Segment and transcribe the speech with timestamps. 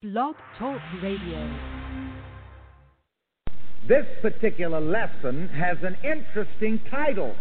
[0.00, 1.58] Blog Talk Radio.
[3.88, 7.34] This particular lesson has an interesting title.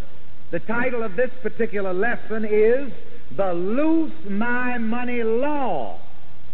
[0.49, 2.91] The title of this particular lesson is
[3.37, 5.99] The Loose My Money Law.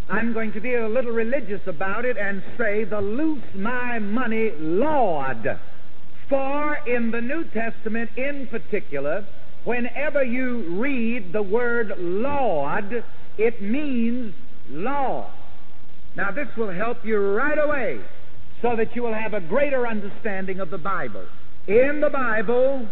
[0.10, 4.52] I'm going to be a little religious about it and say the Loose My Money
[4.60, 5.58] Lord.
[6.28, 9.26] For in the New Testament in particular,
[9.64, 13.06] whenever you read the word Lord,
[13.38, 14.34] it means
[14.70, 15.32] law.
[16.16, 18.00] Now, this will help you right away
[18.62, 21.26] so that you will have a greater understanding of the Bible.
[21.68, 22.88] In the Bible,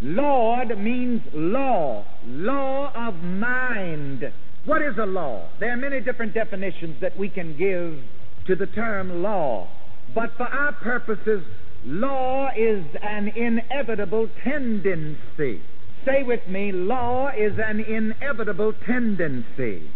[0.00, 4.32] Lord means law, law of mind.
[4.64, 5.48] What is a law?
[5.58, 7.98] There are many different definitions that we can give
[8.46, 9.68] to the term law.
[10.14, 11.44] But for our purposes,
[11.84, 15.60] law is an inevitable tendency.
[16.04, 19.90] Say with me, law is an inevitable tendency.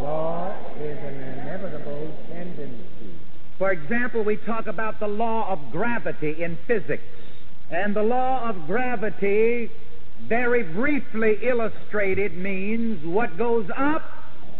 [0.00, 3.14] Law is an inevitable tendency.
[3.58, 7.02] For example, we talk about the law of gravity in physics.
[7.70, 9.70] And the law of gravity,
[10.28, 14.02] very briefly illustrated, means what goes up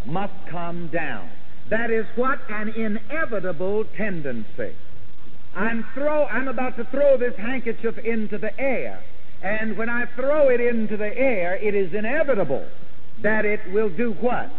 [0.06, 1.30] must come down.
[1.68, 2.38] That is what?
[2.48, 4.74] An inevitable tendency.
[5.54, 9.02] I'm, throw, I'm about to throw this handkerchief into the air.
[9.42, 12.66] And when I throw it into the air, it is inevitable
[13.22, 14.50] that it will do what?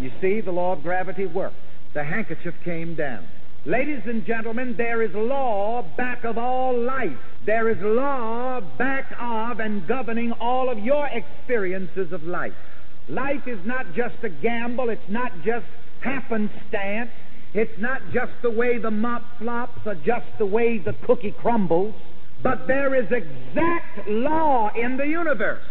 [0.00, 1.56] You see, the law of gravity worked.
[1.92, 3.26] The handkerchief came down.
[3.66, 7.18] Ladies and gentlemen, there is law back of all life.
[7.44, 12.54] There is law back of and governing all of your experiences of life.
[13.10, 15.66] Life is not just a gamble, it's not just
[16.00, 17.10] happenstance,
[17.52, 21.94] it's not just the way the mop flops or just the way the cookie crumbles,
[22.42, 25.62] but there is exact law in the universe.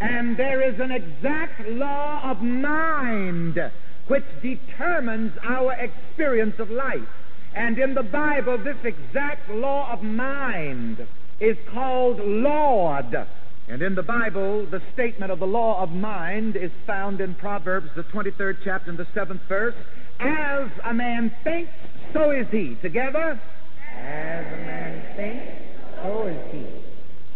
[0.00, 3.58] And there is an exact law of mind
[4.06, 7.08] which determines our experience of life.
[7.54, 11.06] And in the Bible, this exact law of mind
[11.40, 13.26] is called Lord.
[13.68, 17.90] And in the Bible, the statement of the law of mind is found in Proverbs,
[17.96, 19.74] the 23rd chapter, and the 7th verse.
[20.20, 21.72] As a man thinks,
[22.12, 22.76] so is he.
[22.76, 23.38] Together?
[23.94, 25.46] As a man thinks,
[26.02, 26.66] so is he.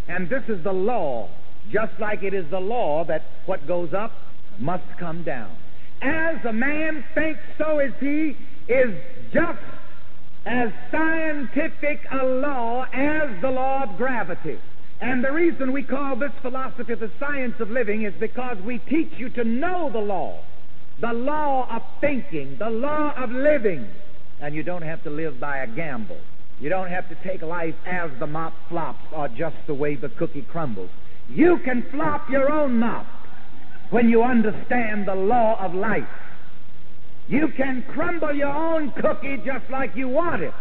[0.09, 1.29] And this is the law,
[1.73, 4.13] just like it is the law that what goes up
[4.59, 5.51] must come down.
[6.03, 8.37] As a man thinks, so is he,
[8.69, 8.95] is
[9.33, 9.59] just
[10.45, 14.59] as scientific a law as the law of gravity.
[15.01, 19.13] And the reason we call this philosophy the science of living is because we teach
[19.17, 20.41] you to know the law,
[21.01, 23.89] the law of thinking, the law of living.
[24.41, 26.21] And you don't have to live by a gamble.
[26.61, 30.09] You don't have to take life as the mop flops or just the way the
[30.09, 30.91] cookie crumbles.
[31.35, 33.07] You can flop your own mop
[33.91, 36.09] when you understand the law of life.
[37.29, 40.53] You can crumble your own cookie just like you want it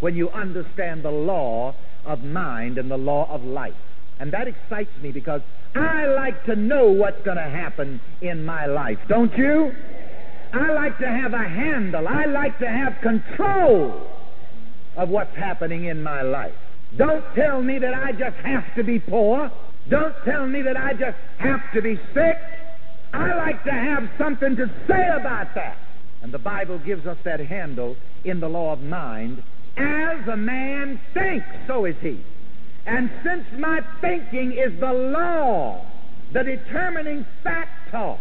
[0.00, 3.74] when you understand the law of mind and the law of life.
[4.20, 5.40] And that excites me because
[5.74, 9.72] I like to know what's going to happen in my life, don't you?
[10.52, 12.06] I like to have a handle.
[12.06, 14.08] I like to have control
[14.96, 16.54] of what's happening in my life.
[16.96, 19.50] Don't tell me that I just have to be poor.
[19.88, 22.38] Don't tell me that I just have to be sick.
[23.12, 25.76] I like to have something to say about that.
[26.22, 29.42] And the Bible gives us that handle in the law of mind.
[29.76, 32.22] As a man thinks, so is he.
[32.86, 35.84] And since my thinking is the law,
[36.32, 38.16] the determining factor,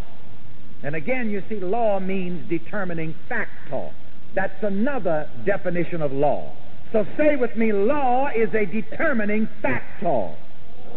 [0.83, 3.91] and again, you see, law means determining factor.
[4.33, 6.55] That's another definition of law.
[6.91, 10.35] So say with me, law is a determining factor.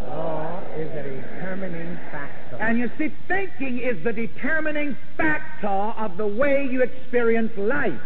[0.09, 2.56] Law is a determining factor.
[2.56, 8.00] And you see, thinking is the determining factor of the way you experience life.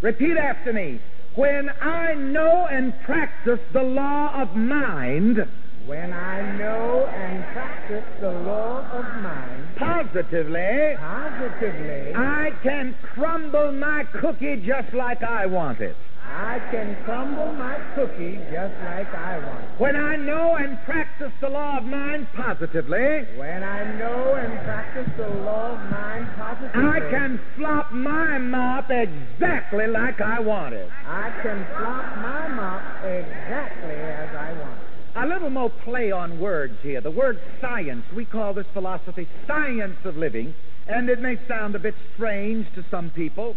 [0.00, 1.00] Repeat after me.
[1.34, 5.38] When I know and practice the law of mind,
[5.86, 14.04] When I know and practice the law of mind positively, positively, I can crumble my
[14.20, 15.96] cookie just like I want it.
[16.30, 19.80] I can crumble my cookie just like I want.
[19.80, 25.08] When I know and practice the law of mind positively, When I know and practice
[25.16, 30.88] the law of mind positively, I can flop my mop exactly like I want it.
[31.06, 34.80] I can flop my mop exactly as I want.
[34.80, 34.88] It.
[35.16, 37.00] A little more play on words here.
[37.00, 40.54] The word science, we call this philosophy science of living,
[40.86, 43.56] and it may sound a bit strange to some people,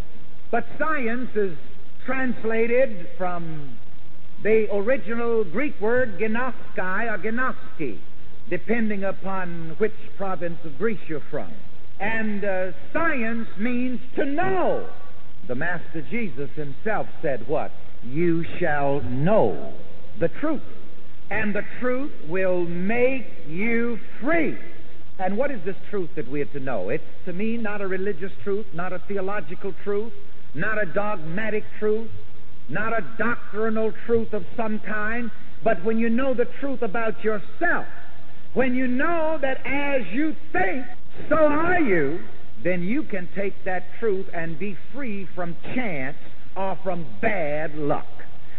[0.50, 1.58] but science is
[2.06, 3.78] translated from
[4.44, 8.00] the original Greek word genoskai or genoski,
[8.50, 11.52] depending upon which province of Greece you're from.
[12.00, 14.90] And uh, science means to know.
[15.48, 17.72] The Master Jesus himself said what?
[18.04, 19.74] You shall know
[20.20, 20.64] the truth,
[21.30, 24.58] and the truth will make you free.
[25.20, 26.90] And what is this truth that we are to know?
[26.90, 30.14] It's to me not a religious truth, not a theological truth,
[30.54, 32.10] not a dogmatic truth,
[32.70, 35.32] not a doctrinal truth of some kind,
[35.64, 37.86] but when you know the truth about yourself,
[38.54, 40.86] when you know that as you think,
[41.30, 42.20] so are you,
[42.64, 46.18] then you can take that truth and be free from chance
[46.56, 48.06] or from bad luck.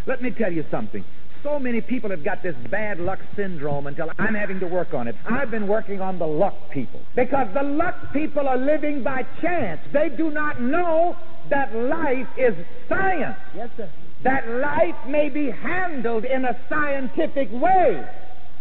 [0.07, 1.05] Let me tell you something.
[1.43, 5.09] So many people have got this bad luck syndrome until I'm having to work on
[5.09, 5.17] it.
[5.29, 9.81] I've been working on the luck people because the luck people are living by chance.
[9.93, 11.17] They do not know
[11.51, 12.55] that life is
[12.89, 13.37] science.
[13.55, 13.91] Yes, sir.
[14.25, 18.07] That life may be handled in a scientific way.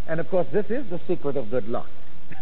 [0.07, 1.87] And of course, this is the secret of good luck.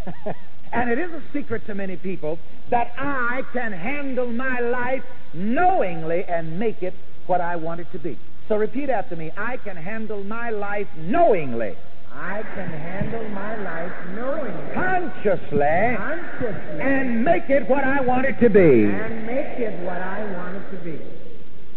[0.71, 2.39] and it is a secret to many people
[2.69, 5.03] that I can handle my life
[5.33, 6.93] knowingly and make it
[7.27, 8.17] what I want it to be.
[8.47, 11.75] So repeat after me I can handle my life knowingly,
[12.13, 18.39] I can handle my life knowingly, consciously, consciously, and make it what I want it
[18.41, 18.85] to be.
[18.85, 20.99] and make it what I want it to be.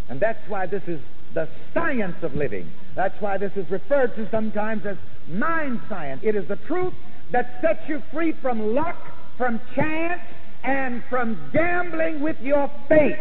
[0.09, 1.01] And that's why this is
[1.35, 2.71] the science of living.
[2.95, 4.97] That's why this is referred to sometimes as
[5.29, 6.21] mind science.
[6.25, 6.93] It is the truth
[7.31, 8.97] that sets you free from luck,
[9.39, 10.21] from chance,
[10.63, 13.17] and from gambling with your fate.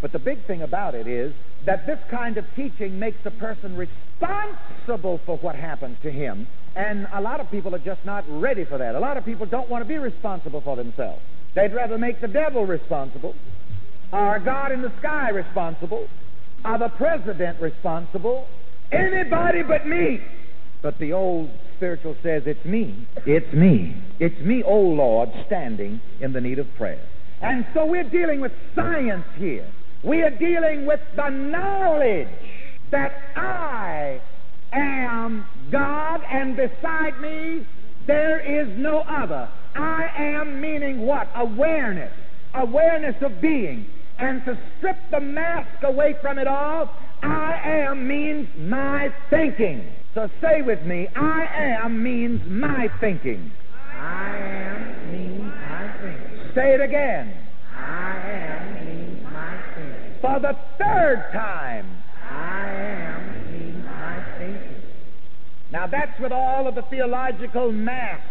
[0.00, 1.32] But the big thing about it is
[1.64, 6.46] that this kind of teaching makes a person responsible for what happens to him.
[6.74, 8.94] And a lot of people are just not ready for that.
[8.94, 11.20] A lot of people don't want to be responsible for themselves.
[11.54, 13.34] They'd rather make the devil responsible,
[14.12, 16.06] or God in the sky responsible,
[16.64, 18.46] or the president responsible,
[18.92, 20.20] anybody but me.
[20.82, 23.06] But the old spiritual says, It's me.
[23.24, 23.96] It's me.
[24.20, 27.02] It's me, O Lord, standing in the need of prayer.
[27.40, 29.68] And so we're dealing with science here.
[30.04, 32.28] We are dealing with the knowledge
[32.90, 34.20] that I
[34.72, 37.66] am God, and beside me
[38.06, 39.48] there is no other.
[39.74, 41.28] I am meaning what?
[41.34, 42.12] Awareness.
[42.54, 43.86] Awareness of being.
[44.18, 46.90] And to strip the mask away from it all,
[47.22, 49.92] I am means my thinking.
[50.14, 51.44] So say with me, I
[51.82, 53.50] am means my thinking.
[53.92, 56.54] I am means my thinking.
[56.54, 57.34] Say it again.
[57.74, 60.20] I am means my thinking.
[60.22, 62.02] For the third time.
[62.30, 64.82] I am means my thinking.
[65.70, 68.22] Now that's with all of the theological mask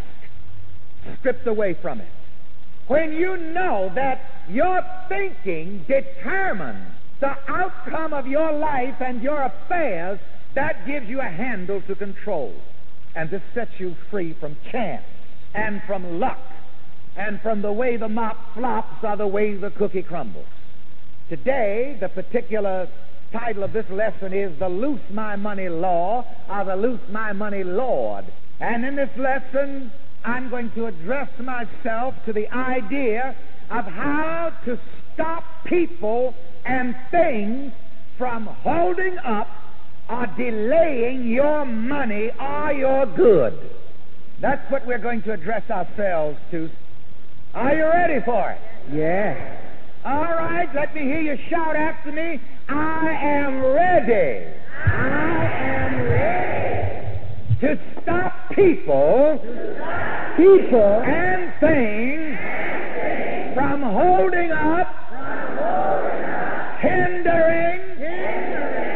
[1.20, 2.08] stripped away from it.
[2.88, 10.20] When you know that your thinking determines the outcome of your life and your affairs,
[10.54, 12.54] that gives you a handle to control.
[13.16, 15.06] And this sets you free from chance
[15.54, 16.40] and from luck
[17.16, 20.48] and from the way the mop flops or the way the cookie crumbles.
[21.30, 22.88] Today, the particular
[23.40, 27.64] title of this lesson is The Loose My Money Law or The Loose My Money
[27.64, 28.26] Lord.
[28.62, 29.92] And in this lesson,
[30.24, 33.36] I'm going to address myself to the idea
[33.70, 34.80] of how to
[35.14, 36.34] stop people
[36.64, 37.74] and things
[38.18, 39.48] from holding up
[40.10, 43.72] or delaying your money or your good.
[44.40, 46.70] That's what we're going to address ourselves to.
[47.54, 48.62] Are you ready for it?
[48.94, 49.62] Yes.
[50.06, 52.40] All right, let me hear you shout after me.
[52.68, 54.48] I am ready.
[54.86, 56.96] I am ready.
[57.62, 59.40] To stop people,
[60.36, 61.04] people.
[61.06, 62.40] And things.
[63.56, 64.88] From holding up,
[66.82, 67.82] hindering,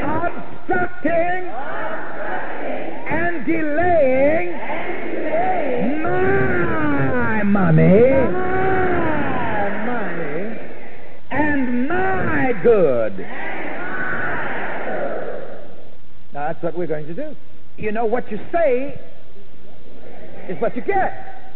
[0.04, 1.48] obstructing,
[3.08, 4.52] and delaying.
[7.14, 8.10] My money.
[8.30, 10.60] My money.
[11.32, 13.59] And my good.
[16.50, 17.36] That's what we're going to do.
[17.78, 19.00] You know what you say
[20.50, 21.54] is what you get.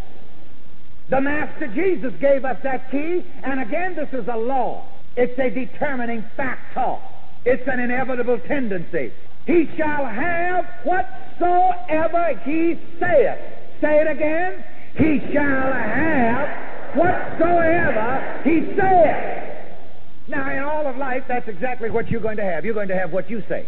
[1.09, 4.85] The Master Jesus gave us that key, and again, this is a law.
[5.17, 6.97] It's a determining factor.
[7.43, 9.11] It's an inevitable tendency.
[9.47, 13.39] He shall have whatsoever he saith.
[13.81, 14.63] Say it again.
[14.95, 20.27] He shall have whatsoever he saith.
[20.27, 22.63] Now, in all of life, that's exactly what you're going to have.
[22.63, 23.67] You're going to have what you say.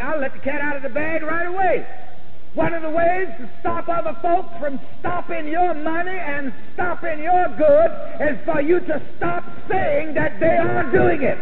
[0.00, 1.86] I'll let the cat out of the bag right away.
[2.54, 7.48] One of the ways to stop other folks from stopping your money and stopping your
[7.56, 7.90] good
[8.28, 11.38] is for you to stop saying that they are doing it.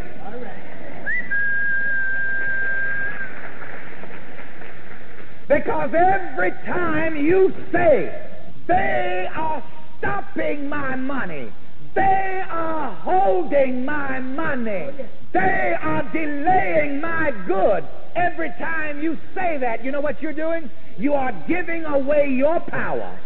[5.46, 8.30] Because every time you say,
[8.66, 9.62] they are
[9.98, 11.52] stopping my money,
[11.94, 14.90] They are holding my money.
[15.32, 17.84] They are delaying my good.
[18.16, 20.70] Every time you say that, you know what you're doing?
[20.98, 23.18] You are giving away your power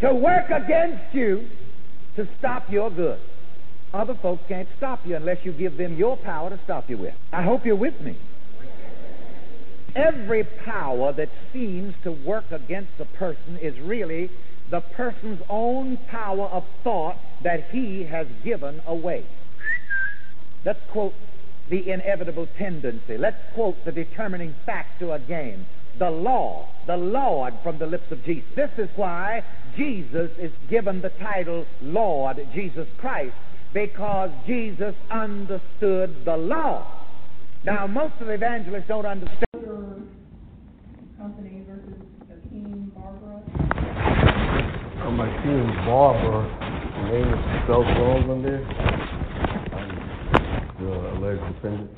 [0.00, 1.48] to work against you
[2.16, 3.20] to stop your good.
[3.92, 7.14] Other folks can't stop you unless you give them your power to stop you with.
[7.32, 8.16] I hope you're with me.
[9.96, 14.30] Every power that seems to work against a person is really
[14.70, 19.24] the person's own power of thought that he has given away.
[20.64, 21.14] Let's quote
[21.70, 23.16] the inevitable tendency.
[23.16, 25.66] Let's quote the determining factor again.
[25.98, 28.44] The law, the Lord from the lips of Jesus.
[28.54, 29.42] This is why
[29.76, 33.34] Jesus is given the title Lord Jesus Christ,
[33.72, 37.06] because Jesus understood the law.
[37.64, 39.46] Now, most of the evangelists don't understand.
[41.18, 43.42] company versus Akeem Barbara.
[45.02, 46.69] I'm Akiem Barber.
[47.10, 48.64] Name is spelled wrong on there.
[49.74, 49.90] I'm
[50.78, 51.90] the alleged defendant.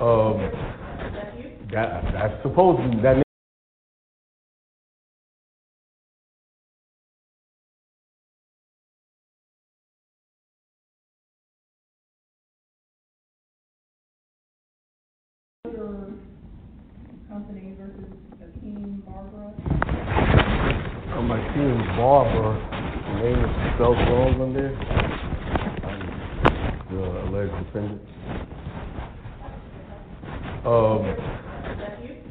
[0.00, 0.40] Um,
[1.70, 3.22] that, that's supposedly, that
[17.28, 19.52] company versus Akeem Barbara.
[21.28, 22.54] I'm Akiem Barber.
[22.70, 24.72] The name is spelled wrong on there.
[25.82, 26.00] I'm
[26.94, 28.00] the alleged defendant.
[30.64, 31.02] Um,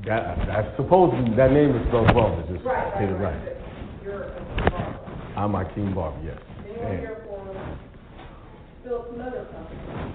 [0.06, 3.36] that, that's supposedly, that name is spelled wrong, it's just, get it right.
[5.36, 6.40] I'm Akiem Barber, yes.
[6.80, 7.44] And- here for
[8.86, 10.14] Phillips Motor Company?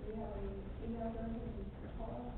[0.00, 2.32] Do you have any email addresses to call?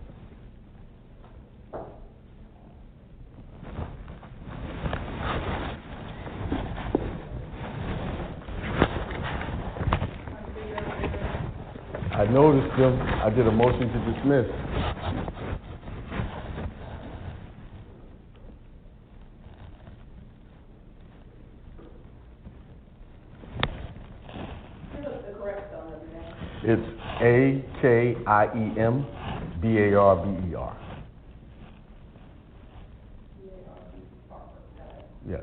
[12.13, 14.47] I noticed them, I did a motion to dismiss.
[26.63, 29.07] It's A K I E M
[29.63, 30.77] B A R B E R.
[35.29, 35.43] Yes.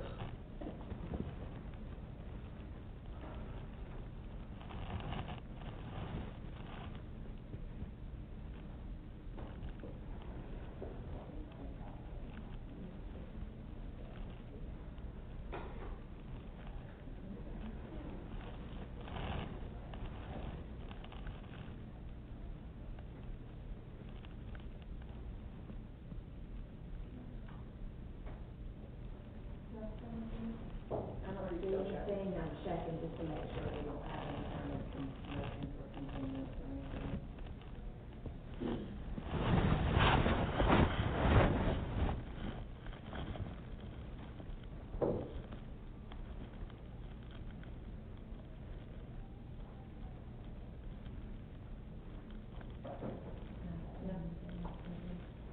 [31.28, 34.72] I'm gonna do anything, I'm checking just to make sure we don't have any kind
[34.72, 37.20] of con- motion for continuance or anything.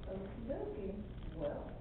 [0.09, 0.93] Okey-dokey.
[1.39, 1.71] Well,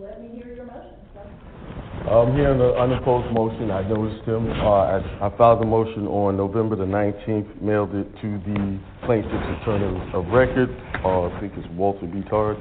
[0.00, 2.10] let me hear your motion, sir.
[2.10, 6.06] Um, here on the unopposed motion, I noticed him, uh, I, I filed a motion
[6.06, 10.70] on November the nineteenth, mailed it to the plaintiff's attorney of record,
[11.02, 12.22] uh, I think it's Walter B.
[12.30, 12.58] Tard.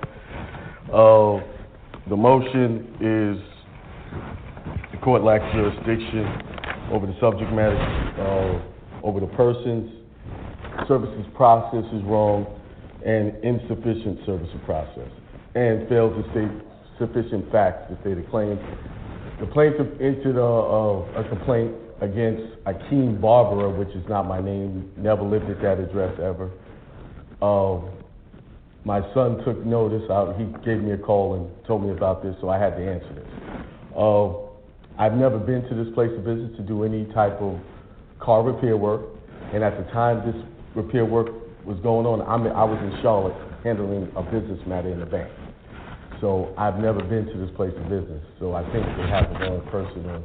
[0.90, 1.46] Uh,
[2.10, 3.38] the motion is
[4.94, 6.26] the court lacks jurisdiction
[6.90, 7.78] over the subject matter,
[8.18, 9.94] uh, over the persons,
[10.88, 12.48] services process is wrong,
[13.06, 15.12] and insufficient service of process,
[15.54, 16.50] and fails to state
[16.98, 18.58] sufficient facts to state a claim.
[19.40, 25.50] The plaintiff entered a, complaint against Akeem Barbara, which is not my name, never lived
[25.50, 26.52] at that address ever.
[27.42, 27.80] Uh,
[28.84, 30.02] my son took notice,
[30.38, 33.14] he gave me a call and told me about this, so I had to answer
[33.14, 33.28] this.
[33.96, 34.34] Uh,
[34.98, 37.60] I've never been to this place of business to do any type of
[38.20, 39.02] car repair work,
[39.54, 40.42] and at the time this
[40.74, 41.28] repair work
[41.64, 45.30] was going on, I was in Charlotte handling a business matter in the bank.
[46.22, 49.40] So I've never been to this place of business, so I think they have the
[49.40, 50.24] wrong person on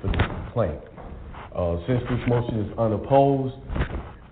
[0.00, 0.80] for this complaint.
[1.54, 3.54] Uh, since this motion is unopposed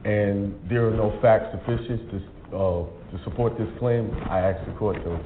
[0.05, 2.17] and there are no facts sufficient to,
[2.57, 5.21] uh, to support this claim, I ask the court to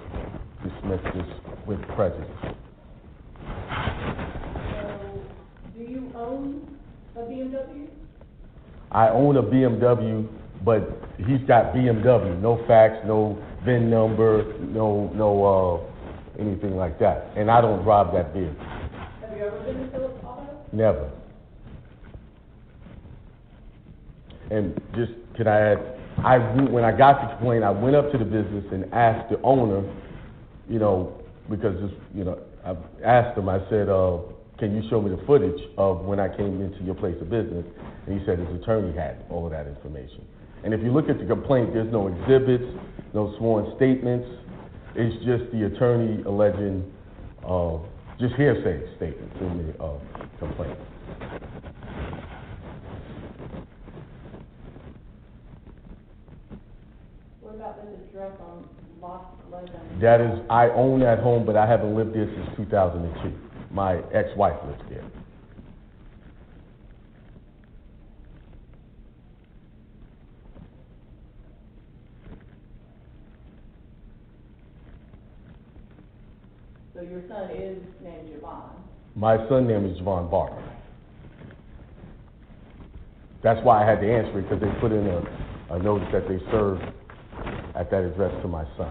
[0.62, 1.26] dismiss this
[1.66, 2.26] with prejudice.
[2.40, 2.54] So,
[5.76, 6.78] do you own
[7.16, 7.88] a BMW?
[8.92, 10.26] I own a BMW,
[10.64, 17.30] but he's got BMW, no facts, no VIN number, no, no, uh, anything like that.
[17.37, 20.46] And I don't drive that vehicle, Have you ever been to Phillips Auto?
[20.73, 21.11] never.
[24.50, 28.12] And just, can I add, I, went- when I got the complaint, I went up
[28.12, 29.82] to the business and asked the owner,
[30.68, 31.20] you know,
[31.50, 34.18] because this, you know, I asked him, I said, uh,
[34.58, 37.64] can you show me the footage of when I came into your place of business?
[38.06, 40.25] And he said his attorney had all of that information.
[40.66, 42.64] And if you look at the complaint, there's no exhibits,
[43.14, 44.26] no sworn statements.
[44.96, 46.92] It's just the attorney alleging,
[47.46, 47.78] uh,
[48.18, 49.96] just hearsay statements in the, uh,
[50.40, 50.76] complaint.
[57.42, 58.68] What about this address on
[59.00, 60.00] Lost Lebanon?
[60.00, 63.14] That is, I own that home, but I haven't lived there since two thousand and
[63.23, 63.32] two.
[63.70, 65.04] My ex-wife lives there.
[76.97, 78.71] So your son is named Javon.
[79.17, 80.62] My son name is Javon Barber.
[83.43, 86.26] That's why I had to answer it, because they put in a, a notice that
[86.26, 86.83] they served
[87.75, 88.91] at that address to my son.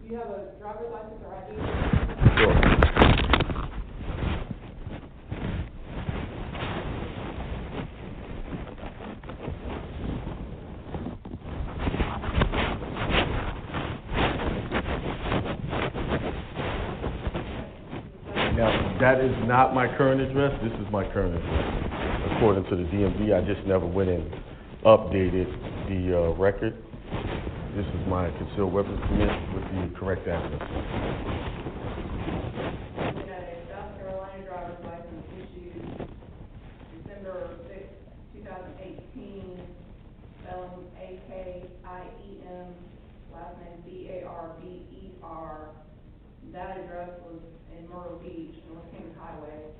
[0.00, 2.38] Do you have a driver's license or ID?
[2.38, 2.78] Sure.
[18.58, 22.36] Now, that is not my current address, this is my current address.
[22.36, 24.30] According to the DMV, I just never went and
[24.84, 25.48] updated
[25.88, 26.76] the, uh, record.
[27.74, 30.60] This is my concealed weapons permit with the correct address.
[33.72, 36.04] South Carolina driver's license issued
[37.00, 37.48] December
[38.34, 39.56] two thousand eighteen,
[40.44, 42.74] spelling A K I E M,
[43.32, 45.70] last name B A R B E R.
[46.52, 47.40] That address was
[47.78, 49.70] in Myrtle Beach, North Kings Highway.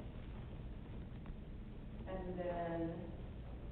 [2.09, 2.91] And then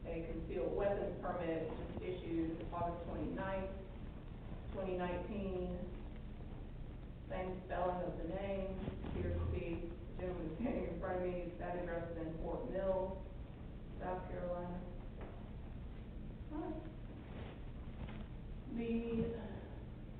[0.06, 3.70] a concealed weapons permit just issued August twenty-ninth,
[4.74, 5.78] twenty nineteen.
[7.30, 8.68] Same spelling of the name,
[9.10, 12.70] appears to be, the gentleman standing in front of me, that address is in Fort
[12.72, 13.16] Mill,
[14.00, 14.78] South Carolina.
[18.76, 19.24] The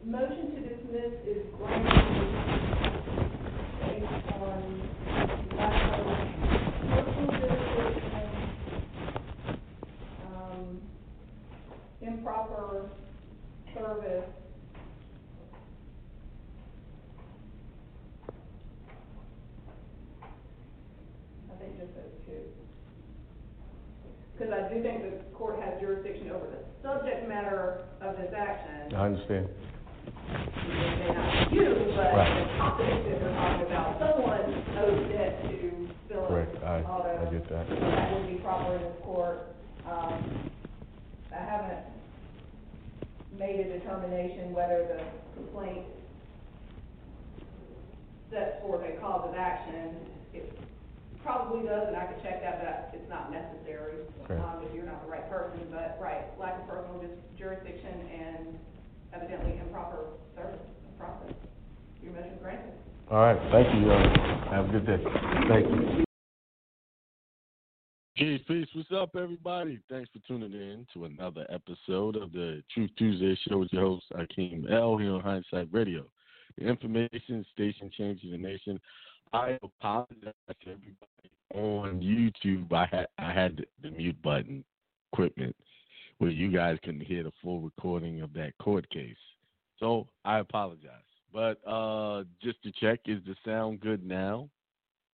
[0.05, 3.06] motion to dismiss is granted
[4.07, 4.83] on
[7.29, 8.31] jurisdiction,
[10.27, 10.81] um,
[12.03, 12.91] improper
[13.75, 14.25] service,
[21.53, 22.43] I think just those two.
[24.39, 28.95] Because I do think the court has jurisdiction over the subject matter of this action.
[28.95, 29.49] I understand.
[30.29, 32.47] May you, but Right.
[32.47, 37.27] the topic that they're talking about, someone owes debt to Phillips Correct, I, Auto.
[37.27, 37.69] I get that.
[37.69, 39.39] That would be proper in this court.
[39.89, 40.51] Um,
[41.33, 41.85] I haven't
[43.39, 45.87] made a determination whether the complaint
[48.31, 49.95] sets forth a cause of action.
[50.35, 50.59] It
[51.23, 54.35] probably does, and I could check that, but it's not necessary, Okay.
[54.43, 57.05] um, if you're not the right person, but, right, lack of personal
[57.39, 58.59] jurisdiction and
[59.17, 59.99] evidently improper
[60.35, 61.35] service of process.
[62.03, 62.73] Your motion granted.
[63.11, 65.03] All right, thank you, uh, have a good day.
[65.49, 66.05] Thank you.
[68.17, 68.67] Peace, peace.
[68.73, 69.79] What's up, everybody?
[69.91, 74.07] Thanks for tuning in to another episode of the Truth Tuesday show with your host,
[74.15, 76.07] Akiem El, here on Hindsight Radio.
[76.59, 78.81] The information station changes the nation.
[79.35, 82.73] I apologize to everybody on YouTube.
[82.73, 84.65] I had I had the, the mute button
[85.13, 85.55] equipment
[86.19, 89.17] where you guys couldn't hear the full recording of that court case.
[89.79, 90.93] So I apologize.
[91.33, 94.49] But uh just to check, is the sound good now?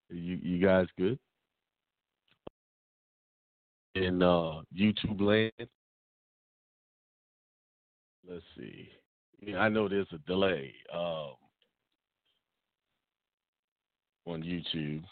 [0.09, 1.19] You you guys good?
[3.95, 5.69] in uh, YouTube land.
[8.29, 8.88] Let's see.
[9.41, 11.35] Yeah, I know there's a delay um,
[14.27, 15.03] on YouTube.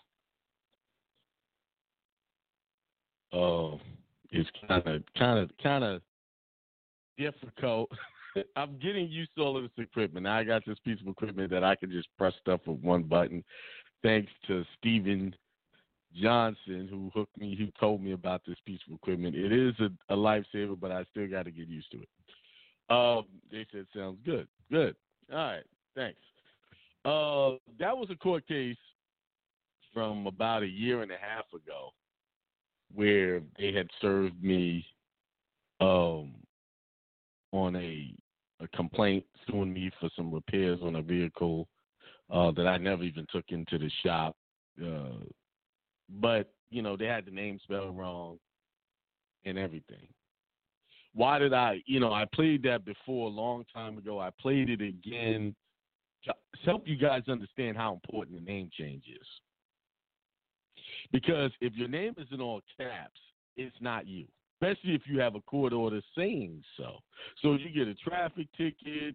[3.33, 3.77] Uh,
[4.31, 6.03] it's kind of, kind of, kind of
[7.19, 7.91] difficult.
[8.57, 10.25] I'm getting used to all of this equipment.
[10.25, 13.03] Now I got this piece of equipment that I can just press stuff with one
[13.03, 13.43] button.
[14.03, 15.35] Thanks to Steven
[16.15, 19.35] Johnson, who hooked me, who told me about this piece of equipment.
[19.35, 22.09] It is a, a lifesaver, but I still got to get used to it.
[22.89, 24.49] Um, they said sounds good.
[24.71, 24.97] Good.
[25.31, 25.63] All right.
[25.95, 26.19] Thanks.
[27.05, 28.77] Uh, that was a court case
[29.95, 31.91] from about a year and a half ago.
[32.95, 34.85] Where they had served me
[35.81, 36.35] um,
[37.53, 38.15] on a
[38.63, 41.67] a complaint suing me for some repairs on a vehicle
[42.31, 44.37] uh, that I never even took into the shop.
[44.83, 45.25] Uh,
[46.21, 48.39] but you know they had the name spelled wrong
[49.45, 50.09] and everything.
[51.15, 51.83] Why did I?
[51.87, 54.21] You know I played that before a long time ago.
[54.21, 55.55] I played it again
[56.25, 59.27] to help you guys understand how important the name change is.
[61.13, 63.21] Because if your name is in all caps,
[63.57, 64.27] it's not you
[64.61, 66.99] especially if you have a court order saying so.
[67.43, 69.15] So you get a traffic ticket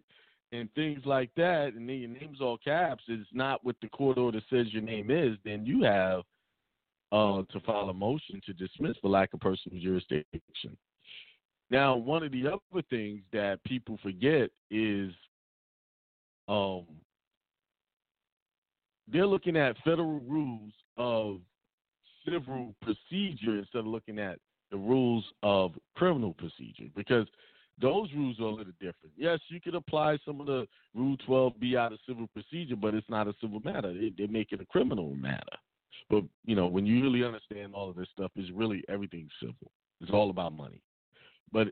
[0.52, 4.18] and things like that, and then your name's all caps, it's not what the court
[4.18, 6.20] order says your name is, then you have
[7.12, 10.76] uh, to file a motion to dismiss for lack of personal jurisdiction.
[11.70, 15.10] Now, one of the other things that people forget is
[16.48, 16.86] um,
[19.12, 21.40] they're looking at federal rules of
[22.28, 24.38] civil procedure instead of looking at
[24.70, 27.26] the rules of criminal procedure because
[27.80, 29.12] those rules are a little different.
[29.16, 33.08] Yes, you could apply some of the Rule 12B out of civil procedure, but it's
[33.08, 33.92] not a civil matter.
[33.92, 35.44] They, they make it a criminal matter.
[36.08, 39.70] But, you know, when you really understand all of this stuff, it's really everything civil.
[40.00, 40.80] It's all about money.
[41.52, 41.68] But,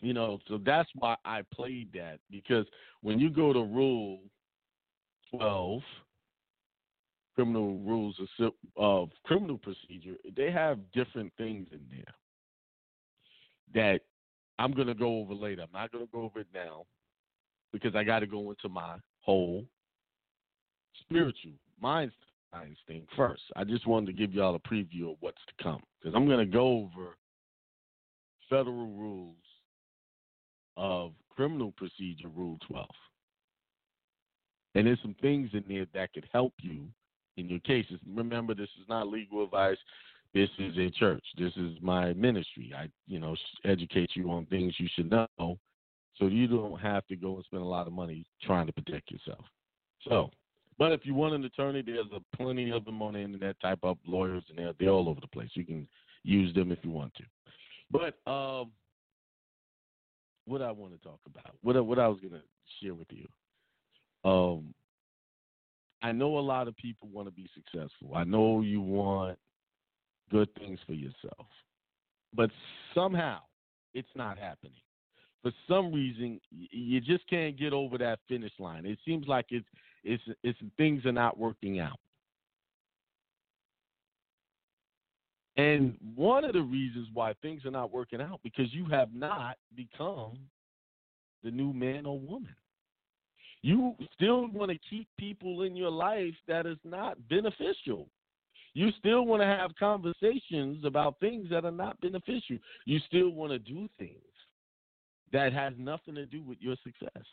[0.00, 2.66] you know, so that's why I played that because
[3.02, 4.20] when you go to Rule
[5.30, 5.80] 12,
[7.38, 8.16] criminal rules
[8.76, 12.12] of, criminal procedure, they have different things in there
[13.72, 14.00] that
[14.58, 15.62] I'm going to go over later.
[15.62, 16.84] I'm not going to go over it now
[17.72, 19.64] because I got to go into my whole
[21.02, 22.10] spiritual mind
[22.88, 23.42] thing first.
[23.54, 26.44] I just wanted to give y'all a preview of what's to come because I'm going
[26.44, 27.16] to go over
[28.50, 29.36] federal rules
[30.76, 32.84] of criminal procedure, Rule 12.
[34.74, 36.88] And there's some things in there that could help you
[37.38, 37.98] in your cases.
[38.14, 39.78] Remember, this is not legal advice.
[40.34, 41.24] This is a church.
[41.38, 42.72] This is my ministry.
[42.76, 45.58] I, you know, educate you on things you should know,
[46.18, 49.10] so you don't have to go and spend a lot of money trying to protect
[49.10, 49.44] yourself.
[50.06, 50.30] So,
[50.78, 53.58] but if you want an attorney, there's a plenty of them on the internet.
[53.60, 55.50] Type up lawyers, and they're they're all over the place.
[55.54, 55.88] You can
[56.24, 57.24] use them if you want to.
[57.90, 58.70] But um,
[60.44, 62.42] what I want to talk about, what what I was gonna
[62.82, 63.26] share with you,
[64.30, 64.74] um,
[66.02, 68.14] I know a lot of people want to be successful.
[68.14, 69.38] I know you want
[70.30, 71.46] good things for yourself.
[72.34, 72.50] But
[72.94, 73.40] somehow
[73.94, 74.80] it's not happening.
[75.42, 78.84] For some reason, you just can't get over that finish line.
[78.84, 79.66] It seems like it's
[80.04, 81.98] it's it's things are not working out.
[85.56, 89.56] And one of the reasons why things are not working out because you have not
[89.74, 90.38] become
[91.42, 92.54] the new man or woman
[93.62, 98.08] you still want to keep people in your life that is not beneficial.
[98.74, 102.58] You still want to have conversations about things that are not beneficial.
[102.84, 104.12] You still want to do things
[105.32, 107.24] that has nothing to do with your success.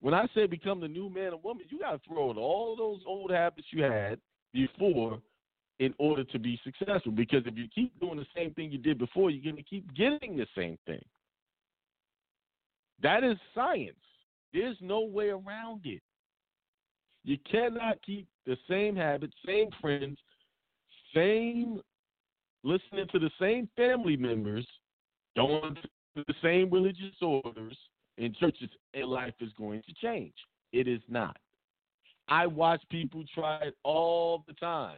[0.00, 2.76] When I say become the new man or woman, you got to throw out all
[2.76, 4.18] those old habits you had
[4.52, 5.18] before
[5.78, 7.12] in order to be successful.
[7.12, 9.94] Because if you keep doing the same thing you did before, you're going to keep
[9.94, 11.02] getting the same thing.
[13.02, 13.96] That is science.
[14.54, 16.00] There's no way around it.
[17.24, 20.16] You cannot keep the same habits, same friends,
[21.14, 21.80] same
[22.62, 24.66] listening to the same family members,
[25.36, 25.76] going
[26.16, 27.76] to the same religious orders
[28.16, 30.34] in churches, and life is going to change.
[30.72, 31.36] It is not.
[32.28, 34.96] I watch people try it all the time.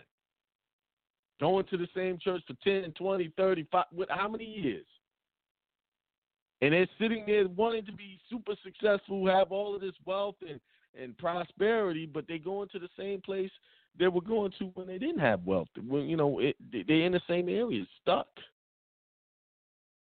[1.41, 4.87] Going to the same church for 10, 20, 30, five, how many years?
[6.61, 7.57] And they're sitting there mm-hmm.
[7.57, 10.61] wanting to be super successful, have all of this wealth and,
[11.01, 13.51] and prosperity, but they go into the same place
[13.99, 15.69] they were going to when they didn't have wealth.
[15.87, 18.29] When you know it, they're in the same area, stuck.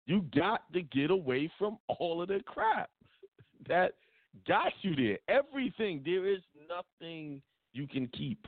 [0.05, 2.89] You got to get away from all of the crap
[3.67, 3.93] that
[4.47, 5.17] got you there.
[5.27, 7.41] Everything there is nothing
[7.73, 8.47] you can keep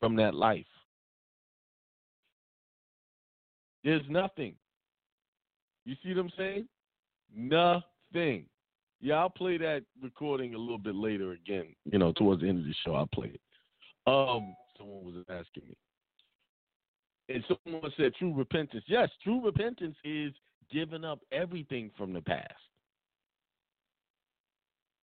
[0.00, 0.64] from that life.
[3.82, 4.54] There's nothing.
[5.84, 6.68] You see what I'm saying?
[7.36, 8.46] Nothing.
[9.00, 11.74] Yeah, I'll play that recording a little bit later again.
[11.84, 13.40] You know, towards the end of the show, I'll play it.
[14.06, 15.76] Um, someone was asking me,
[17.28, 18.84] and someone said true repentance.
[18.86, 20.32] Yes, true repentance is
[20.70, 22.52] giving up everything from the past.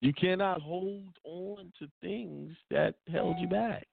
[0.00, 3.86] You cannot hold on to things that held you back.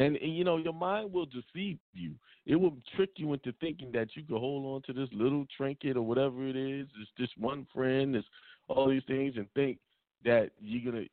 [0.00, 2.14] And, and, you know, your mind will deceive you.
[2.46, 5.94] It will trick you into thinking that you can hold on to this little trinket
[5.94, 8.26] or whatever it is, it's this one friend, it's
[8.66, 9.78] all these things, and think
[10.24, 11.04] that you're gonna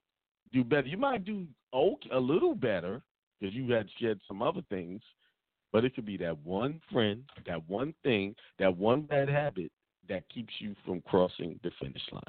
[0.54, 0.88] do better.
[0.88, 3.02] You might do okay, a little better,
[3.40, 5.02] because you had shed some other things,
[5.74, 9.70] but it could be that one friend, that one thing, that one bad habit
[10.08, 12.24] that keeps you from crossing the finish line.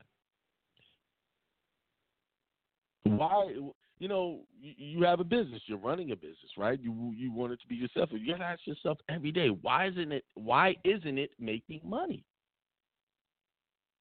[3.17, 3.55] Why?
[3.99, 5.61] You know, you, you have a business.
[5.67, 6.79] You're running a business, right?
[6.81, 8.11] You you want it to be yourself.
[8.13, 10.25] You gotta ask yourself every day, why isn't it?
[10.35, 12.25] Why isn't it making money?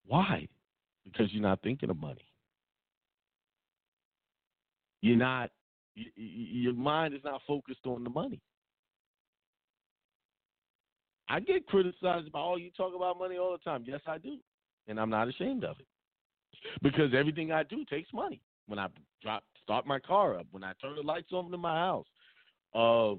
[0.06, 0.48] Why?
[1.04, 2.26] Because you're not thinking of money.
[5.02, 5.50] You're not.
[5.96, 6.24] y- y-
[6.64, 8.40] Your mind is not focused on the money.
[11.30, 13.84] I get criticized about, oh, you talk about money all the time.
[13.86, 14.38] Yes, I do.
[14.88, 15.86] And I'm not ashamed of it.
[16.82, 18.42] Because everything I do takes money.
[18.68, 18.88] When I
[19.22, 22.06] drop start my car up, when I turn the lights on in my house,
[22.74, 23.16] uh,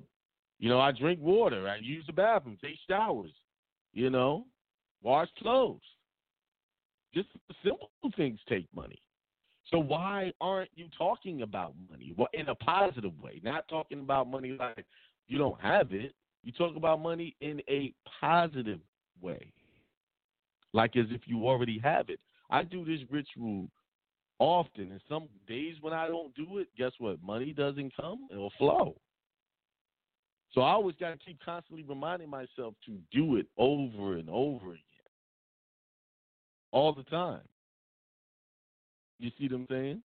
[0.58, 3.32] you know, I drink water, I use the bathroom, take showers,
[3.92, 4.46] you know,
[5.02, 5.82] wash clothes.
[7.14, 7.28] Just
[7.62, 8.98] simple things take money.
[9.70, 12.14] So why aren't you talking about money?
[12.32, 14.86] In a positive way, not talking about money like
[15.26, 16.14] you don't have it.
[16.42, 18.80] You talk about money in a positive
[19.20, 19.52] way,
[20.72, 22.20] like as if you already have it.
[22.50, 23.68] I do this ritual
[24.38, 27.22] often, and some days when I don't do it, guess what?
[27.22, 28.96] Money doesn't come; it'll flow.
[30.52, 34.70] So I always got to keep constantly reminding myself to do it over and over
[34.70, 34.82] again,
[36.72, 37.42] all the time.
[39.18, 40.02] You see what I'm saying?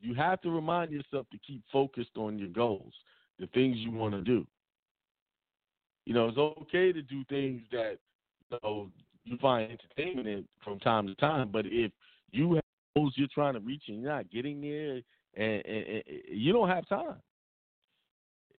[0.00, 2.92] You have to remind yourself to keep focused on your goals,
[3.38, 4.46] the things you want to do.
[6.06, 7.98] You know, it's okay to do things that
[8.50, 8.90] you know
[9.24, 11.92] you find entertainment in from time to time, but if
[12.32, 12.62] you have
[12.94, 15.00] goals you're trying to reach and you're not getting there,
[15.34, 17.16] and, and, and you don't have time.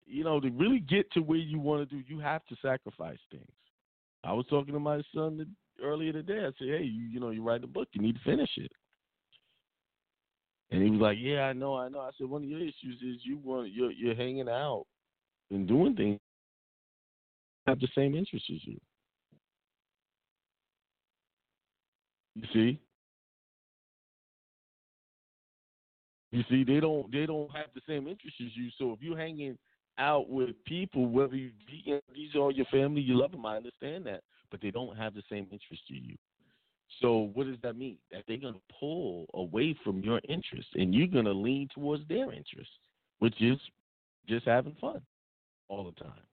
[0.05, 3.19] You know, to really get to where you want to do, you have to sacrifice
[3.31, 3.47] things.
[4.23, 5.45] I was talking to my son
[5.81, 6.39] earlier today.
[6.39, 8.71] I said, "Hey, you, you know, you write a book, you need to finish it."
[10.71, 13.01] And he was like, "Yeah, I know, I know." I said, "One of your issues
[13.01, 14.85] is you want you're you're hanging out
[15.51, 16.19] and doing things
[17.67, 18.79] have the same interests as you.
[22.35, 22.79] You see?
[26.31, 28.69] You see, they don't they don't have the same interests as you.
[28.79, 29.57] So if you're hanging
[29.99, 31.51] out with people, whether you
[32.13, 35.21] these are your family, you love them, I understand that, but they don't have the
[35.29, 36.15] same interest to you.
[37.01, 37.97] So what does that mean?
[38.11, 42.73] That they're gonna pull away from your interests, and you're gonna lean towards their interests,
[43.19, 43.59] which is
[44.27, 45.01] just having fun
[45.69, 46.23] all the time.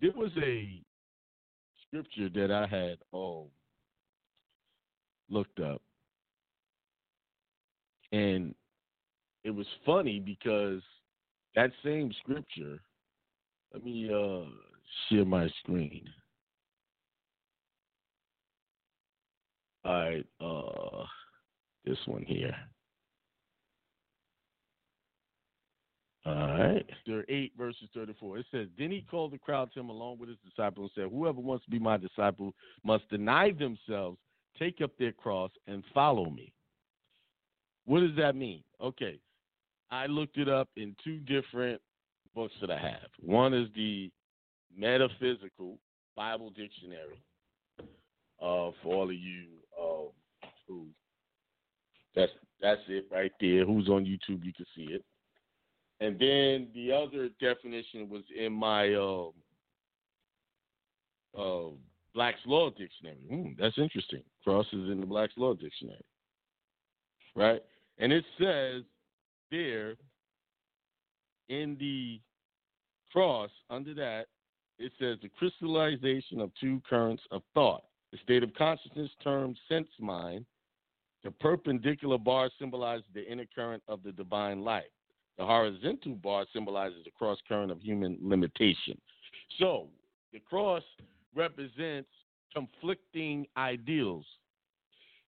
[0.00, 0.80] There was a
[1.86, 3.48] scripture that I had oh
[5.32, 5.80] looked up,
[8.12, 8.54] and
[9.44, 10.82] it was funny because
[11.54, 12.78] that same scripture.
[13.72, 14.44] Let me uh,
[15.08, 16.04] share my screen.
[19.84, 21.04] All right, uh,
[21.84, 22.54] this one here.
[26.24, 26.86] All right.
[27.06, 28.38] There 8 verses 34.
[28.38, 31.12] It says, Then he called the crowd to him along with his disciples and said,
[31.12, 34.18] Whoever wants to be my disciple must deny themselves,
[34.58, 36.52] take up their cross, and follow me.
[37.84, 38.62] What does that mean?
[38.80, 39.18] Okay.
[39.90, 41.80] I looked it up in two different
[42.34, 43.10] books that I have.
[43.20, 44.10] One is the
[44.76, 45.78] Metaphysical
[46.16, 47.22] Bible Dictionary.
[48.40, 49.44] Uh, for all of you
[49.80, 50.10] uh,
[50.66, 50.86] who
[52.14, 53.64] that's that's it right there.
[53.64, 55.04] Who's on YouTube, you can see it.
[56.00, 59.28] And then the other definition was in my uh,
[62.14, 63.18] Black's Law Dictionary.
[63.28, 64.22] Hmm, that's interesting.
[64.44, 66.04] Cross is in the Black's Law Dictionary,
[67.34, 67.62] right?
[67.98, 68.82] And it says
[69.50, 69.94] there
[71.48, 72.20] in the
[73.12, 74.26] cross under that
[74.78, 79.88] it says the crystallization of two currents of thought the state of consciousness termed sense
[80.00, 80.46] mind
[81.24, 84.84] the perpendicular bar symbolizes the inner current of the divine life
[85.36, 88.98] the horizontal bar symbolizes the cross current of human limitation
[89.58, 89.88] so
[90.32, 90.82] the cross
[91.34, 92.10] represents
[92.54, 94.26] conflicting ideals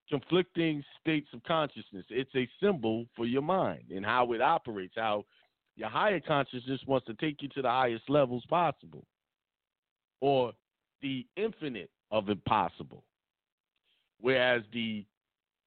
[0.08, 2.04] conflicting states of consciousness.
[2.10, 5.24] It's a symbol for your mind and how it operates, how
[5.76, 9.04] your higher consciousness wants to take you to the highest levels possible
[10.20, 10.52] or
[11.02, 13.04] the infinite of impossible.
[14.20, 15.04] Whereas the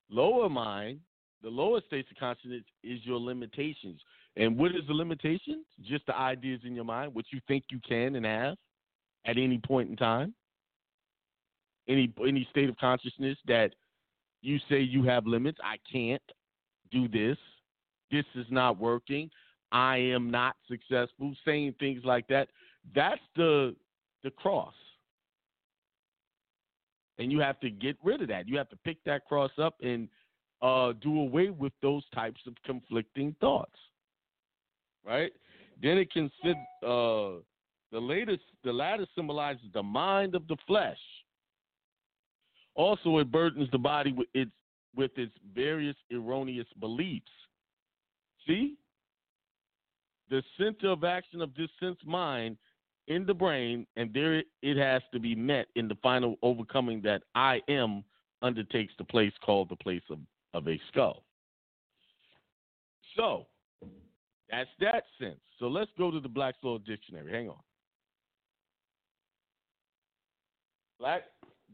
[0.10, 1.00] lower mind,
[1.44, 4.00] the lower states of consciousness is your limitations.
[4.36, 5.64] And what is the limitation?
[5.84, 8.56] Just the ideas in your mind, what you think you can and have
[9.28, 10.34] at any point in time.
[11.88, 13.76] Any any state of consciousness that
[14.42, 15.60] you say you have limits.
[15.64, 16.22] I can't
[16.92, 17.38] do this.
[18.12, 19.30] This is not working.
[19.72, 21.34] I am not successful.
[21.46, 22.50] Saying things like that.
[22.96, 23.76] That's the
[24.24, 24.74] the cross.
[27.20, 28.48] And you have to get rid of that.
[28.48, 30.08] You have to pick that cross up and
[30.62, 33.78] uh, do away with those types of conflicting thoughts.
[35.06, 35.32] right?
[35.82, 37.42] Then it consider uh,
[37.92, 38.44] the latest.
[38.64, 40.98] The latter symbolizes the mind of the flesh.
[42.76, 44.52] Also, it burdens the body with its
[44.96, 47.32] with its various erroneous beliefs.
[48.48, 48.78] See,
[50.30, 52.58] the center of action of this sense mind
[53.08, 57.24] in the brain, and there it has to be met in the final overcoming that
[57.36, 58.04] I am
[58.42, 60.20] undertakes the place called the place of,
[60.54, 61.24] of a skull.
[63.16, 63.48] So
[64.50, 65.40] that's that sense.
[65.60, 67.32] So let's go to the Black's Law Dictionary.
[67.32, 67.58] Hang on.
[71.00, 71.24] Black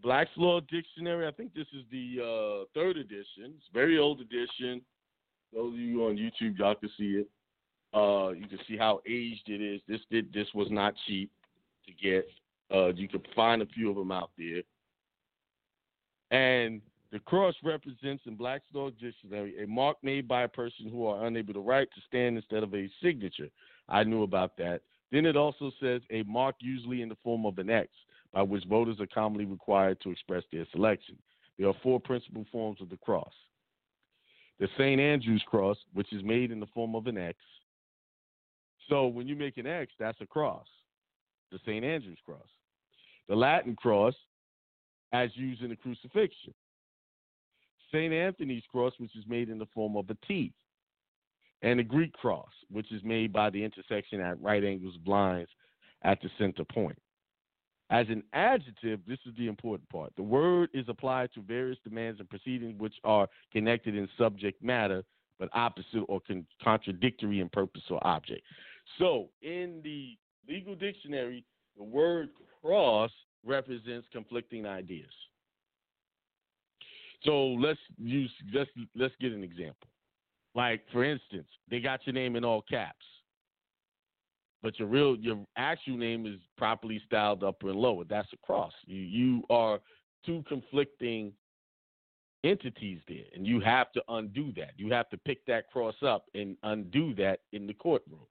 [0.01, 1.27] Black's Law Dictionary.
[1.27, 3.53] I think this is the uh, third edition.
[3.57, 4.81] It's very old edition.
[5.53, 7.27] Those of you on YouTube, y'all can see it.
[7.93, 9.81] Uh, you can see how aged it is.
[9.87, 11.31] This did this was not cheap
[11.85, 12.27] to get.
[12.73, 14.63] Uh, you can find a few of them out there.
[16.31, 16.81] And
[17.11, 21.27] the cross represents in Black's Law Dictionary a mark made by a person who are
[21.27, 23.49] unable to write to stand instead of a signature.
[23.87, 24.81] I knew about that.
[25.11, 27.89] Then it also says a mark usually in the form of an X,
[28.33, 31.17] by which voters are commonly required to express their selection.
[31.57, 33.31] There are four principal forms of the cross.
[34.59, 34.99] The St.
[34.99, 37.37] Andrew's cross, which is made in the form of an X.
[38.89, 40.65] So when you make an X, that's a cross,
[41.51, 41.85] the St.
[41.85, 42.47] Andrew's cross.
[43.29, 44.15] The Latin cross,
[45.13, 46.53] as used in the crucifixion.
[47.91, 48.11] St.
[48.11, 50.51] Anthony's cross, which is made in the form of a T,
[51.61, 55.47] and the Greek cross, which is made by the intersection at right angles lines
[56.03, 56.97] at the center point.
[57.93, 60.11] As an adjective, this is the important part.
[60.15, 65.03] The word is applied to various demands and proceedings which are connected in subject matter,
[65.37, 68.41] but opposite or con- contradictory in purpose or object.
[68.97, 70.17] So, in the
[70.51, 71.45] legal dictionary,
[71.77, 72.29] the word
[72.61, 73.11] cross
[73.45, 75.11] represents conflicting ideas.
[77.23, 79.87] So let's use let's let's get an example.
[80.55, 83.05] Like for instance, they got your name in all caps,
[84.63, 88.05] but your real your actual name is properly styled upper and lower.
[88.09, 88.71] That's a cross.
[88.85, 89.79] You you are
[90.25, 91.33] two conflicting
[92.45, 94.71] entities there, and you have to undo that.
[94.77, 98.25] You have to pick that cross up and undo that in the courtroom.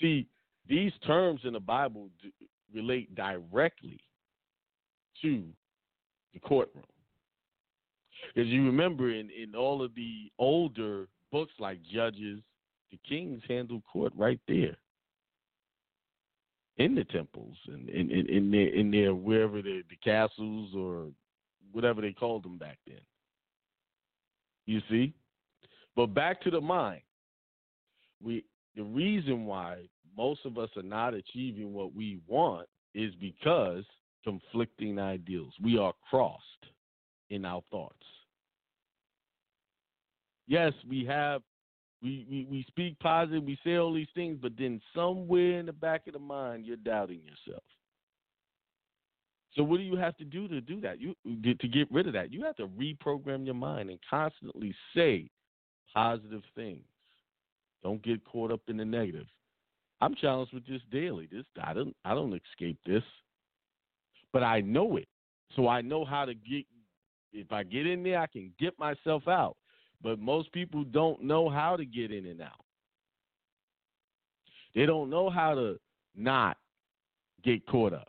[0.00, 0.26] See,
[0.68, 2.10] these terms in the Bible
[2.74, 4.00] relate directly
[5.22, 5.44] to
[6.34, 6.84] the courtroom.
[8.34, 12.40] Because you remember in, in all of the older books like Judges,
[12.90, 14.76] the kings handled court right there
[16.78, 21.06] in the temples and in, in, in their in their wherever the, the castles or
[21.72, 23.00] whatever they called them back then.
[24.66, 25.14] You see?
[25.94, 27.02] But back to the mind.
[28.22, 33.84] We the reason why most of us are not achieving what we want is because
[34.24, 35.52] conflicting ideals.
[35.62, 36.42] We are crossed
[37.30, 37.94] in our thoughts.
[40.48, 41.42] Yes, we have
[42.06, 45.72] we, we, we speak positive, we say all these things, but then somewhere in the
[45.72, 47.64] back of the mind you're doubting yourself.
[49.56, 51.00] So what do you have to do to do that?
[51.00, 52.32] You to get rid of that.
[52.32, 55.30] You have to reprogram your mind and constantly say
[55.94, 56.84] positive things.
[57.82, 59.26] Don't get caught up in the negative.
[60.00, 61.26] I'm challenged with this daily.
[61.32, 63.02] This I don't I don't escape this.
[64.32, 65.08] But I know it.
[65.56, 66.66] So I know how to get
[67.32, 69.56] if I get in there I can get myself out.
[70.06, 72.64] But most people don't know how to get in and out.
[74.72, 75.80] They don't know how to
[76.14, 76.58] not
[77.42, 78.08] get caught up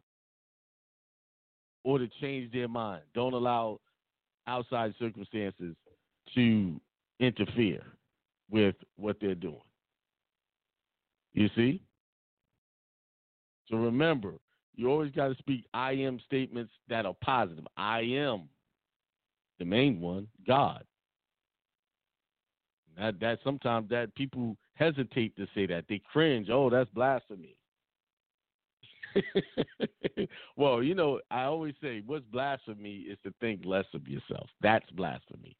[1.83, 3.01] or to change their mind.
[3.15, 3.79] Don't allow
[4.45, 5.75] outside circumstances
[6.35, 6.79] to
[7.19, 7.81] interfere
[8.51, 9.57] with what they're doing.
[11.33, 11.81] You see?
[13.71, 14.33] So remember,
[14.75, 17.65] you always got to speak I am statements that are positive.
[17.75, 18.49] I am
[19.57, 20.83] the main one, God.
[22.97, 25.85] That that sometimes that people hesitate to say that.
[25.87, 26.49] They cringe.
[26.51, 27.55] Oh, that's blasphemy.
[30.57, 34.49] well, you know, I always say what's blasphemy is to think less of yourself.
[34.61, 35.55] That's blasphemy.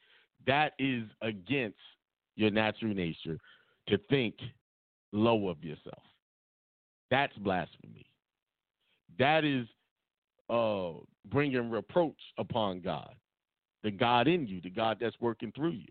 [0.45, 1.77] That is against
[2.35, 3.37] your natural nature
[3.87, 4.35] to think
[5.11, 6.03] low of yourself.
[7.09, 8.05] That's blasphemy.
[9.17, 9.65] That is
[10.49, 13.13] uh, bringing reproach upon God,
[13.83, 15.87] the God in you, the God that's working through you.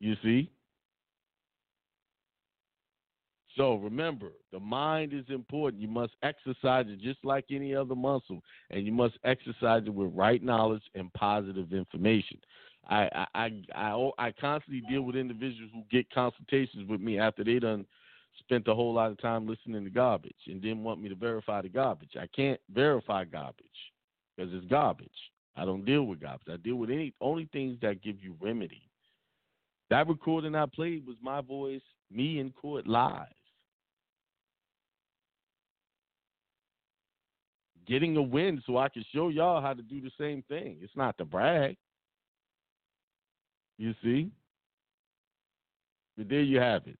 [0.00, 0.50] You see?
[3.56, 5.80] So remember, the mind is important.
[5.80, 10.10] You must exercise it just like any other muscle, and you must exercise it with
[10.12, 12.38] right knowledge and positive information.
[12.88, 17.58] I I I I, constantly deal with individuals who get consultations with me after they
[17.58, 17.86] done
[18.40, 21.62] spent a whole lot of time listening to garbage and didn't want me to verify
[21.62, 22.16] the garbage.
[22.20, 23.64] I can't verify garbage
[24.36, 25.08] because it's garbage.
[25.56, 26.48] I don't deal with garbage.
[26.52, 28.82] I deal with any only things that give you remedy
[29.90, 33.26] That recording I played was my voice, me in court live.
[37.86, 40.78] Getting a win so I can show y'all how to do the same thing.
[40.80, 41.76] It's not to brag.
[43.76, 44.30] You see?
[46.16, 46.96] But there you have it.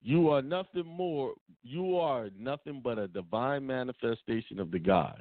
[0.00, 1.34] You are nothing more,
[1.64, 5.20] you are nothing but a divine manifestation of the God,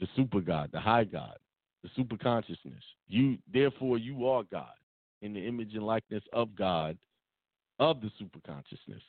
[0.00, 1.36] the super God, the high God,
[1.82, 2.82] the super consciousness.
[3.06, 4.79] You therefore you are God
[5.22, 6.96] in the image and likeness of God,
[7.78, 9.02] of the super consciousness.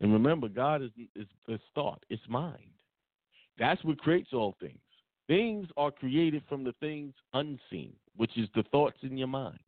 [0.00, 2.70] And remember, God is, is, is thought, it's mind.
[3.58, 4.78] That's what creates all things.
[5.28, 9.60] Things are created from the things unseen, which is the thoughts in your mind.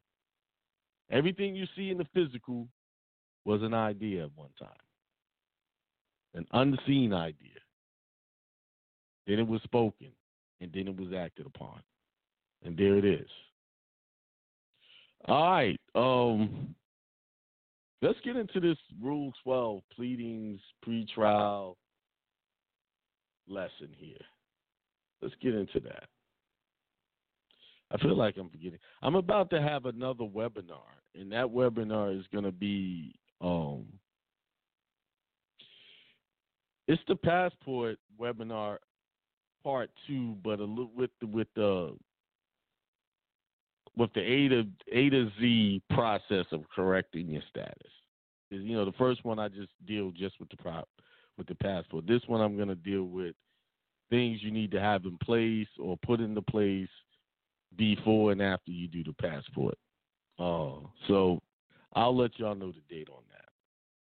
[1.10, 2.66] Everything you see in the physical
[3.44, 4.68] was an idea at one time,
[6.34, 7.60] an unseen idea.
[9.26, 10.10] Then it was spoken,
[10.60, 11.80] and then it was acted upon.
[12.64, 13.28] And there it is.
[15.26, 15.80] All right.
[15.94, 16.74] Um,
[18.02, 21.76] let's get into this Rule 12 pleadings, pretrial
[23.48, 24.16] lesson here.
[25.22, 26.04] Let's get into that.
[27.90, 28.78] I feel like I'm forgetting.
[29.02, 33.84] I'm about to have another webinar, and that webinar is going to be um
[36.86, 38.76] it's the passport webinar
[39.62, 41.96] part two, but a little with the with the
[43.96, 47.92] with the A to A to Z process of correcting your status.
[48.50, 50.88] is You know, the first one I just deal just with the prop
[51.36, 52.06] with the passport.
[52.06, 53.34] This one I'm gonna deal with
[54.10, 56.88] things you need to have in place or put into place
[57.76, 59.76] before and after you do the passport.
[60.38, 61.40] Uh, so
[61.94, 63.44] I'll let y'all know the date on that.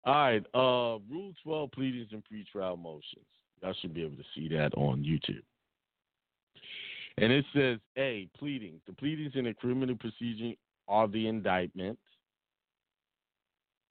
[0.05, 3.27] All right, uh, Rule 12 pleadings and pretrial motions.
[3.63, 5.43] Y'all should be able to see that on YouTube.
[7.23, 8.81] And it says A, pleadings.
[8.85, 10.57] The pleadings in a criminal proceeding
[10.89, 11.97] are the indictment.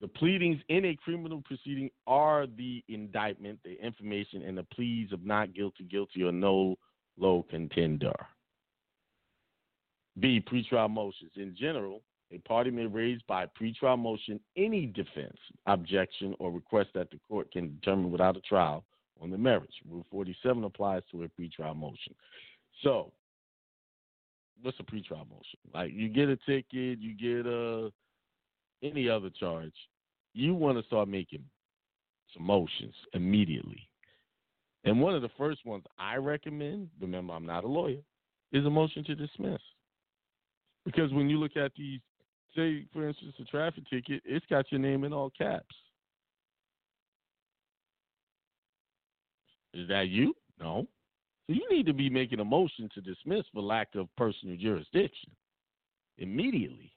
[0.02, 5.26] The pleadings in a criminal proceeding are the indictment, the information, and the pleas of
[5.26, 6.76] not guilty, guilty, or no
[7.18, 8.16] low contender.
[10.20, 11.32] B, pretrial motions.
[11.38, 12.02] In general,
[12.34, 17.50] a party may raise by pretrial motion any defense, objection, or request that the court
[17.54, 18.84] can determine without a trial
[19.22, 19.76] on the merits.
[19.90, 22.14] Rule 47 applies to a pretrial motion.
[22.84, 23.14] So,
[24.62, 25.60] what's a pretrial motion?
[25.74, 27.90] Like you get a ticket, you get a uh,
[28.84, 29.74] any other charge,
[30.34, 31.44] you want to start making
[32.34, 33.88] some motions immediately.
[34.84, 38.02] And one of the first ones I recommend, remember I'm not a lawyer,
[38.52, 39.62] is a motion to dismiss.
[40.86, 42.00] Because when you look at these,
[42.56, 45.76] say for instance a traffic ticket, it's got your name in all caps.
[49.74, 50.34] Is that you?
[50.60, 50.88] No.
[51.54, 55.32] You need to be making a motion to dismiss for lack of personal jurisdiction
[56.18, 56.92] immediately.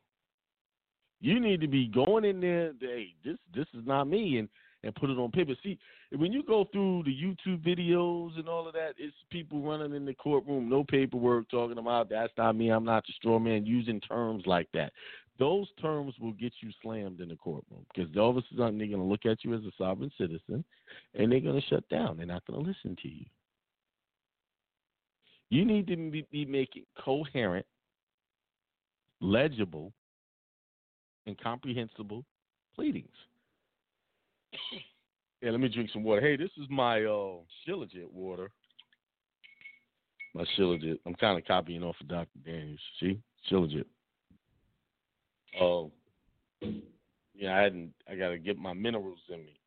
[1.20, 4.48] You need to be going in there, hey, this this is not me, and
[4.84, 5.54] and put it on paper.
[5.62, 5.78] See,
[6.14, 10.04] when you go through the YouTube videos and all of that, it's people running in
[10.04, 14.00] the courtroom, no paperwork, talking about that's not me, I'm not the straw man, using
[14.00, 14.92] terms like that.
[15.38, 18.86] Those terms will get you slammed in the courtroom because all of a sudden they're
[18.86, 20.64] going to look at you as a sovereign citizen
[21.14, 22.16] and they're going to shut down.
[22.16, 23.24] They're not going to listen to you.
[25.54, 27.64] You need to be, be making coherent,
[29.20, 29.92] legible,
[31.28, 32.24] and comprehensible
[32.74, 33.06] pleadings.
[35.40, 36.20] yeah, let me drink some water.
[36.20, 38.50] Hey, this is my uh, Shilajit water.
[40.34, 40.98] My Shilajit.
[41.06, 42.26] I'm kind of copying off of Dr.
[42.44, 42.80] Daniels.
[42.98, 43.20] See?
[43.48, 43.84] Shilajit.
[45.60, 45.92] Oh,
[46.64, 46.66] uh,
[47.32, 47.92] yeah, I hadn't.
[48.10, 49.60] I got to get my minerals in me.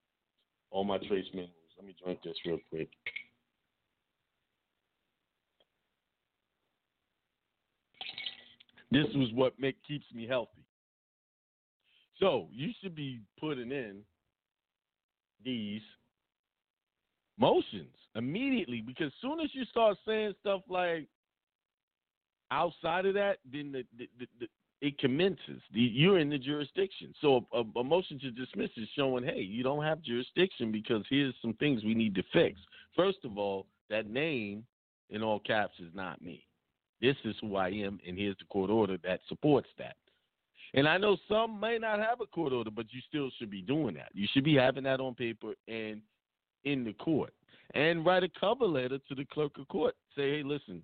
[0.70, 1.54] All my trace minerals.
[1.78, 2.90] Let me drink this real quick.
[8.92, 10.64] This was what make, keeps me healthy.
[12.20, 14.02] So you should be putting in
[15.44, 15.82] these
[17.38, 21.08] motions immediately because as soon as you start saying stuff like
[22.50, 24.48] outside of that, then the, the, the, the
[24.80, 25.62] it commences.
[25.72, 27.14] you're in the jurisdiction.
[27.20, 31.34] So a, a, motion to dismiss is showing, hey, you don't have jurisdiction because here's
[31.42, 32.60] some things we need to fix.
[32.96, 34.64] First of all, that name
[35.10, 36.47] in all caps is not me.
[37.02, 39.96] This is who I am, and here's the court order that supports that.
[40.74, 43.62] And I know some may not have a court order, but you still should be
[43.62, 44.10] doing that.
[44.14, 46.02] You should be having that on paper and
[46.66, 47.34] in the court.
[47.74, 49.96] And write a cover letter to the clerk of court.
[50.16, 50.82] Say, hey, listen,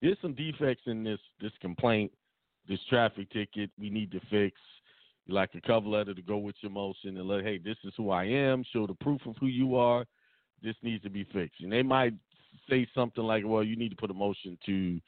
[0.00, 2.12] there's some defects in this this complaint,
[2.68, 4.60] this traffic ticket we need to fix.
[5.26, 7.92] You Like a cover letter to go with your motion and let, hey, this is
[7.96, 8.64] who I am.
[8.72, 10.04] Show the proof of who you are.
[10.62, 11.60] This needs to be fixed.
[11.62, 12.14] And they might
[12.68, 15.00] say something like, well, you need to put a motion to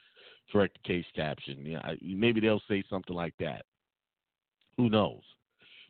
[0.51, 1.65] correct the case caption.
[1.65, 3.65] Yeah, maybe they'll say something like that.
[4.77, 5.21] Who knows?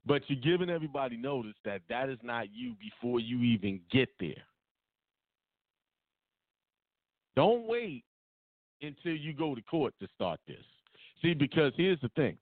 [0.06, 4.46] But you're giving everybody notice that that is not you before you even get there.
[7.36, 8.04] Don't wait
[8.82, 10.64] until you go to court to start this.
[11.22, 12.38] See, because here's the thing.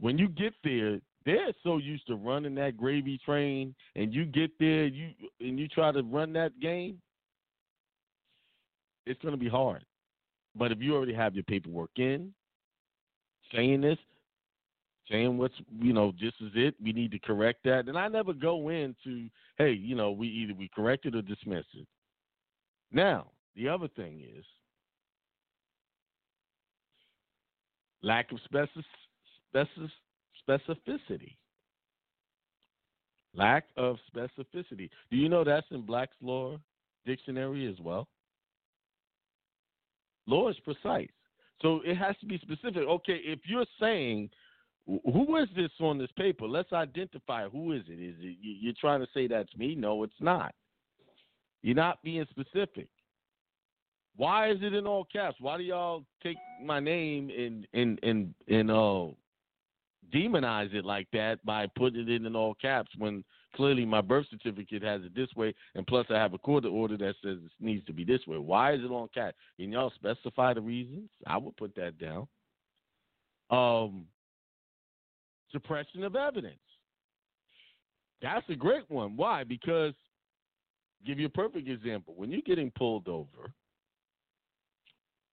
[0.00, 4.50] When you get there, they're so used to running that gravy train and you get
[4.58, 7.00] there you and you try to run that game,
[9.08, 9.84] it's gonna be hard.
[10.54, 12.32] But if you already have your paperwork in,
[13.54, 13.98] saying this,
[15.10, 17.88] saying what's you know, this is it, we need to correct that.
[17.88, 21.64] And I never go into, hey, you know, we either we correct it or dismiss
[21.74, 21.86] it.
[22.92, 24.44] Now, the other thing is
[28.02, 28.84] lack of specific,
[29.50, 29.90] specific,
[30.48, 31.36] specificity.
[33.34, 34.88] Lack of specificity.
[35.10, 36.58] Do you know that's in Black's Law
[37.06, 38.08] Dictionary as well?
[40.28, 41.08] Law is precise.
[41.62, 42.82] So it has to be specific.
[42.86, 44.30] Okay, if you're saying,
[44.86, 46.46] who is this on this paper?
[46.46, 48.00] Let's identify who is it.
[48.00, 49.74] Is it you're trying to say that's me?
[49.74, 50.54] No, it's not.
[51.62, 52.88] You're not being specific.
[54.16, 55.36] Why is it in all caps?
[55.40, 59.06] Why do y'all take my name and and and and uh
[60.12, 63.24] demonize it like that by putting it in all caps when
[63.54, 66.96] clearly my birth certificate has it this way, and plus I have a court order
[66.96, 68.38] that says it needs to be this way.
[68.38, 69.36] Why is it on caps?
[69.58, 71.08] Can y'all specify the reasons?
[71.26, 72.26] I would put that down.
[73.50, 74.04] Um,
[75.52, 76.58] suppression of evidence.
[78.20, 79.16] That's a great one.
[79.16, 79.44] Why?
[79.44, 79.94] Because
[81.06, 82.14] give you a perfect example.
[82.16, 83.52] When you're getting pulled over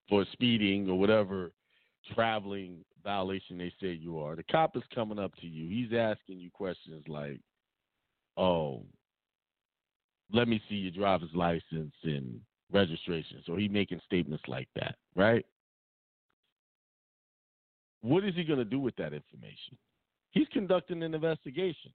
[0.07, 1.51] for speeding or whatever
[2.13, 4.35] traveling violation they say you are.
[4.35, 5.69] The cop is coming up to you.
[5.69, 7.39] He's asking you questions like,
[8.37, 8.83] "Oh,
[10.31, 15.45] let me see your driver's license and registration." So he making statements like that, right?
[18.01, 19.77] What is he going to do with that information?
[20.31, 21.91] He's conducting an investigation.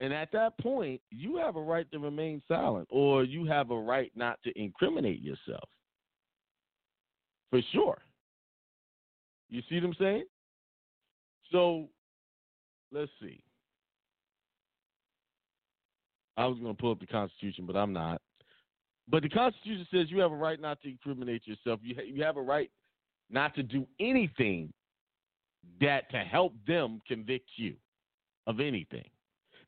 [0.00, 3.78] And at that point, you have a right to remain silent or you have a
[3.78, 5.68] right not to incriminate yourself.
[7.50, 7.98] For sure.
[9.48, 10.24] You see what I'm saying?
[11.50, 11.88] So
[12.92, 13.40] let's see.
[16.38, 18.22] I was going to pull up the Constitution, but I'm not.
[19.10, 21.80] But the Constitution says you have a right not to incriminate yourself.
[21.82, 22.70] You ha- you have a right
[23.28, 24.72] not to do anything
[25.80, 27.74] that to help them convict you
[28.46, 29.04] of anything.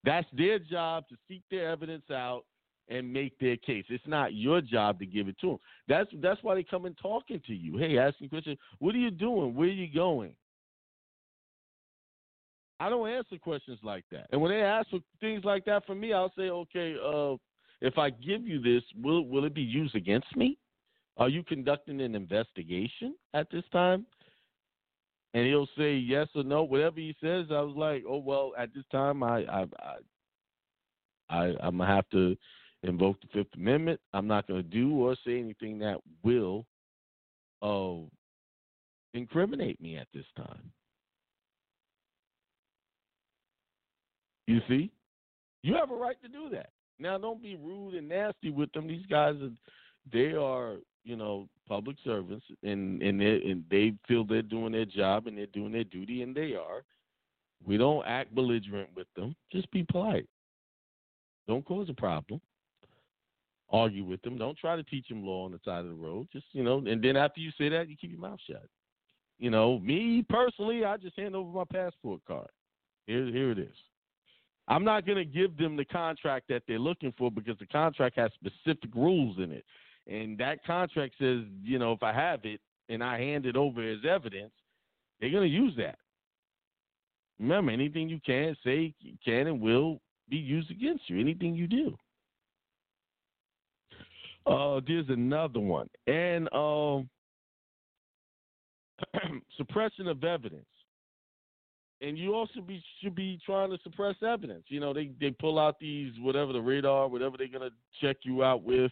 [0.05, 2.45] That's their job to seek their evidence out
[2.89, 3.85] and make their case.
[3.89, 5.59] It's not your job to give it to them.
[5.89, 7.79] That's that's why they come and talking to you.
[7.79, 8.59] Hey, asking questions.
[8.79, 9.55] What are you doing?
[9.55, 10.35] Where are you going?
[12.81, 14.27] I don't answer questions like that.
[14.33, 17.37] And when they ask for things like that from me, I'll say, okay, uh,
[17.83, 20.59] if I give you this, will will it be used against me?
[21.19, 24.07] Are you conducting an investigation at this time?
[25.35, 27.47] And he'll say yes or no, whatever he says.
[27.51, 29.97] I was like, oh well, at this time, I I I,
[31.29, 32.35] I I'm gonna have to
[32.83, 34.01] invoke the Fifth Amendment.
[34.15, 36.65] I'm not gonna do or say anything that will,
[37.61, 38.07] uh,
[39.13, 40.73] incriminate me at this time.
[44.51, 44.91] You see,
[45.63, 46.71] you have a right to do that.
[46.99, 48.89] Now, don't be rude and nasty with them.
[48.89, 49.51] These guys are,
[50.13, 54.87] they are, you know, public servants, and and they and they feel they're doing their
[54.87, 56.83] job and they're doing their duty, and they are.
[57.65, 59.37] We don't act belligerent with them.
[59.53, 60.27] Just be polite.
[61.47, 62.41] Don't cause a problem.
[63.71, 64.37] Argue with them.
[64.37, 66.27] Don't try to teach them law on the side of the road.
[66.33, 68.67] Just you know, and then after you say that, you keep your mouth shut.
[69.39, 72.51] You know, me personally, I just hand over my passport card.
[73.07, 73.77] Here, here it is.
[74.69, 78.17] I'm not going to give them the contract that they're looking for because the contract
[78.17, 79.65] has specific rules in it.
[80.07, 83.83] And that contract says, you know, if I have it and I hand it over
[83.83, 84.53] as evidence,
[85.21, 85.99] they're going to use that.
[87.39, 88.95] Remember, anything you can say
[89.25, 91.97] can and will be used against you, anything you do.
[94.47, 95.89] Uh, there's another one.
[96.07, 97.01] And uh,
[99.57, 100.67] suppression of evidence
[102.01, 104.65] and you also be should be trying to suppress evidence.
[104.69, 107.71] You know, they they pull out these whatever the radar, whatever they're gonna
[108.01, 108.91] check you out with,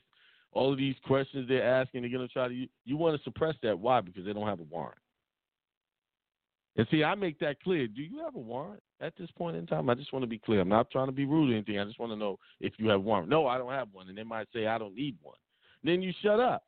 [0.52, 3.54] all of these questions they're asking, they're gonna try to you, you want to suppress
[3.62, 3.78] that.
[3.78, 4.00] Why?
[4.00, 4.98] Because they don't have a warrant.
[6.76, 7.88] And see, I make that clear.
[7.88, 9.90] Do you have a warrant at this point in time?
[9.90, 10.60] I just want to be clear.
[10.60, 11.78] I'm not trying to be rude or anything.
[11.80, 13.28] I just want to know if you have warrant.
[13.28, 14.08] No, I don't have one.
[14.08, 15.36] And they might say I don't need one.
[15.82, 16.62] Then you shut up.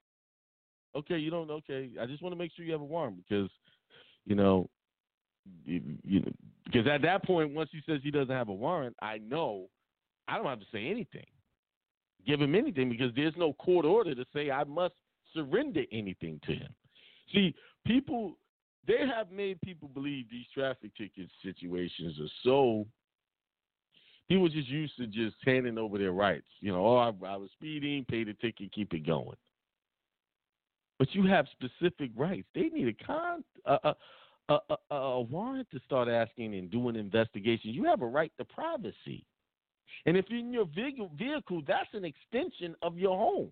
[0.97, 1.49] Okay, you don't.
[1.49, 3.49] Okay, I just want to make sure you have a warrant because,
[4.26, 4.68] you know,
[5.64, 6.32] you, know,
[6.64, 9.66] because at that point, once he says he doesn't have a warrant, I know
[10.28, 11.26] I don't have to say anything,
[12.26, 14.95] give him anything, because there's no court order to say I must
[15.34, 16.74] surrender anything to him.
[17.32, 17.55] See,
[17.86, 18.36] people
[18.86, 22.86] they have made people believe these traffic ticket situations are so
[24.28, 26.47] people just used to just handing over their rights.
[26.61, 29.36] You know, oh, I, I was speeding, pay the ticket, keep it going.
[30.99, 32.47] But you have specific rights.
[32.55, 33.43] They need a con
[34.51, 34.59] a,
[34.90, 37.74] a, a warrant to start asking and doing investigations.
[37.74, 39.24] You have a right to privacy.
[40.07, 43.51] And if you're in your vehicle, that's an extension of your home.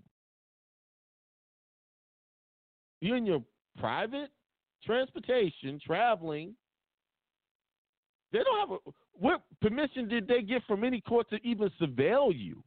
[3.01, 3.43] You're in your
[3.79, 4.31] private
[4.85, 6.55] transportation, traveling.
[8.33, 8.91] They don't have a
[9.21, 12.63] what permission did they get from any court to even surveil you?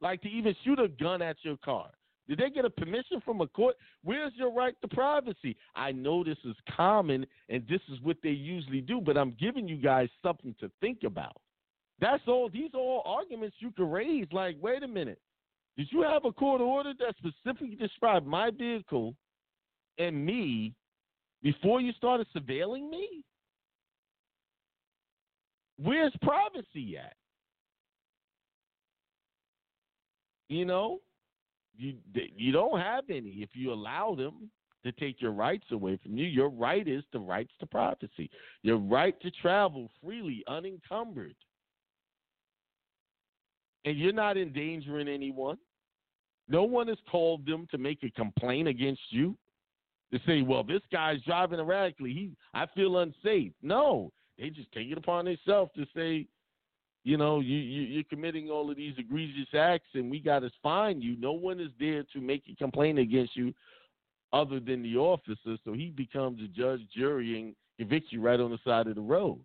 [0.00, 1.88] Like to even shoot a gun at your car.
[2.28, 3.76] Did they get a permission from a court?
[4.04, 5.56] Where's your right to privacy?
[5.74, 9.66] I know this is common and this is what they usually do, but I'm giving
[9.66, 11.36] you guys something to think about.
[12.00, 12.48] That's all.
[12.48, 14.26] These are all arguments you can raise.
[14.32, 15.20] Like, wait a minute.
[15.76, 19.14] Did you have a court order that specifically described my vehicle
[19.98, 20.74] and me
[21.42, 23.24] before you started surveilling me?
[25.78, 27.14] Where's privacy at?
[30.48, 31.00] You know,
[31.76, 31.94] you
[32.36, 34.50] you don't have any if you allow them
[34.84, 36.26] to take your rights away from you.
[36.26, 38.30] Your right is the rights to privacy.
[38.62, 41.36] Your right to travel freely, unencumbered.
[43.84, 45.58] And you're not endangering anyone.
[46.48, 49.36] No one has called them to make a complaint against you.
[50.12, 52.12] To say, well, this guy's driving erratically.
[52.12, 53.52] He I feel unsafe.
[53.62, 54.12] No.
[54.38, 56.26] They just take it upon themselves to say,
[57.04, 60.50] you know, you, you you're committing all of these egregious acts, and we got to
[60.62, 61.16] find you.
[61.18, 63.52] No one is there to make a complaint against you,
[64.32, 65.56] other than the officer.
[65.64, 69.00] So he becomes a judge, jury, and convicts you right on the side of the
[69.00, 69.40] road.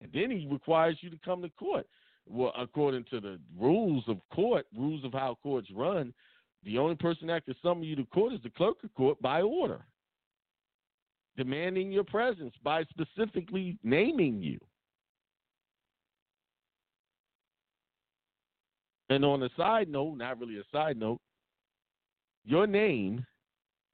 [0.00, 1.86] And then he requires you to come to court.
[2.26, 6.12] Well, according to the rules of court, rules of how courts run,
[6.64, 9.42] the only person that can summon you to court is the clerk of court by
[9.42, 9.80] order,
[11.36, 14.58] demanding your presence by specifically naming you.
[19.10, 21.20] And on a side note, not really a side note,
[22.44, 23.24] your name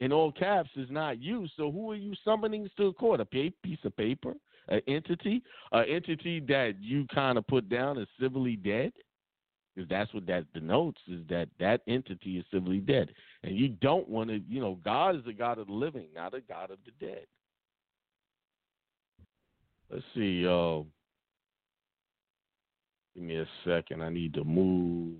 [0.00, 1.46] in all caps is not you.
[1.56, 3.20] So who are you summoning to the court?
[3.20, 4.34] A piece of paper?
[4.68, 5.42] An entity?
[5.72, 8.92] An entity that you kind of put down as civilly dead?
[9.74, 13.10] Because that's what that denotes is that that entity is civilly dead.
[13.42, 16.34] And you don't want to, you know, God is a God of the living, not
[16.34, 17.26] a God of the dead.
[19.90, 20.46] Let's see.
[20.46, 20.82] Uh,
[23.14, 24.02] Give me a second.
[24.02, 25.14] I need to move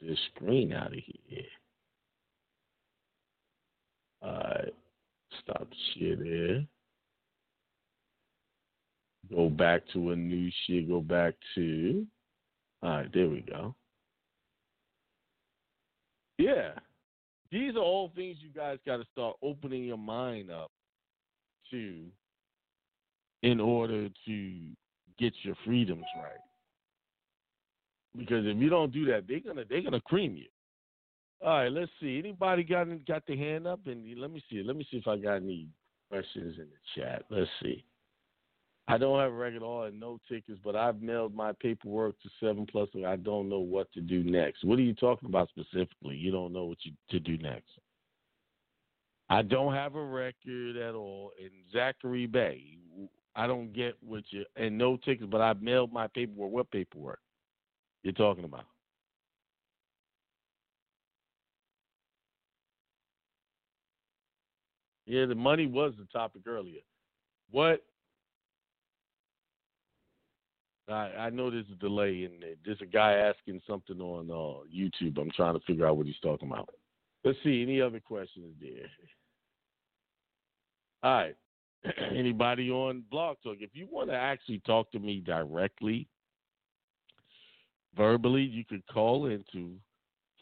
[0.00, 1.42] this screen out of here.
[4.22, 4.74] All right.
[5.42, 6.64] Stop shit there.
[9.34, 10.88] Go back to a new shit.
[10.88, 12.06] Go back to.
[12.82, 13.74] All right, there we go.
[16.38, 16.70] Yeah.
[17.50, 20.70] These are all things you guys got to start opening your mind up
[21.70, 22.04] to
[23.42, 24.52] in order to
[25.18, 26.40] get your freedoms right.
[28.16, 30.46] Because if you don't do that, they're gonna they're gonna cream you.
[31.44, 32.18] All right, let's see.
[32.18, 33.80] Anybody got got the hand up?
[33.86, 34.62] And let me see.
[34.62, 35.68] Let me see if I got any
[36.10, 37.24] questions in the chat.
[37.30, 37.84] Let's see.
[38.88, 42.20] I don't have a record at all and no tickets, but I've mailed my paperwork
[42.22, 44.64] to Seven Plus, and I don't know what to do next.
[44.64, 46.14] What are you talking about specifically?
[46.14, 47.70] You don't know what you, to do next.
[49.28, 51.32] I don't have a record at all.
[51.42, 52.78] And Zachary Bay,
[53.34, 56.52] I don't get what you and no tickets, but I've mailed my paperwork.
[56.52, 57.18] What paperwork?
[58.02, 58.64] You're talking about?
[65.06, 66.80] Yeah, the money was the topic earlier.
[67.50, 67.84] What?
[70.88, 72.54] I, I know there's a delay in there.
[72.64, 75.18] There's a guy asking something on uh, YouTube.
[75.20, 76.70] I'm trying to figure out what he's talking about.
[77.24, 77.62] Let's see.
[77.62, 78.88] Any other questions there?
[81.02, 81.36] All right.
[82.16, 83.56] Anybody on Blog Talk?
[83.60, 86.08] If you want to actually talk to me directly,
[87.96, 89.74] verbally, you could call into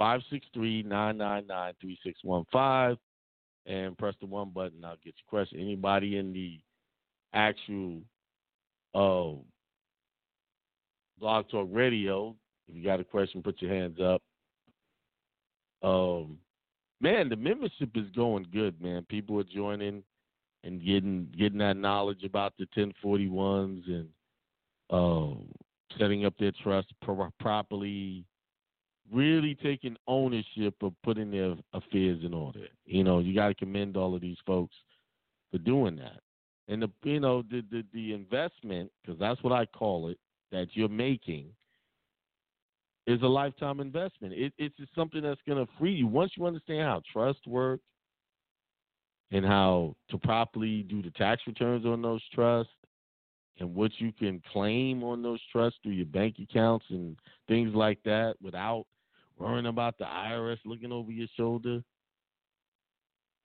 [0.00, 2.96] 563-999-3615
[3.66, 4.84] and press the one button.
[4.84, 5.60] I'll get your question.
[5.60, 6.58] Anybody in the
[7.32, 8.02] actual
[8.94, 9.34] uh,
[11.18, 12.36] Blog Talk Radio,
[12.68, 14.20] if you got a question, put your hands up.
[15.82, 16.38] Um,
[17.00, 19.04] man, the membership is going good, man.
[19.08, 20.02] People are joining
[20.64, 24.08] and getting getting that knowledge about the 1041s and
[24.90, 25.46] um,
[25.98, 28.24] setting up their trust pro- properly,
[29.12, 32.66] really taking ownership of putting their affairs in order.
[32.86, 34.74] You know, you got to commend all of these folks
[35.50, 36.20] for doing that.
[36.68, 40.18] And the you know the the, the investment because that's what I call it
[40.50, 41.48] that you're making
[43.06, 44.32] is a lifetime investment.
[44.32, 47.84] It, it's something that's going to free you once you understand how trust works,
[49.34, 52.72] and how to properly do the tax returns on those trusts
[53.60, 57.16] and what you can claim on those trusts through your bank accounts and
[57.48, 58.84] things like that without
[59.38, 61.82] worrying about the IRS looking over your shoulder.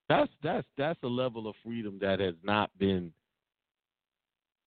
[0.08, 3.14] That's that's that's a level of freedom that has not been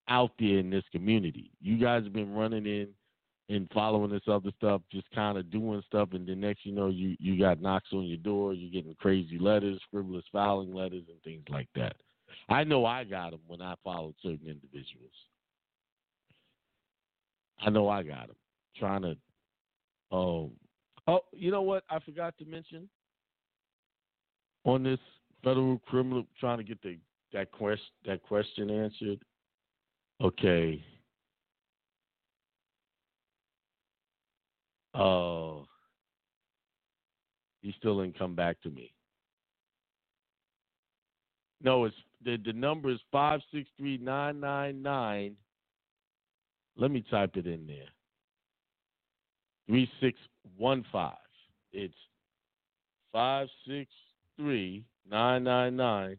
[0.09, 1.51] out there in this community.
[1.61, 2.89] You guys have been running in
[3.49, 6.89] and following this other stuff, just kind of doing stuff, and then next you know,
[6.89, 11.21] you you got knocks on your door, you're getting crazy letters, frivolous filing letters, and
[11.25, 11.97] things like that.
[12.49, 15.13] I know I got them when I followed certain individuals.
[17.65, 18.37] I know I got them
[18.77, 19.17] trying to.
[20.11, 20.51] Oh,
[21.07, 21.85] oh, you know what?
[21.89, 22.89] I forgot to mention
[24.65, 24.99] on this
[25.43, 26.99] federal criminal trying to get the
[27.33, 29.21] that question that question answered.
[30.21, 30.83] Okay.
[34.95, 35.67] Oh,
[37.63, 38.93] he still didn't come back to me.
[41.63, 45.37] No, it's the the number is five six three nine nine nine.
[46.77, 47.89] Let me type it in there.
[49.67, 50.19] Three six
[50.57, 51.17] one five.
[51.73, 51.95] It's
[53.13, 53.91] five six
[54.37, 56.17] three nine nine nine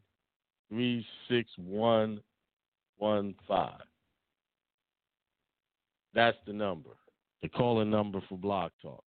[0.70, 2.22] three six one
[2.98, 3.82] one five.
[6.14, 6.92] That's the number.
[7.42, 9.04] The calling number for Blog Talk.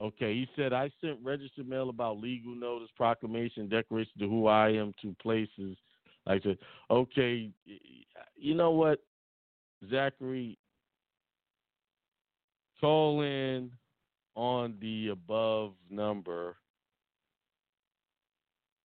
[0.00, 4.68] Okay, he said I sent registered mail about legal notice, proclamation, declaration to who I
[4.68, 5.76] am to places.
[6.26, 6.58] I said,
[6.90, 7.50] okay,
[8.36, 9.00] you know what,
[9.90, 10.58] Zachary,
[12.80, 13.70] call in
[14.34, 16.56] on the above number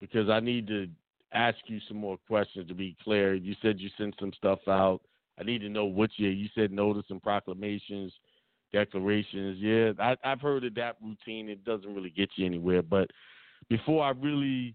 [0.00, 0.88] because I need to
[1.32, 3.34] ask you some more questions to be clear.
[3.34, 5.00] You said you sent some stuff out.
[5.38, 6.30] I need to know what year.
[6.30, 8.12] You said notice and proclamations,
[8.72, 9.58] declarations.
[9.60, 11.48] Yeah, I, I've heard of that routine.
[11.48, 12.82] It doesn't really get you anywhere.
[12.82, 13.10] But
[13.68, 14.74] before I really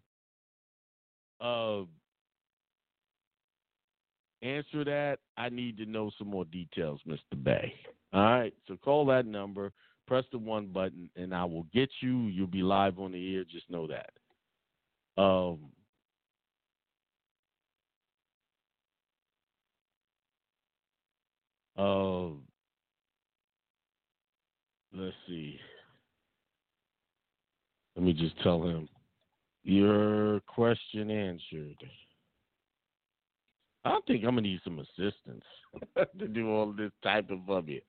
[1.42, 1.82] uh,
[4.42, 7.42] answer that, I need to know some more details, Mr.
[7.44, 7.74] Bay.
[8.14, 9.72] All right, so call that number,
[10.08, 12.28] press the one button, and I will get you.
[12.28, 13.44] You'll be live on the air.
[13.44, 14.12] Just know that.
[15.22, 15.60] Um,
[21.78, 22.28] uh,
[24.94, 25.60] let's see.
[27.96, 28.88] Let me just tell him
[29.64, 31.76] your question answered.
[33.88, 35.44] I think I'm gonna need some assistance
[36.20, 37.84] to do all this type of of it.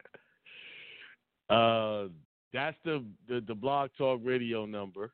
[1.51, 2.09] Uh,
[2.53, 5.13] that's the, the the blog talk radio number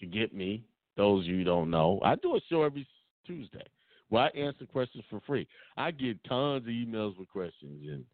[0.00, 0.64] to get me.
[0.96, 2.86] Those you don't know, I do a show every
[3.26, 3.64] Tuesday
[4.08, 5.48] where I answer questions for free.
[5.76, 8.04] I get tons of emails with questions, and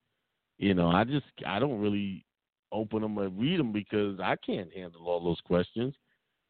[0.58, 2.24] you know, I just I don't really
[2.70, 5.94] open them and read them because I can't handle all those questions.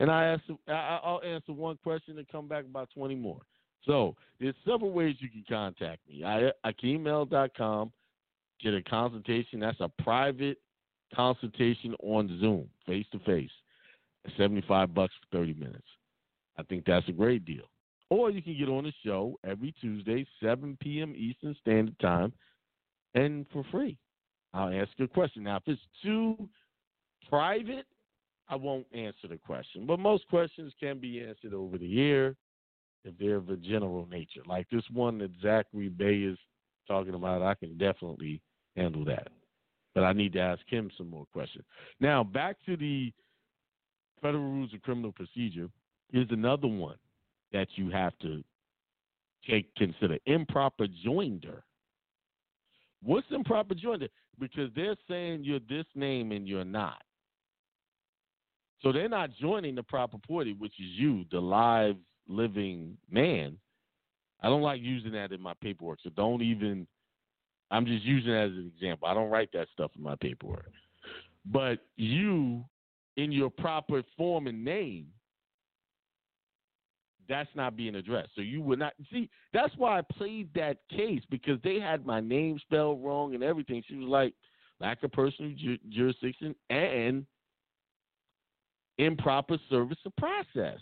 [0.01, 3.40] And I ask, I'll answer one question and come back about twenty more.
[3.84, 6.24] So there's several ways you can contact me.
[6.24, 7.92] I, akiemel.com,
[8.62, 9.60] get a consultation.
[9.60, 10.58] That's a private
[11.14, 13.50] consultation on Zoom, face to face.
[14.36, 15.86] 75 bucks for 30 minutes.
[16.58, 17.64] I think that's a great deal.
[18.10, 21.14] Or you can get on the show every Tuesday, 7 p.m.
[21.16, 22.32] Eastern Standard Time,
[23.14, 23.96] and for free.
[24.54, 25.44] I'll ask a question.
[25.44, 26.48] Now, if it's too
[27.28, 27.86] private,
[28.48, 29.86] I won't answer the question.
[29.86, 32.34] But most questions can be answered over the air
[33.05, 34.42] if they're of a general nature.
[34.46, 36.38] Like this one that Zachary Bay is
[36.86, 38.40] talking about, I can definitely
[38.76, 39.28] handle that.
[39.94, 41.64] But I need to ask him some more questions.
[42.01, 43.12] Now, back to the
[44.20, 45.68] Federal Rules of Criminal Procedure
[46.12, 46.96] is another one
[47.53, 48.42] that you have to
[49.49, 51.62] take consider improper joinder.
[53.03, 54.09] What's improper joinder?
[54.38, 57.03] Because they're saying you're this name and you're not.
[58.82, 61.96] So they're not joining the proper party, which is you, the live
[62.28, 63.56] living man.
[64.40, 66.86] I don't like using that in my paperwork, so don't even.
[67.70, 69.08] I'm just using it as an example.
[69.08, 70.70] I don't write that stuff in my paperwork.
[71.44, 72.64] But you,
[73.16, 75.08] in your proper form and name,
[77.28, 78.30] that's not being addressed.
[78.34, 79.28] So you would not see.
[79.52, 83.82] That's why I played that case because they had my name spelled wrong and everything.
[83.86, 84.34] She was like
[84.80, 87.26] lack of personal ju- jurisdiction and
[88.98, 90.80] improper service of process.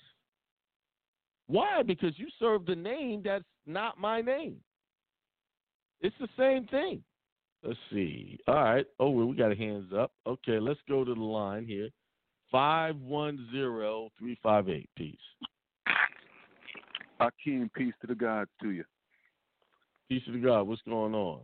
[1.48, 1.82] Why?
[1.82, 4.56] Because you serve the name that's not my name.
[6.00, 7.02] It's the same thing.
[7.62, 8.38] Let's see.
[8.46, 8.86] All right.
[9.00, 10.12] Oh, we got a hands up.
[10.26, 11.88] Okay, let's go to the line here.
[12.52, 14.88] 510 358.
[14.96, 15.16] Peace.
[17.20, 18.84] Akiem, peace to the gods to you.
[20.08, 20.62] Peace to the God.
[20.62, 21.40] What's going on?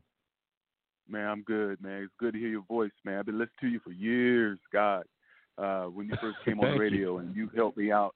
[1.08, 2.02] Man, I'm good, man.
[2.02, 3.18] It's good to hear your voice, man.
[3.18, 5.04] I've been listening to you for years, God.
[5.58, 7.18] Uh, when you first came on the radio, you.
[7.18, 8.14] and you helped me out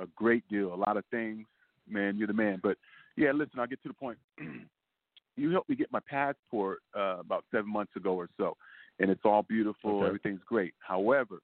[0.00, 1.46] a great deal, a lot of things.
[1.88, 2.60] Man, you're the man.
[2.62, 2.76] But
[3.16, 4.18] yeah, listen, I'll get to the point.
[5.36, 8.56] you helped me get my passport uh, about seven months ago or so,
[9.00, 9.98] and it's all beautiful.
[9.98, 10.06] Okay.
[10.06, 10.74] Everything's great.
[10.78, 11.40] However,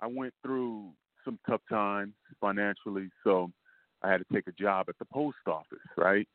[0.00, 0.90] I went through
[1.24, 3.50] some tough times financially, so
[4.02, 5.78] I had to take a job at the post office.
[5.96, 6.28] Right.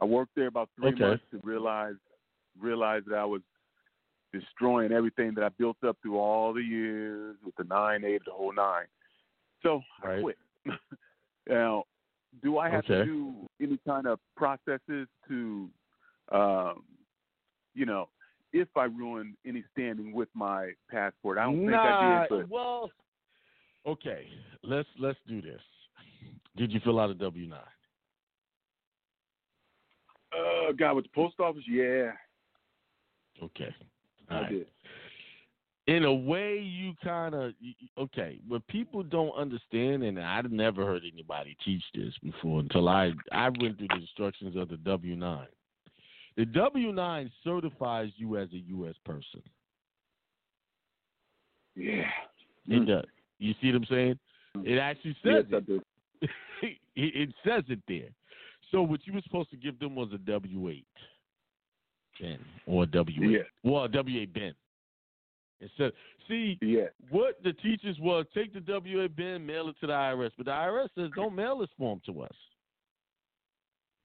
[0.00, 1.04] I worked there about three Okay.
[1.04, 1.96] months to realize
[2.60, 3.40] realize that I was
[4.32, 8.32] destroying everything that I built up through all the years with the nine eight, the
[8.32, 8.86] whole nine.
[9.62, 10.38] So I quit.
[11.48, 11.84] now,
[12.42, 15.68] do I have to do any kind of processes to,
[16.32, 16.84] um,
[17.74, 18.08] you know,
[18.52, 21.38] if I ruin any standing with my passport?
[21.38, 22.90] I don't think I did, but well,
[23.86, 24.26] okay.
[24.62, 25.60] Let's let's do this.
[26.56, 27.60] Did you fill out a W nine?
[30.32, 32.12] uh, guy with the post office, yeah,
[33.42, 33.74] Okay.
[34.28, 34.50] I All right.
[34.50, 34.66] did.
[35.88, 37.52] In a way you kind of
[37.98, 43.10] okay but people don't understand and i've never heard anybody teach this before until i
[43.32, 45.46] i went through the instructions of the w9
[46.36, 49.42] the w9 certifies you as a u.s person.
[51.74, 52.04] Yeah.
[52.68, 52.84] it hmm.
[52.84, 53.04] does.
[53.38, 54.18] You see what i'm saying?
[54.64, 55.82] It actually says yes, it.
[56.62, 58.10] it it says it there.
[58.70, 60.84] So what you were supposed to give them was a w8
[62.20, 63.38] ben or a w8 Yeah.
[63.62, 64.54] well a w8 ben
[65.62, 65.92] instead
[66.28, 66.88] see Yeah.
[67.10, 70.32] what the teachers was take the W8 BEN, mail it to the IRS.
[70.36, 72.36] But the IRS says don't mail this form to us.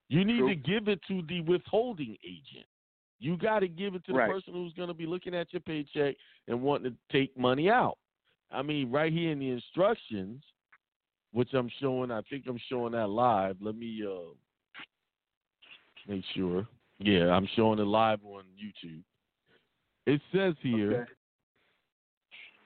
[0.10, 0.50] You need True.
[0.50, 2.66] to give it to the withholding agent.
[3.20, 4.32] You got to give it to the Right.
[4.32, 6.16] person who's going to be looking at your paycheck
[6.48, 7.98] and wanting to take money out.
[8.52, 10.44] I mean, right here in the instructions,
[11.32, 13.58] which I'm showing, I think I'm showing that live.
[13.60, 14.34] Let me uh,
[16.08, 16.68] make sure.
[17.00, 19.04] Yeah, I'm showing it live on YouTube.
[20.06, 21.12] It says here Okay.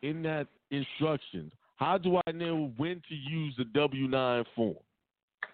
[0.01, 4.75] In that instructions, how do I know when to use the W 9 form?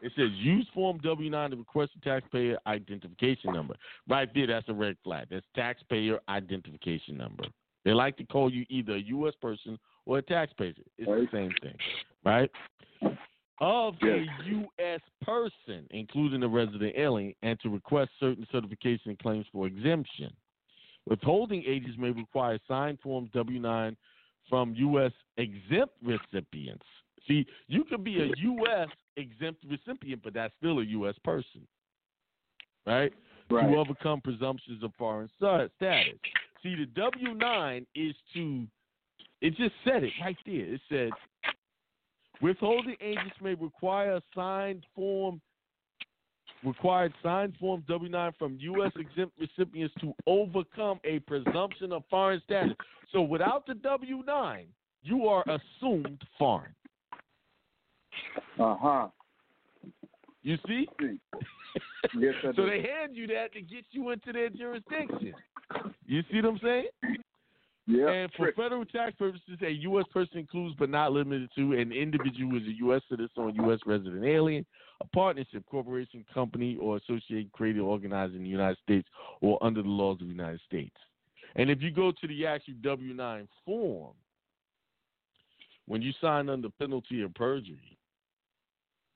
[0.02, 3.76] It says use Form W 9 to request a taxpayer identification number.
[4.08, 5.28] Right there, that's a red flag.
[5.32, 7.46] That's taxpayer identification number.
[7.84, 9.34] They like to call you either a U.S.
[9.42, 10.74] person or a taxpayer.
[10.98, 11.30] It's Right.
[11.32, 11.78] the same thing,
[12.26, 12.52] right?
[13.60, 15.02] Of a U.S.
[15.24, 20.32] person, including a resident alien, and to request certain certification claims for exemption.
[21.08, 23.98] Withholding agents may require signed Form W 9
[24.50, 25.12] from U.S.
[25.38, 26.86] exempt recipients.
[27.28, 28.88] See, you could be a U.S.
[29.18, 31.16] exempt recipient, but that's still a U.S.
[31.24, 31.68] person,
[32.86, 33.12] right?
[33.50, 33.70] Right.
[33.70, 35.72] To overcome presumptions of foreign status.
[36.64, 38.68] See, the W 9 is to,
[39.42, 40.74] it just said it right there.
[40.74, 41.10] It said,
[42.42, 45.40] withholding agents may require a signed form
[46.64, 48.92] required signed form W 9 from U.S.
[48.98, 52.74] exempt recipients to overcome a presumption of foreign status.
[53.12, 54.66] So without the W 9,
[55.04, 56.74] you are assumed foreign.
[58.60, 59.08] Uh huh.
[60.44, 60.88] You see?
[62.18, 62.70] Yes, I so do.
[62.70, 65.34] they hand you that to get you into their jurisdiction.
[66.06, 66.88] You see what I'm saying?
[67.86, 68.10] Yeah.
[68.10, 70.06] And for federal tax purposes, a U.S.
[70.14, 73.02] person includes but not limited to an individual who is a U.S.
[73.10, 73.80] citizen or U.S.
[73.86, 74.66] resident alien,
[75.02, 79.08] a partnership, corporation, company, or associated, created, or organized in the United States
[79.42, 80.96] or under the laws of the United States.
[81.56, 84.14] And if you go to the actual W 9 form,
[85.88, 87.98] when you sign under penalty of perjury,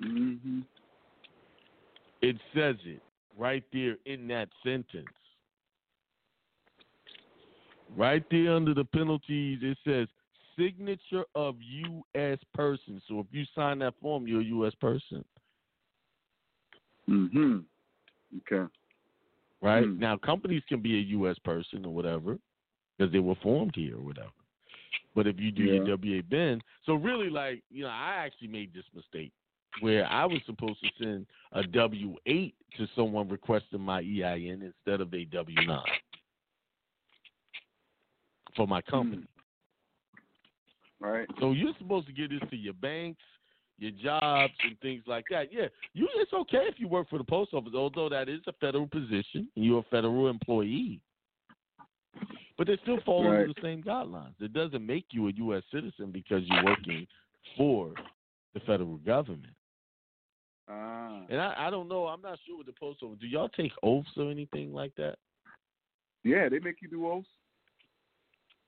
[0.01, 0.61] hmm
[2.21, 3.01] it says it
[3.37, 5.07] right there in that sentence.
[7.95, 10.07] Right there under the penalties, it says
[10.57, 12.37] signature of U.S.
[12.53, 13.01] person.
[13.07, 14.73] So if you sign that form, you're a U.S.
[14.79, 15.25] person,
[17.11, 17.59] hmm
[18.37, 18.71] Okay.
[19.61, 19.85] right?
[19.85, 19.99] Hmm.
[19.99, 21.37] Now, companies can be a U.S.
[21.43, 22.37] person or whatever
[22.97, 24.29] because they were formed here or whatever.
[25.13, 25.95] But if you do your Yeah.
[25.95, 29.33] W8 BEN, so really, like, you know, I actually made this mistake
[29.81, 35.01] where I was supposed to send a W 8 to someone requesting my EIN instead
[35.01, 35.79] of a W 9
[38.55, 39.27] for my company.
[40.99, 41.27] Right.
[41.39, 43.21] So you're supposed to give this to your banks,
[43.81, 45.51] your jobs, and things like that.
[45.51, 48.53] Yeah, you it's okay if you work for the post office, although that is a
[48.53, 51.01] federal position and you're a federal employee.
[52.57, 53.41] But they still fall Right.
[53.41, 54.39] under the same guidelines.
[54.39, 55.63] It doesn't make you a U.S.
[55.73, 57.07] citizen because you're working
[57.57, 57.93] for
[58.53, 59.55] the federal government.
[60.69, 61.23] Ah.
[61.29, 62.05] And I, I don't know.
[62.05, 63.17] I'm not sure with the post office.
[63.19, 65.15] Do y'all take oaths or anything like that?
[66.23, 67.27] Yeah, they make you do oaths.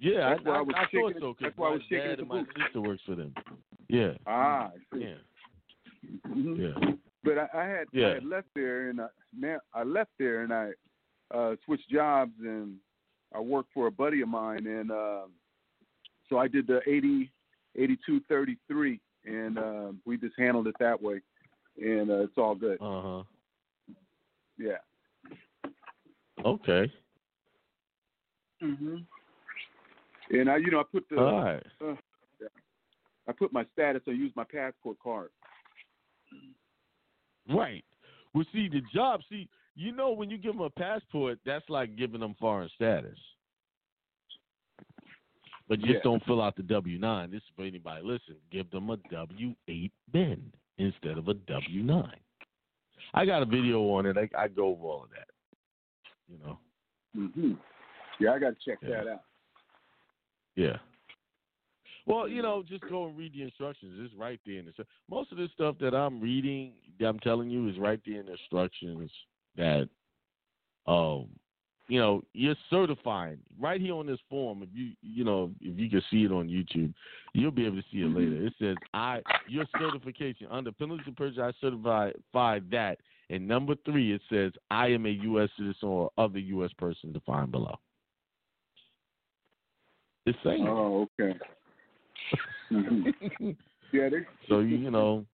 [0.03, 1.33] Yeah, That's I, why I I, was I shaking thought it- so.
[1.33, 3.33] 'cause that's why I was shaking dad the and my sister works for them.
[3.87, 5.03] Yeah, Ah, I see.
[5.05, 5.15] yeah,
[6.27, 6.57] Mhm.
[6.59, 6.95] yeah.
[7.23, 8.07] But I, I had Yeah.
[8.07, 10.71] I had left there and I, now I left there and I
[11.33, 12.77] uh switched jobs and
[13.33, 15.31] I worked for a buddy of mine and um
[16.29, 17.31] so I did the eighty
[17.77, 21.21] eighty two thirty three and uh, we just handled it that way,
[21.81, 22.77] and uh, it's all good.
[22.81, 23.23] Uh huh.
[24.57, 24.79] Yeah.
[26.43, 26.91] Okay.
[28.59, 28.97] hmm
[30.33, 31.63] And I, you know, I put the right.
[31.81, 31.95] uh,
[33.27, 34.01] I put my status.
[34.07, 35.29] I use my passport card.
[37.49, 37.85] Right.
[38.33, 41.95] Well, see, the job, see, you know, when you give them a passport, that's like
[41.95, 43.17] giving them foreign status.
[45.69, 45.99] But just Yeah.
[46.03, 47.31] don't fill out the W 9.
[47.31, 48.35] This is for anybody listen.
[48.51, 52.19] Give them a W 8 BEN instead of a W 9.
[53.13, 54.17] I got a video on it.
[54.17, 55.27] I, I go over all of that.
[56.27, 56.59] You know?
[57.13, 57.53] hmm
[58.19, 59.03] Yeah, I got to check Yeah.
[59.03, 59.23] that out.
[60.55, 60.77] Yeah.
[62.05, 63.93] Well, you know, just go and read the instructions.
[63.97, 64.73] It's right there in the.
[65.09, 68.25] Most of the stuff that I'm reading, that I'm telling you, is right there in
[68.25, 69.09] the instructions.
[69.55, 69.87] That,
[70.85, 71.27] um,
[71.87, 74.63] you know, you're certifying right here on this form.
[74.63, 76.93] If you, you know, if you can see it on YouTube,
[77.33, 78.47] you'll be able to see it later.
[78.47, 81.43] It says, "I your certification under penalty of perjury.
[81.43, 82.97] I certify that."
[83.29, 85.49] And number three, it says, "I am a U.S.
[85.57, 86.71] citizen or other U.S.
[86.73, 87.79] person defined below."
[90.25, 90.63] It's saying.
[90.63, 90.69] it.
[90.69, 91.37] Oh, okay.
[92.69, 93.49] hmm
[93.91, 94.17] Yeah, they,
[94.47, 95.25] So you know,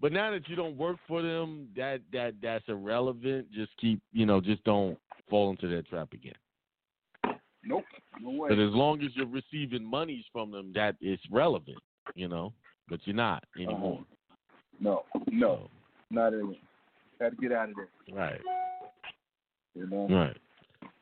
[0.00, 3.50] but now that you don't work for them, that that that's irrelevant.
[3.52, 4.96] Just keep, you know, just don't
[5.28, 6.34] fall into that trap again.
[7.64, 7.84] nope,
[8.20, 8.48] no way.
[8.48, 11.78] But as long as you're receiving monies from them, that is relevant,
[12.14, 12.52] you know.
[12.88, 14.00] But you're not anymore.
[14.80, 15.70] No, no, So,
[16.10, 16.44] not it.
[17.20, 17.88] Had to get out of there.
[18.16, 18.40] right,
[19.74, 20.36] You know, right.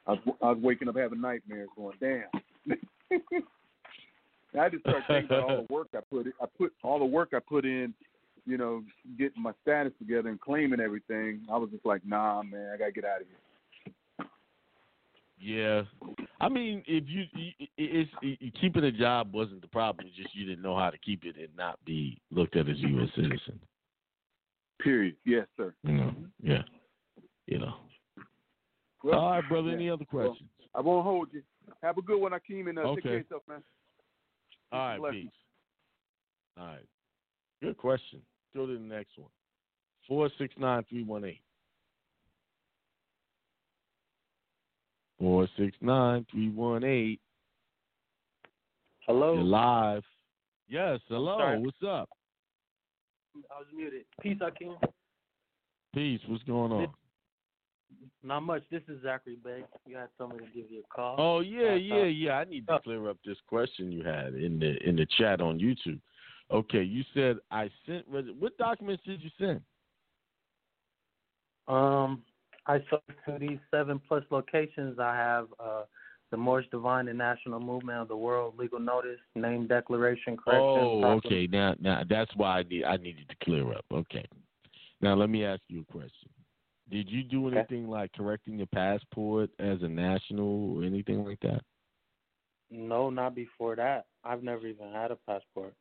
[0.06, 2.24] I was, I was waking up having nightmares, going, damn.
[4.58, 6.26] I just started thinking about all the work I put.
[6.40, 7.92] I put all the work I put in.
[8.48, 8.84] You know,
[9.18, 11.40] getting my status together and claiming everything.
[11.52, 14.26] I was just like, nah, man, I gotta get out of here.
[15.38, 15.82] Yeah,
[16.40, 20.06] I mean, if you, it- it's it, keeping a job wasn't the problem.
[20.06, 22.76] It's just you didn't know how to keep it and not be looked at as
[22.76, 23.08] a U.S.
[23.14, 23.60] citizen.
[24.80, 25.16] Period.
[25.26, 25.74] Yes, sir.
[25.82, 26.62] You know, yeah,
[27.46, 27.74] you know.
[29.04, 29.68] Well, All right, brother.
[29.68, 29.74] yeah.
[29.74, 30.48] Any other Well, questions?
[30.74, 31.42] I won't hold you.
[31.82, 33.20] Have a good one, Akiem, and uh, take care Okay.
[33.20, 33.62] of yourself, man.
[34.72, 35.22] All right, blessings.
[35.24, 35.32] peace.
[36.58, 36.86] All right.
[37.62, 38.20] Good question.
[38.54, 39.30] Go to the next one.
[40.08, 41.40] Four six nine three one eight.
[45.18, 47.20] Four six nine three one eight.
[49.06, 49.34] Hello.
[49.34, 50.02] You're live.
[50.68, 51.00] Yes.
[51.08, 51.58] Hello.
[51.58, 52.08] What's up?
[53.50, 54.04] I was muted.
[54.20, 54.76] Peace, Akiem.
[55.94, 56.20] Peace.
[56.28, 56.88] What's going on?
[58.22, 58.62] Not much.
[58.70, 59.64] This is Zachary Bey.
[59.86, 61.16] You had me to give you a call.
[61.18, 62.32] Oh yeah, yeah, yeah.
[62.32, 65.40] I need to uh, clear up this question you had in the in the chat
[65.40, 66.00] on YouTube.
[66.50, 68.04] Okay, you said I sent.
[68.08, 69.60] What documents did you send?
[71.68, 72.22] Um,
[72.66, 74.98] I saw to these seven plus locations.
[74.98, 75.82] I have uh,
[76.30, 80.62] the Moorish Divine and National Movement of the World legal notice, name declaration, correction.
[80.62, 81.46] Oh, okay.
[81.46, 83.84] Now, now that's why I need I needed to clear up.
[83.92, 84.26] Okay.
[85.00, 86.30] Now let me ask you a question.
[86.90, 87.58] Did you do Okay.
[87.58, 91.62] anything like correcting your passport as a national or anything like that?
[92.70, 94.06] No, not before that.
[94.24, 95.74] I've never even had a passport.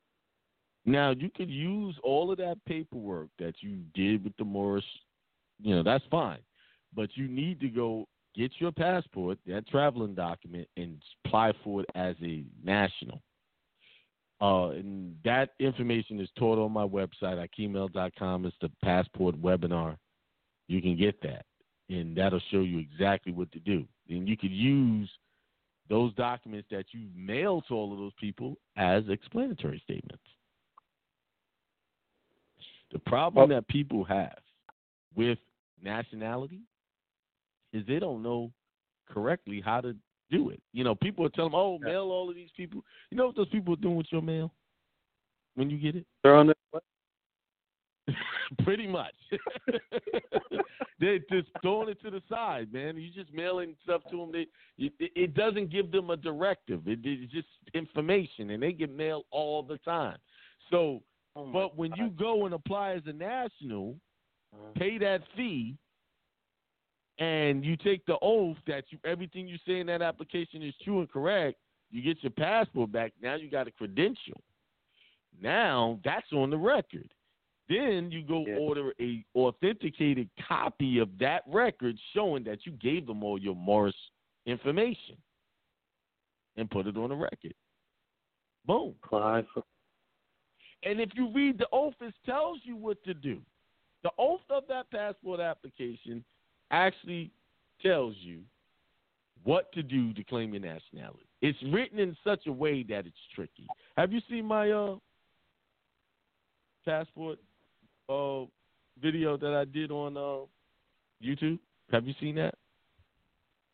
[0.85, 4.85] Now you could use all of that paperwork that you did with the Moorish.
[5.59, 6.39] You know that's fine,
[6.93, 11.89] but you need to go get your passport, that traveling document, and apply for it
[11.95, 13.21] as a national.
[14.41, 18.45] Uh, and that information is taught on my website, akiemel.com.
[18.45, 19.95] It's the passport webinar.
[20.67, 21.45] You can get that,
[21.89, 23.85] and that'll show you exactly what to do.
[24.09, 25.09] And you could use
[25.89, 30.23] those documents that you mail to all of those people as explanatory statements.
[32.91, 34.37] The problem that people have
[35.15, 35.37] with
[35.83, 36.61] nationality
[37.73, 38.51] is they don't know
[39.07, 39.95] correctly how to
[40.31, 40.61] do it.
[40.73, 43.35] You know, people are telling them, "Oh, mail all of these people." You know what
[43.35, 44.51] those people are doing with your mail
[45.55, 46.05] when you get it?
[46.23, 46.55] They're on the
[48.63, 49.13] Pretty much.
[50.99, 52.97] They're just throwing it to the side, man.
[52.97, 54.31] You just mailing stuff to them.
[54.31, 54.47] They,
[54.77, 56.87] it, it doesn't give them a directive.
[56.87, 60.17] It, it's just information, and they get mail all the time.
[60.69, 61.01] So,
[61.35, 63.95] Oh but when you go and apply as a national,
[64.53, 64.71] uh-huh.
[64.75, 65.75] pay that fee,
[67.19, 70.99] and you take the oath that you everything you say in that application is true
[70.99, 71.57] and correct,
[71.91, 73.13] you get your passport back.
[73.21, 74.41] Now you got a credential.
[75.41, 77.09] Now that's on the record.
[77.67, 78.57] Then you go Yeah.
[78.57, 84.11] order a authenticated copy of that record showing that you gave them all your Moorish
[84.45, 85.17] information
[86.57, 87.55] and put it on the record.
[88.65, 88.95] Boom.
[89.09, 89.45] For
[90.83, 93.41] And if you read the oath, it tells you what to do.
[94.03, 96.23] The oath of that passport application
[96.69, 97.31] actually
[97.81, 98.43] tells you
[99.43, 101.25] what to do to claim your nationality.
[101.41, 103.67] It's written in such a way that it's tricky.
[103.97, 104.97] Have you seen my uh
[106.85, 107.39] passport
[108.09, 108.45] uh,
[109.01, 110.45] video that I did on uh,
[111.23, 111.59] YouTube?
[111.91, 112.55] Have you seen that?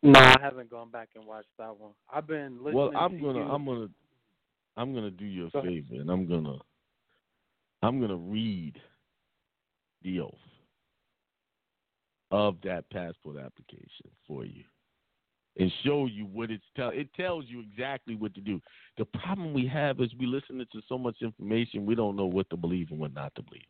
[0.04, 1.92] No, I haven't gone back and watched that one.
[2.12, 2.74] I've been listening.
[2.76, 3.52] Well, I'm to gonna, you.
[3.52, 3.88] I'm gonna,
[4.76, 5.72] I'm gonna do you a Go ahead.
[5.72, 6.58] favor, and I'm gonna,
[7.84, 8.80] I'm gonna read
[10.04, 10.34] the oath
[12.32, 14.64] of that passport application for you,
[15.60, 16.90] and show you what it's tell.
[16.90, 18.60] It tells you exactly what to do.
[18.98, 22.50] The problem we have is we listen to so much information, we don't know what
[22.50, 23.62] to believe and what not to believe.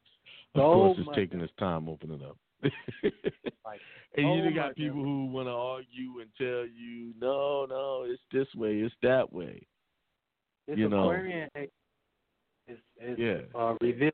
[0.55, 2.37] Of So course, it's taking its time opening up.
[3.63, 3.79] Like,
[4.17, 8.47] And you got people who want to argue and tell you, no, no, it's this
[8.55, 9.65] way, it's that way.
[10.67, 11.03] This you know.
[11.03, 13.41] Aquarian is is Yeah.
[13.55, 14.11] uh, revealing.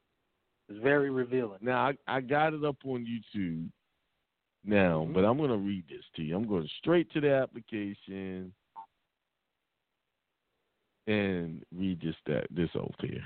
[0.69, 1.59] It's very revealing.
[1.61, 3.69] Now I, I got it up on YouTube
[4.63, 5.13] now, Mhm.
[5.13, 6.35] but I'm gonna read this to you.
[6.35, 8.53] I'm going straight to the application
[11.07, 13.23] and read this that this oath here.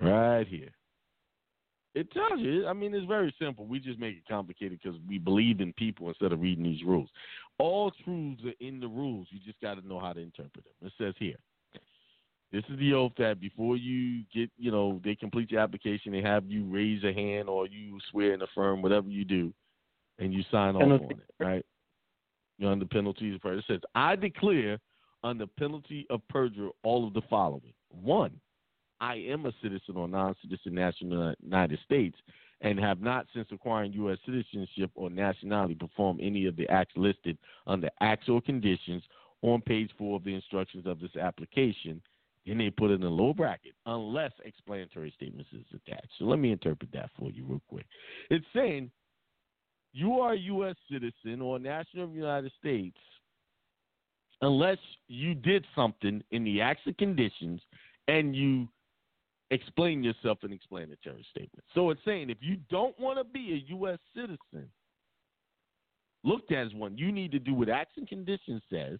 [0.00, 0.74] Right here.
[1.94, 2.66] It tells you.
[2.66, 3.66] I mean, it's very simple.
[3.66, 7.08] We just make it complicated because we believe in people instead of reading these rules.
[7.58, 9.26] All truths are in the rules.
[9.30, 10.88] You just got to know how to interpret them.
[10.88, 11.36] It says here.
[12.52, 16.22] This is the oath that before you get, you know, they complete your application, they
[16.22, 19.52] have you raise a hand or you swear and affirm whatever you do,
[20.18, 21.04] and you sign off Penalty.
[21.04, 21.64] on it, right?
[22.58, 23.60] You're under penalty of perjury.
[23.60, 24.78] It says, I declare
[25.22, 27.72] under penalty of perjury all of the following.
[27.88, 28.32] One,
[29.00, 32.16] I am a citizen or non-citizen national of the United States
[32.60, 34.18] and have not since acquiring U.S.
[34.26, 39.02] citizenship or nationality performed any of the acts listed under acts or conditions
[39.42, 42.02] on page four of the instructions of this application.
[42.46, 46.10] Then they put it in a low bracket unless explanatory statements is attached.
[46.18, 47.86] So let me interpret that for you real quick.
[48.28, 48.90] It's saying
[49.92, 50.76] you are a U.S.
[50.90, 52.96] citizen or national of the United States
[54.42, 54.78] unless
[55.08, 57.60] you did something in the acts and conditions
[58.08, 58.68] and you
[59.50, 61.64] explain yourself in explanatory statement.
[61.74, 63.98] So it's saying if you don't want to be a U.S.
[64.14, 64.70] citizen,
[66.22, 68.98] looked at as one, you need to do what action and conditions says.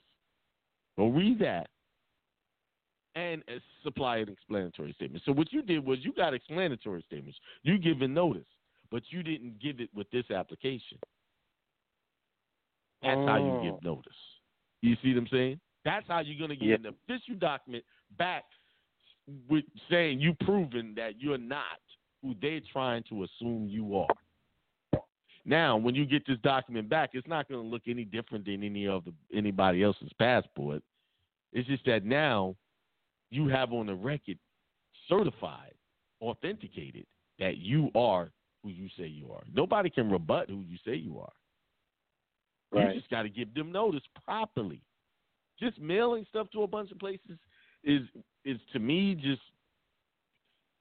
[0.96, 1.68] Go read that
[3.14, 5.22] and uh, supply an explanatory statement.
[5.24, 7.38] So what you did was you got explanatory statements.
[7.62, 8.46] You given notice,
[8.90, 10.98] but you didn't give it with this application.
[13.02, 13.62] That's how you Oh.
[13.62, 14.12] give notice.
[14.82, 15.60] You see what I'm saying?
[15.84, 16.88] That's how you're going to get Yeah.
[16.90, 17.84] an official document
[18.18, 18.44] back
[19.48, 21.62] with saying you proven that you're not
[22.22, 25.00] who they're trying to assume you are.
[25.44, 28.62] Now, when you get this document back, it's not going to look any different than
[28.62, 30.82] any of the, anybody else's passport.
[31.52, 32.54] It's just that now
[33.30, 34.38] you have on the record
[35.08, 35.74] certified,
[36.20, 37.06] authenticated
[37.38, 38.30] that you are
[38.62, 39.42] who you say you are.
[39.52, 41.32] Nobody can rebut who you say you are.
[42.72, 42.94] Right.
[42.94, 44.82] You just got to give them notice properly.
[45.58, 47.38] Just mailing stuff to a bunch of places
[47.84, 48.02] is
[48.44, 49.42] is to me just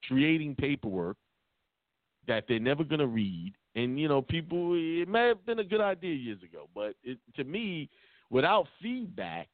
[0.06, 1.16] creating paperwork
[2.26, 3.52] that they're never going to read.
[3.74, 7.18] And you know, people, it may have been a good idea years ago, but it,
[7.36, 7.88] to me,
[8.30, 9.48] without feedback,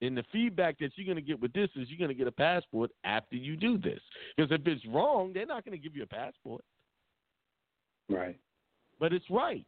[0.00, 2.26] and the feedback that you're going to get with this is you're going to get
[2.26, 4.00] a passport after you do this.
[4.36, 6.64] Because if it's wrong, they're not going to give you a passport.
[8.08, 8.38] Right.
[8.98, 9.64] But it's right.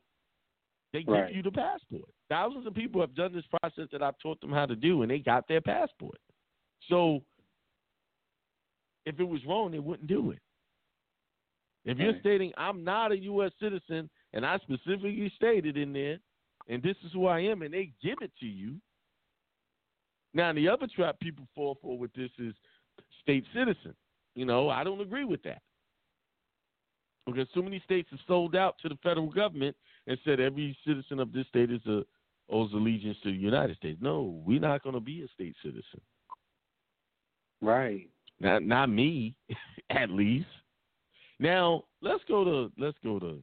[0.92, 1.34] They give Right.
[1.34, 2.09] you the passport.
[2.28, 5.11] Thousands of people have done this process that I've taught them how to do, and
[5.11, 6.18] they got their passport.
[6.89, 7.22] So
[9.06, 10.39] if it was wrong, they wouldn't do it.
[11.85, 12.20] If you're Right.
[12.20, 13.52] stating I'm not a U.S.
[13.61, 16.19] citizen, and I specifically stated in there,
[16.69, 18.81] and this is who I am, and they give it to you.
[20.32, 22.55] Now, the other trap people fall for with this is
[23.23, 23.94] state citizen.
[24.35, 25.62] You know, I don't agree with that
[27.27, 31.20] because so many states have sold out to the federal government and said every citizen
[31.20, 32.05] of this state is a
[32.51, 33.98] owes allegiance to the United States.
[34.02, 36.01] No, we're not going to be a state citizen.
[37.60, 38.09] Right.
[38.40, 39.35] Not not me,
[39.90, 40.47] at least.
[41.39, 43.43] Now let's go to let's go to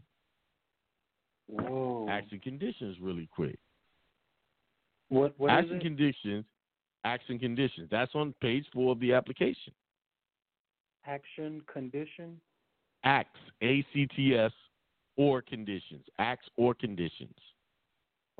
[1.48, 2.08] Whoa.
[2.10, 3.58] acts and conditions really quick.
[5.10, 6.46] What what and conditions,
[7.04, 7.90] acts and conditions.
[7.92, 9.74] That's on page four of the application.
[11.06, 12.40] Action condition.
[13.04, 14.52] Acts, A C T S,
[15.18, 16.06] or conditions.
[16.20, 17.36] Acts or conditions.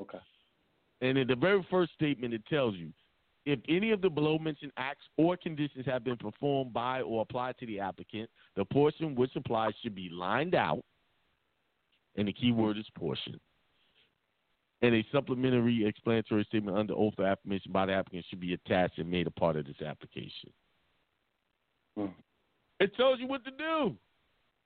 [0.00, 0.18] Okay.
[1.00, 2.90] And in the very first statement, it tells you
[3.44, 7.58] if any of the below mentioned acts or conditions have been performed by or applied
[7.58, 10.82] to the applicant, the portion which applies should be lined out,
[12.16, 13.40] and the key word is portion.
[14.82, 18.98] And a supplementary explanatory statement under oath of affirmation by the applicant should be attached
[18.98, 20.52] and made a part of this application.
[21.96, 22.06] Hmm.
[22.80, 23.96] It tells you what to do.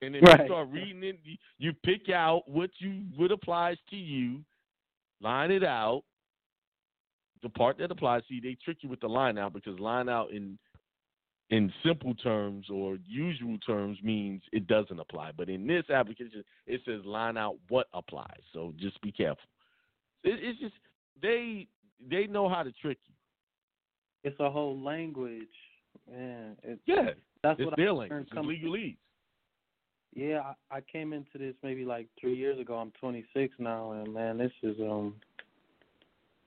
[0.03, 0.41] And then Right.
[0.41, 4.45] you start reading it, you- you pick out what you what applies to you,
[5.21, 6.05] line it out.
[7.43, 10.31] The part that applies, see, they trick you with the line out because line out
[10.31, 10.59] in
[11.51, 15.31] in simple terms or usual terms means it doesn't apply.
[15.37, 18.41] But in this application, it says line out what applies.
[18.53, 19.45] So just be careful.
[20.25, 20.75] It, it's just
[21.23, 21.69] they
[22.11, 23.15] they know how to trick you.
[24.25, 25.43] It's a whole language,
[26.11, 26.57] man.
[26.65, 27.11] It's, Yeah,
[27.43, 28.27] that's it's what their I language.
[28.29, 28.97] It's legalese.
[30.15, 32.77] Yeah, I, I came into this maybe like three years ago.
[32.77, 35.15] I'm 26 now, and man, this is um,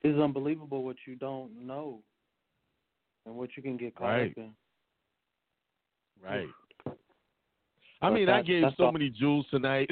[0.04, 2.02] is unbelievable what you don't know,
[3.26, 4.32] and what you can get caught Right.
[4.32, 4.56] up in.
[6.22, 6.50] Right.
[8.02, 9.90] I But mean, I gave so all- many jewels tonight.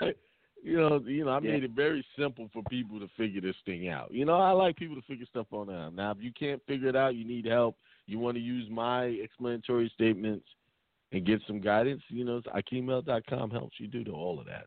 [0.62, 1.52] you know, you know, I Yeah.
[1.52, 4.10] made it very simple for people to figure this thing out.
[4.12, 5.94] You know, I like people to figure stuff on out.
[5.94, 7.76] Now, if you can't figure it out, you need help.
[8.06, 10.46] You want to use my explanatory statements
[11.12, 12.02] and get some guidance.
[12.08, 14.66] You know, akiemel.com helps you do to all of that.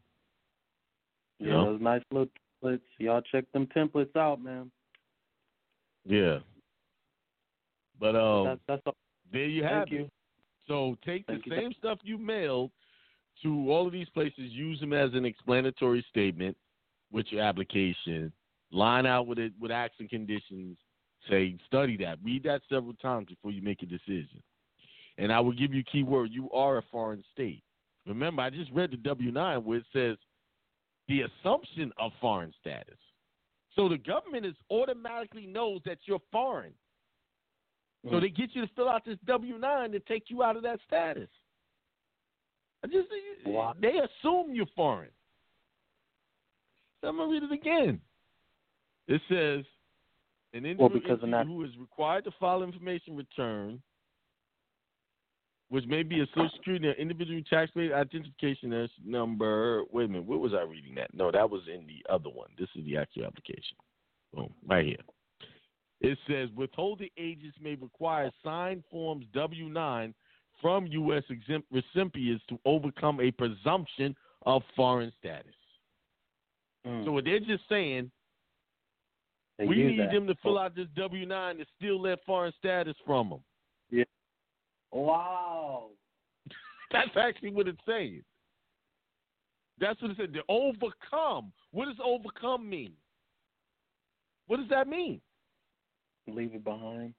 [1.40, 1.66] You Yeah, know?
[1.74, 2.30] those nice little
[2.64, 2.82] templates.
[2.98, 4.72] Y'all check them templates out, man.
[6.06, 6.40] Yeah.
[8.00, 8.96] But um, that's that's all.
[9.32, 10.02] there you Thank have you.
[10.06, 10.12] it.
[10.68, 11.62] So take Thank the you.
[11.62, 12.72] same stuff you mailed
[13.44, 16.56] to all of these places, use them as an explanatory statement
[17.12, 18.32] with your application.
[18.72, 20.78] Line out with it with acts and conditions.
[21.30, 22.20] Say study that.
[22.24, 24.42] Read that several times before you make a decision.
[25.18, 26.30] And I will give you a key word.
[26.32, 27.64] You are a foreign state.
[28.06, 30.18] Remember, I just read the W nine where it says
[31.10, 32.98] the assumption of foreign status.
[33.76, 36.74] So the government is automatically knows that you're foreign.
[38.06, 38.22] So Mm.
[38.22, 40.80] they get you to fill out this W nine to take you out of that
[40.82, 41.30] status.
[42.84, 43.10] I just
[43.46, 43.74] Wow.
[43.78, 45.12] they assume you're foreign.
[47.02, 48.02] So I'm gonna read it again.
[49.08, 49.66] It says
[50.54, 53.82] an Well, individual that- who is required to file information return,
[55.70, 59.84] which may be a social security or individual taxpayer identification number.
[59.92, 61.14] Wait a minute, where was I reading that?
[61.14, 62.50] No, that was in the other one.
[62.58, 63.78] This is the actual application.
[64.34, 64.98] Boom, right here.
[66.02, 70.14] It says withholding agents may require signed forms W 9
[70.62, 71.24] from U.S.
[71.30, 74.16] exempt recipients to overcome a presumption
[74.46, 75.54] of foreign status.
[76.88, 77.06] Mm.
[77.06, 78.12] So what they're just saying,
[79.58, 80.12] They we need that.
[80.12, 83.40] them to fill out this W 9 to steal that foreign status from them.
[84.92, 85.90] Wow.
[86.92, 88.24] That's actually what it's saying.
[89.80, 90.34] That's what it said.
[90.34, 91.52] To overcome.
[91.72, 92.94] What does overcome mean?
[94.48, 95.22] What does that mean?
[96.28, 97.14] Leave it behind.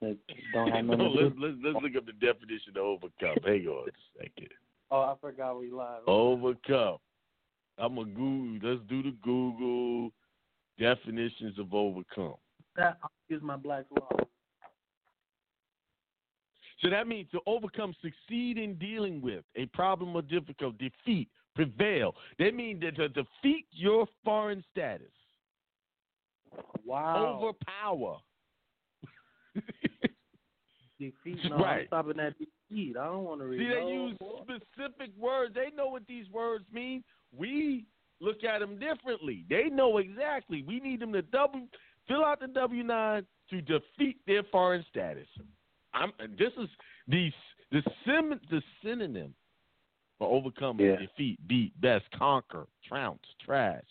[0.00, 0.16] That
[0.54, 3.36] don't have no, let's, let's, let's look up the definition of overcome.
[3.44, 4.48] Hang on a second.
[4.90, 6.02] Oh, I forgot we live.
[6.06, 6.98] Overcome.
[7.78, 8.70] I'm a Google.
[8.70, 10.10] Let's do the Google
[10.78, 12.34] definitions of overcome.
[12.76, 14.08] That, I'll use my black law.
[16.82, 22.14] So that means to overcome, succeed in dealing with a problem or difficulty, defeat, prevail.
[22.38, 25.12] That means that to defeat your foreign status,
[26.84, 27.38] Wow.
[27.42, 28.18] overpower.
[30.98, 31.38] defeat.
[31.48, 31.80] No, Right.
[31.82, 32.96] I'm stopping at defeat.
[32.96, 33.58] I don't want to read.
[33.58, 35.54] See, they use specific words.
[35.54, 37.02] They know what these words mean.
[37.36, 37.84] We
[38.20, 39.44] look at them differently.
[39.48, 40.62] They know exactly.
[40.62, 41.66] We need them to double
[42.06, 45.28] fill out the W nine to defeat their foreign status.
[45.94, 46.12] I'm.
[46.38, 46.68] This is
[47.08, 47.30] the
[47.72, 49.34] the sim the synonym
[50.18, 50.96] for overcome, Yeah.
[50.96, 53.82] defeat, beat, best, conquer, trounce, trash,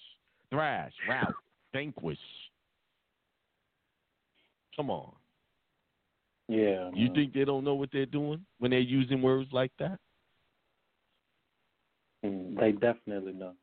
[0.50, 1.34] thrash, rout,
[1.74, 2.18] vanquish.
[4.76, 5.14] Come on.
[6.48, 6.90] Yeah.
[6.94, 10.00] You think they don't know what they're doing when they're using words like that?
[12.26, 13.54] Mm, They definitely know.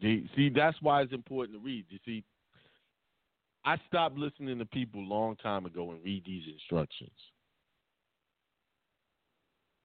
[0.00, 1.84] See, that's why it's important to read.
[1.90, 2.24] You see,
[3.64, 7.10] I stopped listening to people a long time ago and read these instructions.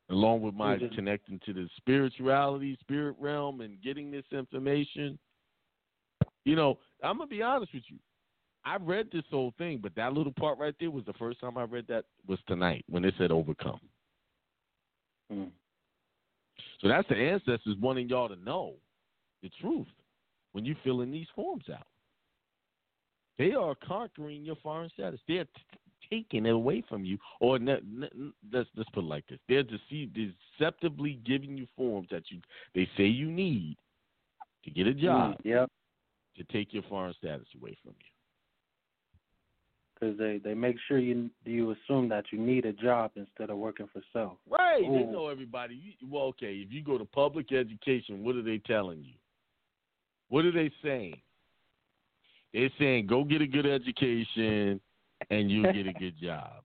[0.10, 0.94] Along with my Mhm.
[0.94, 5.20] connecting to the spirituality, spirit realm, and getting this information.
[6.46, 8.00] You know, I'm gonna be honest with you.
[8.64, 11.58] I read this whole thing, but that little part right there was the first time
[11.58, 13.82] I read that was tonight when it said overcome.
[15.32, 15.52] Mm.
[16.80, 18.76] So that's the ancestors wanting y'all to know
[19.42, 19.88] the truth
[20.52, 21.88] when you're filling these forms out.
[23.38, 25.20] They are conquering your foreign status.
[25.28, 25.52] They're t-
[26.10, 29.64] taking it away from you, or ne- ne- let's let's put it like this: they're
[29.64, 30.14] deceive-
[30.58, 32.40] deceptively giving you forms that you
[32.74, 33.78] they say you need
[34.64, 35.70] to get a job Mm, yep.
[36.38, 38.12] to take your foreign status away from you.
[39.94, 43.58] Because they they make sure you you assume that you need a job instead of
[43.58, 44.38] working for self.
[44.50, 44.82] Right?
[44.82, 45.98] They know everybody.
[46.08, 49.16] Well, okay, if you go to public education, what are they telling you?
[50.30, 51.22] What are they saying?
[52.56, 54.80] They're saying go get a good education
[55.30, 56.64] and you'll get a good job.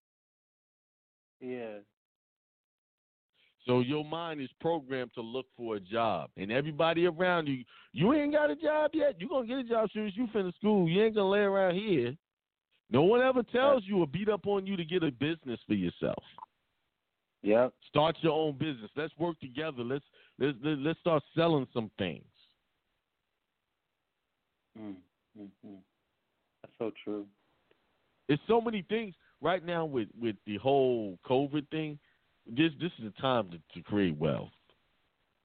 [1.40, 1.78] Yeah.
[3.66, 8.14] So your mind is programmed to look for a job, and everybody around you, you
[8.14, 9.16] ain't got a job yet.
[9.18, 10.88] You're gonna get a job as soon as you finish school.
[10.88, 12.14] You ain't gonna lay around here
[12.88, 15.74] No one ever tells you or beat up on you to get a business for
[15.74, 16.22] yourself.
[17.42, 17.72] Yep.
[17.88, 18.90] Start your own business.
[18.94, 19.82] Let's work together.
[19.82, 20.04] Let's
[20.38, 22.24] let's let's start selling some things.
[24.78, 24.94] Mm,
[25.40, 25.78] mm, mm.
[26.62, 27.26] That's so true.
[28.28, 31.98] It's so many things right now with with the whole COVID thing.
[32.46, 34.50] This this is the time to, to create wealth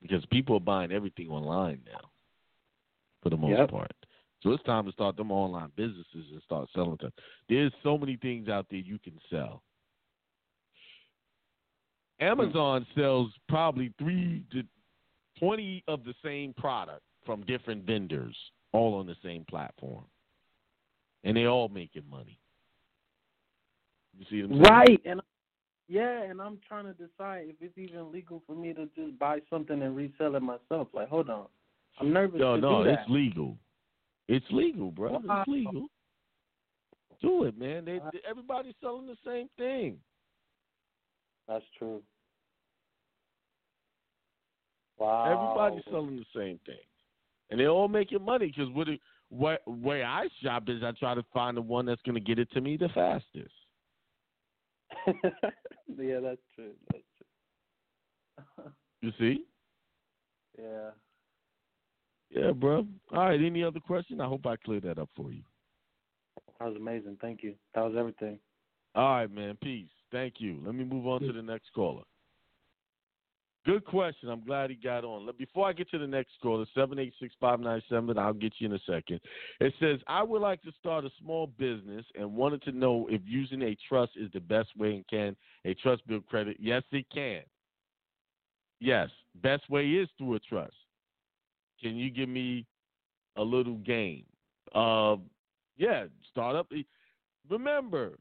[0.02, 2.10] because people are buying everything online now,
[3.24, 3.72] for the most Yep.
[3.72, 3.92] part.
[4.44, 7.12] So it's time to start them online businesses and start selling them.
[7.50, 9.64] There's so many things out there you can sell.
[12.20, 14.64] Amazon sells probably three to
[15.40, 18.36] twenty of the same product from different vendors,
[18.76, 20.04] all on the same platform,
[21.24, 22.40] and they all making money.
[24.18, 25.02] You see what Right.
[25.06, 25.22] And
[25.88, 29.40] yeah, and I'm trying to decide if it's even legal for me to just buy
[29.50, 30.88] something and resell it myself.
[30.94, 31.46] Like, hold on.
[32.00, 33.00] I'm nervous No, to no, do that.
[33.02, 33.58] it's legal.
[34.28, 35.20] It's legal, bro.
[35.24, 35.42] Wow.
[35.42, 35.88] It's legal.
[37.22, 37.86] Do it, man.
[37.86, 39.98] They, they- everybody's selling the same thing.
[41.48, 42.02] That's true.
[44.98, 45.26] Wow.
[45.26, 46.76] Everybody's selling the same thing,
[47.56, 49.00] and they're all making money because what it-
[49.30, 52.52] where I shop is I try to find the one that's going to get it
[52.52, 53.54] to me the fastest.
[55.08, 56.74] yeah, that's true.
[56.92, 57.04] That's
[58.58, 58.72] true.
[59.02, 59.46] You see?
[60.58, 60.90] yeah.
[62.30, 62.86] Yeah, bro.
[63.14, 63.40] All right.
[63.40, 64.20] Any other question?
[64.20, 65.44] I hope I cleared that up for you.
[66.60, 67.18] That was amazing.
[67.22, 67.56] Thank you.
[67.74, 68.38] That was everything.
[68.96, 69.58] All right, man.
[69.64, 69.88] Peace.
[70.12, 70.60] Thank you.
[70.66, 72.04] Let me move on to the next caller.
[73.66, 74.30] Good question.
[74.30, 75.28] I'm glad he got on.
[75.40, 79.20] Before I get to the next caller, 786-597, I'll get you in a second.
[79.60, 83.22] It says, I would like to start a small business and wanted to know if
[83.26, 85.36] using a trust is the best way and can
[85.66, 86.58] a trust build credit?
[86.60, 87.42] Yes, it can.
[88.80, 89.10] Yes.
[89.42, 90.76] Best way is through a trust.
[91.82, 92.68] Can you give me
[93.36, 94.26] a little game?
[94.76, 95.16] Uh,
[95.76, 96.72] yeah, start up.
[97.50, 98.20] Remember,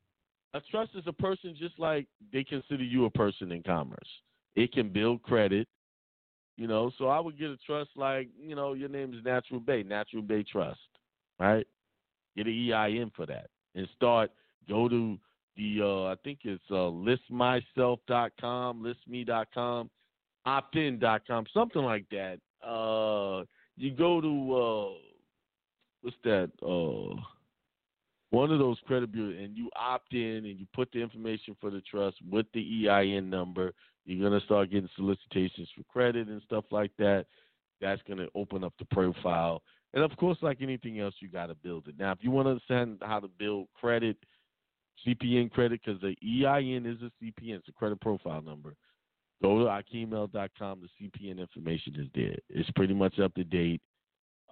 [0.55, 4.09] a trust is a person just like they consider you a person in commerce.
[4.57, 5.67] It can build credit,
[6.57, 6.91] you know.
[6.99, 10.23] So I would get a trust like, you know, your name is Natural Bey, Natural
[10.23, 10.81] Bey Trust,
[11.39, 11.67] right?
[12.37, 14.31] Get an EIN for that and start.
[14.69, 15.19] Go to
[15.57, 16.91] the, uh, I think it's uh,
[17.31, 19.91] listmyself.com, listme.com,
[20.47, 22.39] optin.com, something like that.
[22.67, 23.45] Uh,
[23.77, 24.95] you go to uh,
[26.03, 26.51] what's that?
[26.63, 27.21] Uh,
[28.31, 31.71] one of those credit bureaus, and you opt in and you put the information for
[31.71, 33.73] the trust with the EIN number.
[34.05, 37.27] You're gonna start getting solicitations for credit and stuff like that.
[37.81, 39.63] That's gonna open up the profile,
[39.95, 41.95] and of course, like anything else, you got to build it.
[41.97, 44.17] Now, if you want to understand how to build credit,
[45.07, 48.75] CPN credit, because the EIN is a CPN, it's a credit profile number.
[49.41, 50.83] Go to akiemel.com.
[50.83, 52.37] The CPN information is there.
[52.49, 53.81] It's pretty much up to date.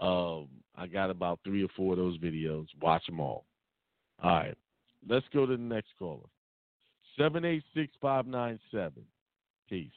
[0.01, 2.67] Um, I got about three or four of those videos.
[2.81, 3.47] Watch them all.
[4.23, 4.57] All right.
[5.09, 6.29] Let's go to the next caller.
[7.19, 8.61] 786-597.
[9.73, 9.89] Peace.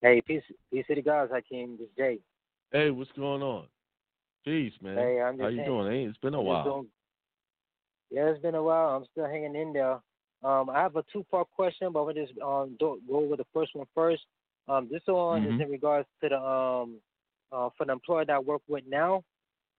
[0.00, 0.42] Hey, peace,
[0.72, 1.30] peace to the gods.
[1.30, 2.20] I came this day.
[2.72, 3.66] Hey, what's going on?
[4.46, 4.96] Peace, man.
[4.96, 5.92] Hey, I'm just How you saying- doing?
[5.92, 6.64] Hey, it's been a I'm while.
[6.64, 6.90] doing-
[8.10, 8.96] yeah, it's been a while.
[8.96, 10.00] I'm still hanging in there.
[10.42, 13.86] Um, I have a two-part question, but we'll just um go over the first one
[13.94, 14.24] first.
[14.68, 15.64] Um, this one is Mhm.
[15.64, 16.98] in regards to the um
[17.52, 19.22] uh for the employer that I work with now.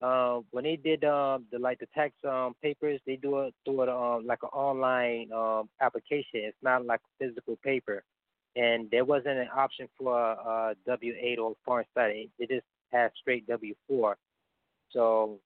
[0.03, 3.81] Uh, when they did um the like the tax um papers, they do it through
[3.81, 6.41] it um like an online um application.
[6.41, 8.03] It's not like physical paper,
[8.55, 12.29] and there wasn't an option for uh W eight or foreign study.
[12.37, 14.17] They just had straight W four.
[14.91, 15.39] So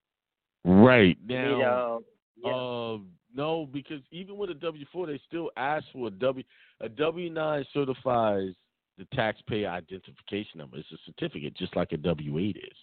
[0.63, 1.17] Right.
[1.27, 2.05] we need Now, um
[2.37, 2.53] yeah.
[2.53, 2.97] uh,
[3.33, 6.43] no, because even with a W four, they still ask for a W.
[6.81, 8.53] A W nine certifies
[8.97, 10.77] the taxpayer identification number.
[10.77, 12.77] It's a certificate, just like a W eight is.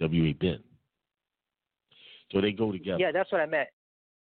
[0.00, 0.62] W eight BEN.
[2.32, 2.98] So they go together.
[2.98, 3.68] Yeah, that's what I meant.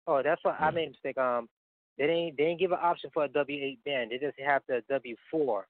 [0.08, 0.68] Oh, that's what Yeah.
[0.68, 1.18] I made a mistake.
[1.18, 1.50] Um,
[1.98, 4.10] they didn't they didn't give an option for a W eight BEN.
[4.10, 5.68] They just have the W four.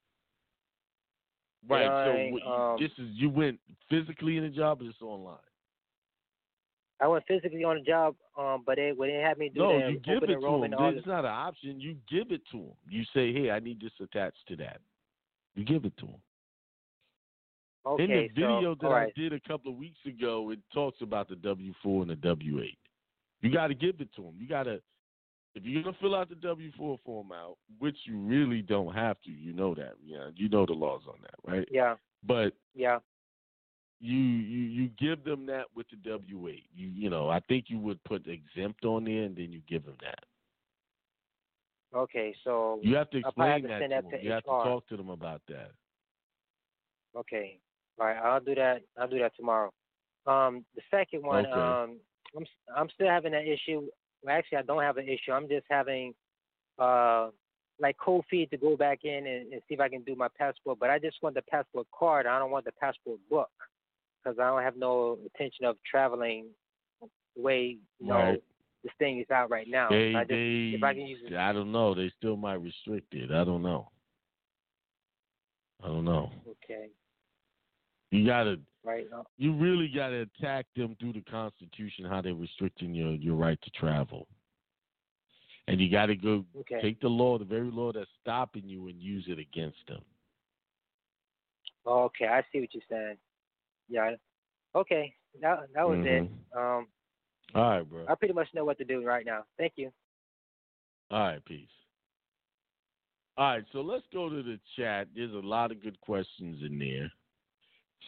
[1.67, 2.39] right.
[2.43, 3.59] So um, this is you went
[3.89, 5.37] physically in the job, or just online?
[6.99, 9.79] I went physically on the job, um, but they when they had me do No,
[9.79, 10.73] the you give it to them.
[10.97, 11.79] It's not an option.
[11.79, 12.73] You give it to them.
[12.89, 14.81] You say, "Hey, I need this attached to that."
[15.55, 16.21] You give it to them.
[17.85, 20.59] okay, In the video so, that all I did a couple of weeks ago, it
[20.73, 22.77] talks about the W four and the W eight.
[23.41, 24.33] You got to give it to them.
[24.39, 24.81] You got to,
[25.57, 29.19] if you're gonna fill out the W four form out, which you really don't have
[29.23, 29.31] to.
[29.31, 29.93] You know that.
[30.03, 31.67] Yeah, you know the laws on that, right?
[31.71, 32.99] Yeah, But yeah.
[33.99, 36.65] you you you give them that with the W eight.
[36.75, 39.85] You you know I think you would put exempt on there and then you give
[39.85, 40.23] them that.
[41.95, 44.19] Okay, so You have to I'll have explain to that send to that them.
[44.19, 45.71] to You have to talk to them about that.
[47.15, 47.57] okay,
[47.99, 48.17] all right.
[48.17, 48.81] I'll do that.
[48.99, 49.71] I'll do that tomorrow.
[50.27, 51.55] Um, the second one, Okay.
[51.59, 51.97] um,
[52.35, 53.87] I'm I'm still having that issue.
[54.23, 55.31] Well, actually, I don't have an issue.
[55.31, 56.13] I'm just having
[56.79, 57.29] uh
[57.79, 60.27] like cold feet to go back in and, and see if I can do my
[60.37, 60.79] passport.
[60.79, 62.25] But I just want the passport card.
[62.25, 63.49] I don't want the passport book
[64.23, 66.45] because I don't have no intention of traveling
[67.35, 68.43] the way you know Right.
[68.83, 69.89] this thing is out right now.
[69.89, 71.93] They, I just, they, if I can use it, I don't know.
[71.93, 73.31] They still might restrict it.
[73.31, 73.89] I don't know.
[75.83, 76.31] I don't know.
[76.63, 76.89] okay,
[78.11, 79.05] You gotta, right?
[79.13, 83.59] Uh, you really gotta attack them through the Constitution, how they're restricting your your right
[83.61, 84.27] to travel.
[85.67, 86.81] And you gotta go Okay.
[86.81, 90.01] take the law, the very law that's stopping you, and use it against them.
[91.85, 93.17] Okay, I see what you're saying.
[93.89, 94.15] Yeah.
[94.75, 96.29] Okay, that that was it.
[96.55, 96.87] Um,
[97.55, 98.05] All right, bro.
[98.07, 99.43] I pretty much know what to do right now.
[99.57, 99.91] Thank you.
[101.11, 101.69] All right, peace.
[103.37, 105.07] All right, so let's go to the chat.
[105.15, 107.11] There's a lot of good questions in there.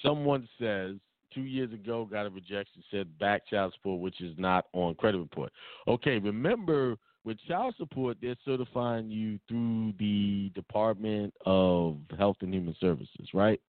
[0.03, 0.95] Someone says
[1.33, 5.19] two years ago got a rejection, said back child support, which is not on credit
[5.19, 5.51] report.
[5.87, 6.95] Okay, remember
[7.25, 13.61] with child support, they're certifying you through the Department of Health and Human Services, right?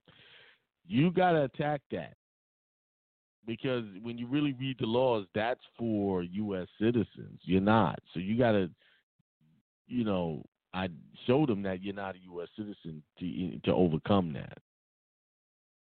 [0.86, 2.14] You got to attack that
[3.46, 6.68] because when you really read the laws, that's for U.S.
[6.80, 7.40] citizens.
[7.42, 7.98] You're not.
[8.14, 8.70] So you got to,
[9.88, 10.88] you know, I
[11.26, 12.48] showed them that you're not a U.S.
[12.56, 14.58] citizen to to overcome that.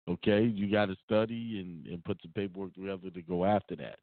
[0.08, 3.98] Okay, you got to study and, and put some paperwork together to go after that.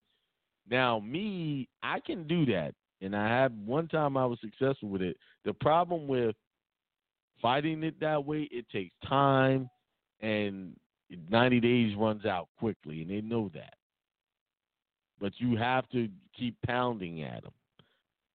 [0.69, 5.01] Now, me, I can do that, and I had one time I was successful with
[5.01, 5.17] it.
[5.43, 6.35] The problem with
[7.41, 9.69] fighting it that way, it takes time,
[10.21, 10.75] and
[11.29, 13.73] 90 days runs out quickly, and they know that.
[15.19, 17.53] But you have to keep pounding at them.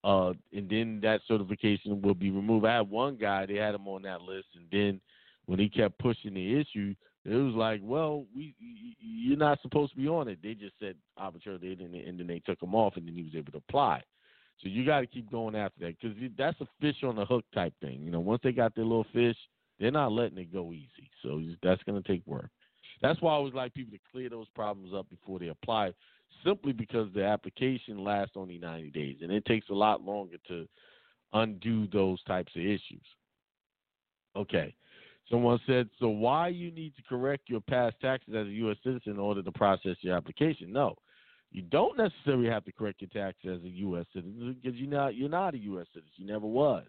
[0.05, 2.67] Uh, and then that certification will be removed.
[2.67, 5.01] I had one guy; they had him on that list, and then
[5.47, 8.55] when he kept pushing the issue, it was like, well, we
[9.01, 10.39] you're not supposed to be on it.
[10.43, 13.35] They just said arbitrarily, and and then they took him off, and then he was
[13.36, 14.03] able to apply.
[14.62, 17.44] So you got to keep going after that because that's a fish on the hook
[17.55, 18.03] type thing.
[18.03, 19.36] You know, once they got their little fish,
[19.81, 21.11] they're not letting it go easy.
[21.23, 22.51] So that's going to take work.
[23.01, 25.93] That's why I always like people to clear those problems up before they apply,
[26.44, 30.69] simply because the application lasts only 90 days, and it takes a lot longer to
[31.32, 33.05] undo those types of issues.
[34.36, 34.74] Okay.
[35.31, 38.77] Someone said, so why you need to correct your past taxes as a U.S.
[38.85, 40.73] citizen in order to process your application?
[40.73, 40.94] No,
[41.51, 44.07] you don't necessarily have to correct your taxes as a U.S.
[44.12, 45.86] citizen because you're not you're not a U.S.
[45.93, 46.12] citizen.
[46.16, 46.85] You never was.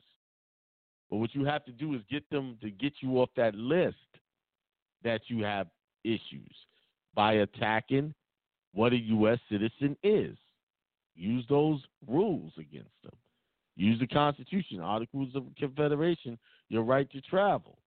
[1.10, 3.97] But what you have to do is get them to get you off that list
[5.03, 5.68] that you have
[6.03, 6.55] issues
[7.14, 8.14] by attacking
[8.73, 9.38] what a U.S.
[9.49, 10.35] citizen is.
[11.15, 13.14] Use those rules against them.
[13.76, 16.38] Use the Constitution, Articles of Confederation,
[16.69, 17.77] your right to travel,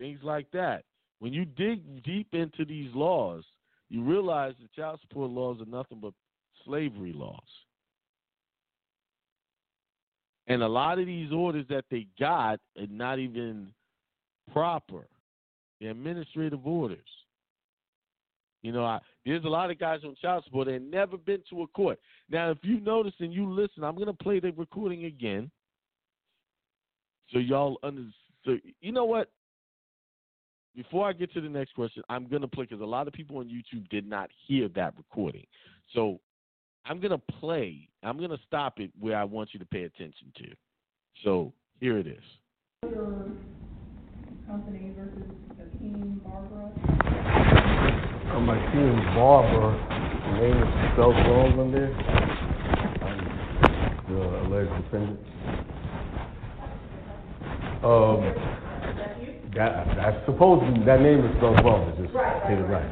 [0.00, 0.82] things like that.
[1.20, 3.44] When you dig deep into these laws,
[3.90, 6.14] you realize the child support laws are nothing but
[6.64, 7.38] slavery laws.
[10.48, 13.68] And a lot of these orders that they got are not even
[14.52, 15.06] proper.
[15.82, 16.98] Administrative orders.
[18.62, 21.62] You know, I, there's a lot of guys on child support that never been to
[21.62, 21.98] a court.
[22.28, 25.50] Now, if you notice and you listen, I'm going to play the recording again,
[27.32, 28.02] so y'all under.
[28.44, 29.30] So you know what?
[30.74, 33.12] Before I get to the next question, I'm going to play because a lot of
[33.12, 35.44] people on YouTube did not hear that recording.
[35.94, 36.20] So
[36.84, 37.88] I'm going to play.
[38.02, 40.46] I'm going to stop it where I want you to pay attention to.
[41.24, 42.22] So here it is.
[42.82, 43.32] Your
[44.46, 45.30] company versus
[45.60, 46.72] Akeem Barbara.
[48.32, 49.76] I'm my team Barber.
[50.24, 51.92] The name is spelled wrong on there.
[53.02, 53.18] I'm
[54.08, 55.20] the alleged defendant.
[57.82, 58.69] Um,
[59.54, 62.90] that, that's supposedly, that name is spelled wrong, it's just, get it right.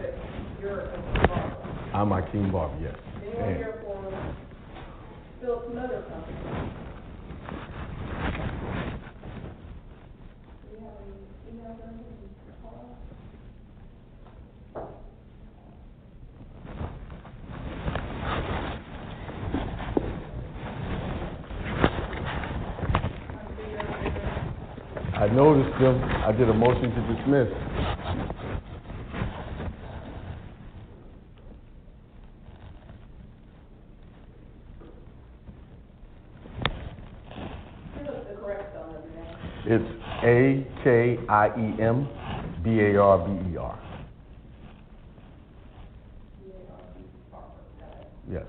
[0.60, 1.90] You're Akeem Barbara.
[1.94, 2.94] I'm Akeem Barber, yes.
[3.20, 3.96] Then you're And here for
[5.40, 6.36] Phillips Motor Company.
[10.62, 12.98] Do you have any email anything to call?
[25.14, 27.48] I noticed them, I did a motion to dismiss.
[39.70, 39.84] It's
[40.24, 42.08] A K I E M
[42.64, 43.78] B A R B E R.
[48.30, 48.46] Yes.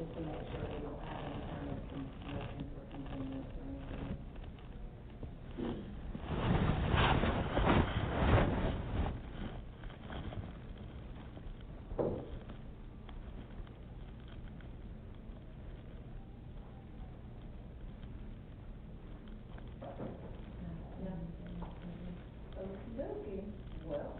[0.00, 4.16] just to make sure they don't have any permits and motion for continuance or anything.
[22.56, 23.40] Okey-dokey,
[23.86, 24.16] well,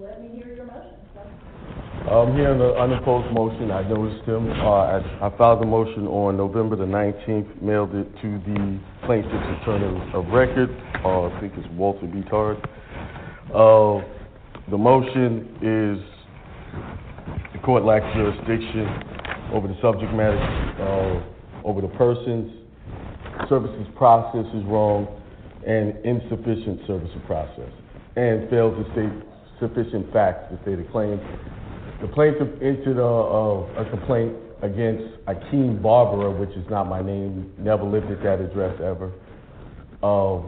[0.00, 1.26] let me hear your motion, sir.
[2.44, 6.76] In the unopposed motion, I noticed him, uh, I, I filed a motion on November
[6.76, 10.68] the nineteenth, mailed it to the plaintiff's attorney of record,
[11.02, 12.20] uh, I think it's Walter B.
[12.28, 12.58] Tard.
[13.48, 14.04] Uh,
[14.70, 16.04] the motion is
[17.54, 18.92] the court lacks jurisdiction
[19.54, 20.36] over the subject matter,
[20.84, 22.52] uh, over the persons,
[23.48, 25.08] services process is wrong,
[25.66, 27.72] and insufficient service of process,
[28.16, 29.12] and fails to state
[29.58, 31.18] sufficient facts to state a claim.
[32.04, 37.82] The plaintiff entered a, a, complaint against Akeem Barbara, which is not my name, never
[37.82, 39.10] lived at that address ever.
[40.02, 40.42] Uh,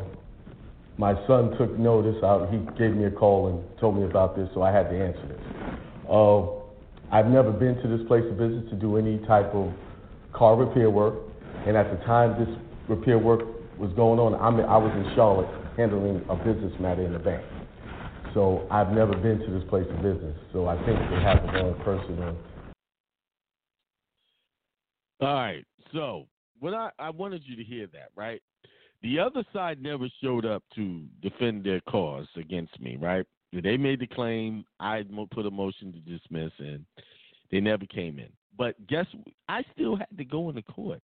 [0.98, 4.50] my son took notice, I, he gave me a call and told me about this,
[4.52, 5.40] so I had to answer this.
[6.10, 6.60] Uh,
[7.10, 9.72] I've never been to this place of business to do any type of
[10.34, 11.14] car repair work,
[11.66, 12.54] and at the time this
[12.86, 13.40] repair work
[13.78, 17.42] was going on, I'm, I was in Charlotte handling a business matter in the bank.
[18.36, 21.52] So I've never been to this place of business, so I think they have the
[21.52, 22.36] wrong person on.
[25.22, 25.64] All right.
[25.94, 26.26] So
[26.60, 28.42] what I, I wanted you to hear that, right?
[29.02, 33.24] The other side never showed up to defend their cause against me, right?
[33.54, 34.66] They made the claim.
[34.78, 36.84] I put a motion to dismiss, and
[37.50, 38.28] they never came in.
[38.58, 39.06] But guess
[39.48, 41.00] I still had to go into court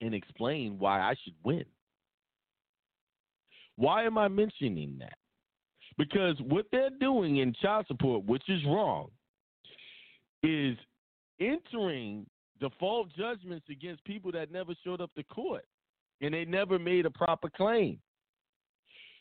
[0.00, 1.64] and explain why I should win.
[3.76, 5.16] Why am I mentioning that?
[5.98, 9.08] Because what they're doing in child support, which is wrong,
[10.44, 10.76] is
[11.40, 12.24] entering
[12.60, 15.64] default judgments against people that never showed up to court
[16.20, 17.98] and they never made a proper claim.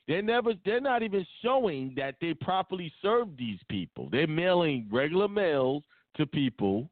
[0.07, 4.07] They're never they're not even showing that they properly served these people.
[4.09, 5.83] They're mailing regular mails
[6.15, 6.89] to people.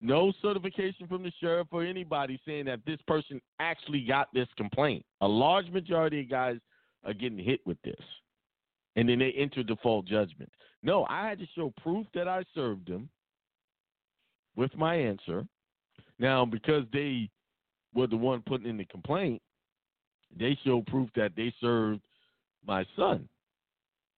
[0.00, 5.04] No certification from the sheriff or anybody saying that this person actually got this complaint.
[5.22, 6.58] A large majority of guys
[7.04, 7.96] are getting hit with this.
[8.96, 10.50] And then they enter default judgment.
[10.82, 13.08] No, I had to show proof that I served them
[14.56, 15.46] with my answer.
[16.18, 17.28] Now, because they
[17.94, 19.42] were the one putting in the complaint,
[20.38, 22.02] they show proof that they served
[22.66, 23.28] my son.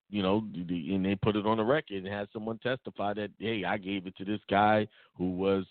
[0.09, 3.65] You know, and they put it on the record and had someone testify that, hey,
[3.65, 4.87] I gave it to this guy
[5.17, 5.65] who was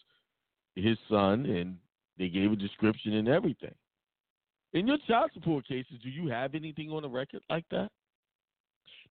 [0.75, 1.77] his son, and
[2.19, 3.75] they gave a description and everything.
[4.75, 7.91] In your child support cases, do you have anything on the record like that?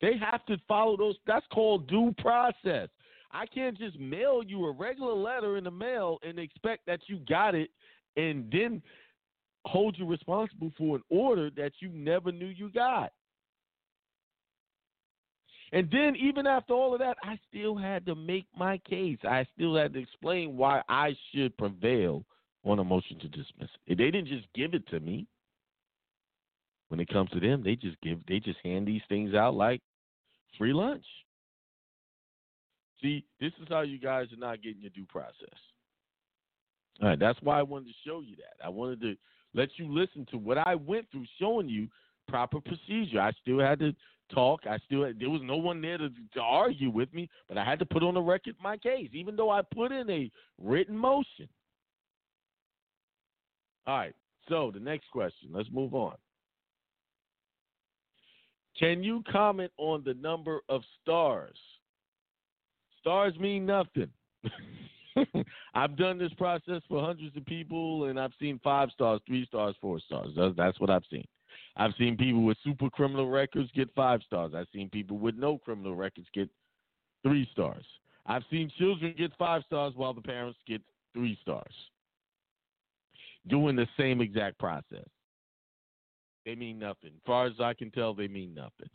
[0.01, 1.15] They have to follow those.
[1.25, 2.89] That's called due process.
[3.31, 7.19] I can't just mail you a regular letter in the mail and expect that you
[7.27, 7.69] got it
[8.15, 8.81] and then
[9.65, 13.11] hold you responsible for an order that you never knew you got.
[15.71, 19.17] And then, even after all of that, I still had to make my case.
[19.23, 22.23] I still had to explain why I should prevail
[22.63, 23.69] on a motion to dismiss.
[23.87, 25.27] They didn't just give it to me.
[26.89, 29.81] When it comes to them, they just give, they just hand these things out like
[30.57, 31.05] free lunch.
[33.01, 35.33] See, this is how you guys are not getting your due process.
[37.01, 38.63] All right, that's why I wanted to show you that.
[38.63, 39.15] I wanted to
[39.53, 41.87] let you listen to what I went through, showing you
[42.27, 43.19] proper procedure.
[43.19, 43.93] I still had to
[44.33, 44.61] talk.
[44.69, 47.65] I still had, there was no one there to, to argue with me, but I
[47.65, 50.31] had to put on the record my case, even though I put in a
[50.61, 51.49] written motion.
[53.87, 54.15] All right.
[54.49, 55.49] So the next question.
[55.51, 56.15] Let's move on.
[58.77, 61.57] Can you comment on the number of stars?
[62.99, 64.09] Stars mean nothing.
[65.73, 69.75] I've done this process for hundreds of people, and I've seen five stars, three stars,
[69.79, 70.31] four stars.
[70.57, 71.25] That's, what I've seen.
[71.77, 74.53] I've seen people with super criminal records get five stars.
[74.55, 76.49] I've seen people with no criminal records get
[77.23, 77.85] three stars.
[78.25, 80.81] I've seen children get five stars while the parents get
[81.13, 81.73] three stars.
[83.47, 85.05] Doing the same exact process.
[86.45, 87.11] They mean nothing.
[87.15, 88.89] As far as I can tell, they mean nothing.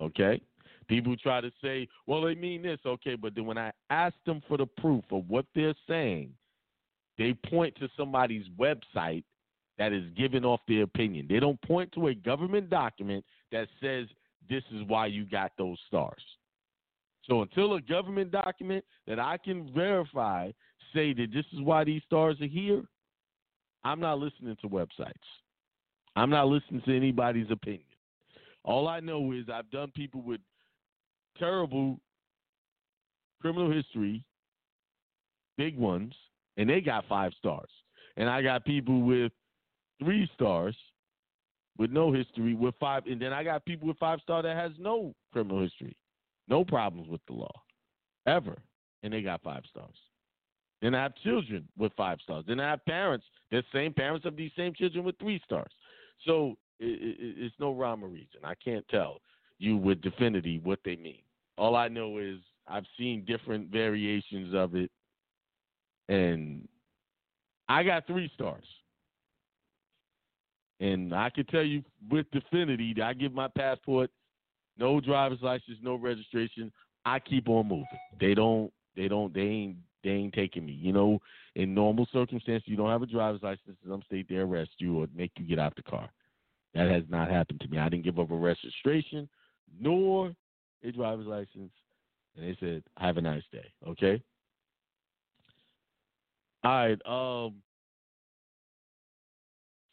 [0.00, 0.40] Okay?
[0.88, 2.80] People try to say, well, they mean this.
[2.84, 6.30] Okay, but then when I ask them for the proof of what they're saying,
[7.18, 9.24] they point to somebody's website
[9.78, 11.26] that is giving off their opinion.
[11.28, 14.06] They don't point to a government document that says
[14.48, 16.22] this is why you got those stars.
[17.24, 20.50] So until a government document that I can verify
[20.92, 22.82] say that this is why these stars are here,
[23.84, 25.12] I'm not listening to websites.
[26.16, 27.84] I'm not listening to anybody's opinion.
[28.64, 30.40] All I know is I've done people with
[31.38, 31.98] terrible
[33.40, 34.24] criminal history
[35.56, 36.14] big ones,
[36.56, 37.68] and they got five stars.
[38.16, 39.32] And I got people with
[40.02, 40.76] three stars
[41.78, 44.72] with no history with five and then I got people with five star that has
[44.78, 45.96] no criminal history.
[46.48, 47.62] No problems with the law.
[48.26, 48.58] Ever.
[49.02, 49.94] And they got five stars.
[50.82, 52.44] Then I have children with five stars.
[52.46, 55.70] Then I have parents, the same parents of these same children with three stars.
[56.26, 58.40] So it, it, it's no rhyme or reason.
[58.44, 59.20] I can't tell
[59.58, 61.22] you with definity what they mean.
[61.58, 64.90] All I know is I've seen different variations of it,
[66.08, 66.66] and
[67.68, 68.64] I got three stars.
[70.80, 74.10] And I can tell you with definity that I give my passport,
[74.76, 76.72] no driver's license, no registration.
[77.04, 77.86] I keep on moving.
[78.18, 78.72] They don't.
[78.96, 79.32] They don't.
[79.32, 79.76] They ain't.
[80.02, 80.72] They ain't taking me.
[80.72, 81.20] You know,
[81.54, 85.02] in normal circumstances, you don't have a driver's license in some state, they arrest you
[85.02, 86.08] or make you get out the car.
[86.74, 87.78] That has not happened to me.
[87.78, 89.28] I didn't give up a registration
[89.80, 90.32] nor
[90.82, 91.72] a driver's license,
[92.36, 94.22] and they said, "Have a nice day." Okay.
[96.64, 97.06] All right.
[97.06, 97.62] Um.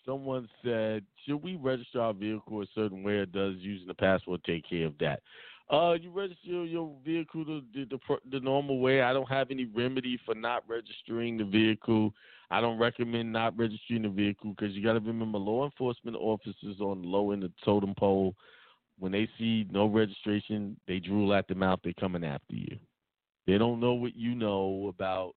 [0.05, 4.43] Someone said, "Should we register our vehicle a certain way, or does using the passport
[4.43, 5.21] take care of that?"
[5.69, 7.99] Uh, you register your vehicle the, the
[8.31, 9.01] the normal way.
[9.01, 12.11] I don't have any remedy for not registering the vehicle.
[12.49, 16.79] I don't recommend not registering the vehicle because you got to remember law enforcement officers
[16.79, 18.33] on low end of the totem pole.
[18.97, 21.79] When they see no registration, they drool at the mouth.
[21.83, 22.77] They're coming after you.
[23.45, 25.35] They don't know what you know about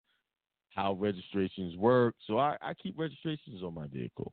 [0.75, 2.15] how registrations work.
[2.27, 4.33] So I, I keep registrations on my vehicle.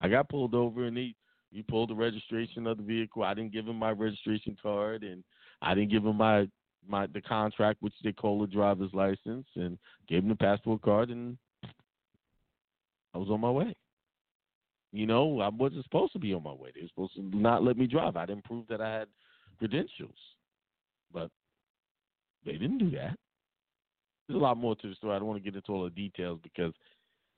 [0.00, 1.16] I got pulled over and he
[1.50, 3.24] he pulled the registration of the vehicle.
[3.24, 5.24] I didn't give him my registration card and
[5.62, 6.48] I didn't give him my
[6.88, 9.78] my the contract which they call a driver's license and
[10.08, 11.36] gave him the passport card and
[13.14, 13.74] I was on my way.
[14.92, 16.70] You know, I wasn't supposed to be on my way.
[16.74, 18.16] They were supposed to not let me drive.
[18.16, 19.08] I didn't prove that I had
[19.58, 20.16] credentials.
[21.12, 21.30] But
[22.44, 23.16] they didn't do that.
[24.26, 25.14] There's a lot more to the story.
[25.14, 26.72] I don't want to get into all the details because,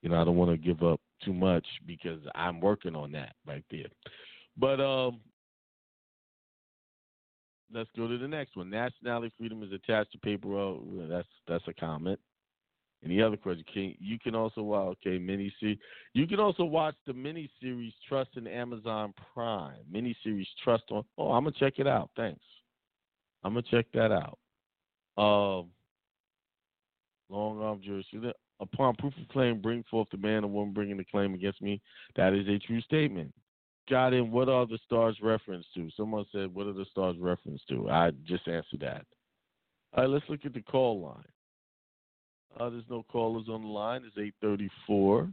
[0.03, 3.35] you know, I don't want to give up too much because I'm working on that
[3.47, 3.87] right there.
[4.59, 5.21] But um
[7.73, 8.71] let's go to the next one.
[8.71, 10.49] Nationality freedom is attached to paper.
[10.49, 12.19] Well, that's that's a comment.
[13.05, 13.65] Any other question?
[13.73, 15.79] Can, you can also watch okay mini series.
[16.15, 19.81] You can also watch the mini series Trust in Amazon Prime.
[19.91, 21.05] Mini series Trust on.
[21.19, 22.11] Oh, I'm gonna check it out.
[22.17, 22.41] Thanks.
[23.43, 24.39] I'm gonna check that out.
[25.19, 25.71] Um,
[27.29, 28.33] long arm jersey.
[28.61, 31.81] Upon proof of claim, bring forth the man or woman bringing the claim against me.
[32.15, 33.35] That is a true statement.
[33.91, 34.31] Got in.
[34.31, 35.91] What are the stars referenced to?
[35.97, 39.05] Someone said, "What are the stars referenced to?" I just answered that.
[39.95, 41.25] All right, let's look at the call line.
[42.59, 44.05] Uh, there's no callers on the line.
[44.05, 45.33] It's 834.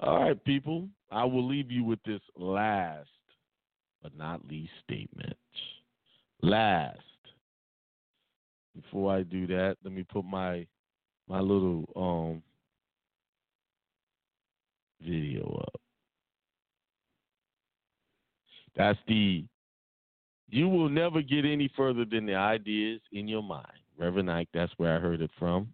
[0.00, 0.88] All right, people.
[1.10, 3.08] I will leave you with this last
[4.02, 5.36] but not least statement.
[6.42, 6.98] Last.
[8.74, 10.66] Before I do that, let me put my
[11.28, 12.42] my little um
[15.02, 15.79] video up.
[18.76, 19.44] That's the
[20.50, 23.66] you will never get any further than the ideas in your mind.
[23.96, 25.68] Reverend Ike, that's where I heard it from.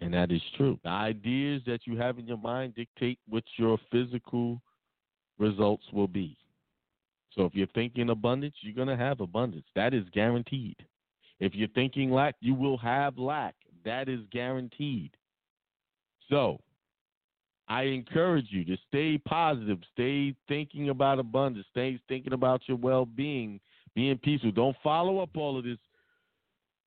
[0.00, 0.78] And that is true.
[0.82, 4.60] The ideas that you have in your mind dictate what your physical
[5.38, 6.36] results will be.
[7.32, 9.66] So if you're thinking abundance, you're going to have abundance.
[9.76, 10.76] That is guaranteed.
[11.38, 13.54] If you're thinking lack, you will have lack.
[13.84, 15.16] That is guaranteed.
[16.28, 16.58] So
[17.70, 23.06] I encourage you to stay positive, stay thinking about abundance, stay thinking about your well
[23.06, 23.60] being,
[23.94, 24.50] being peaceful.
[24.50, 25.78] Don't follow up all of this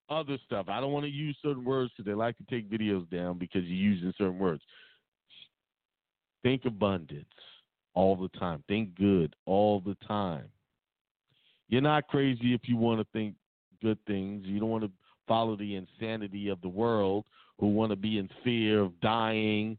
[0.09, 0.65] other stuff.
[0.67, 3.63] I don't want to use certain words because they like to take videos down because
[3.63, 4.61] you're using certain words.
[6.43, 7.25] Think abundance
[7.93, 8.61] all the time.
[8.67, 10.49] Think good all the time.
[11.69, 13.35] You're not crazy if you want to think
[13.81, 14.43] good things.
[14.45, 14.91] You don't want to
[15.29, 17.23] follow the insanity of the world
[17.57, 19.77] who want to be in fear of dying.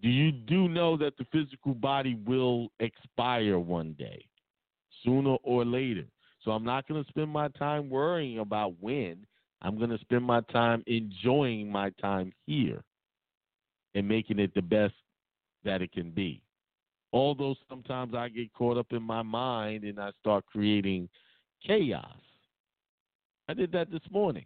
[0.00, 4.24] Do you do know that the physical body will expire one day,
[5.04, 6.04] sooner or later?
[6.44, 9.26] So I'm not going to spend my time worrying about when.
[9.60, 12.82] I'm going to spend my time enjoying my time here
[13.94, 14.94] and making it the best
[15.64, 16.42] that it can be.
[17.12, 21.08] Although sometimes I get caught up in my mind and I start creating
[21.66, 22.06] chaos.
[23.48, 24.44] I did that this morning.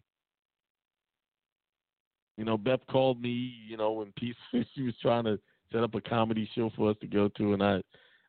[2.36, 4.36] You know, Beth called me, you know, when peace
[4.74, 5.38] she was trying to
[5.70, 7.82] set up a comedy show for us to go to and I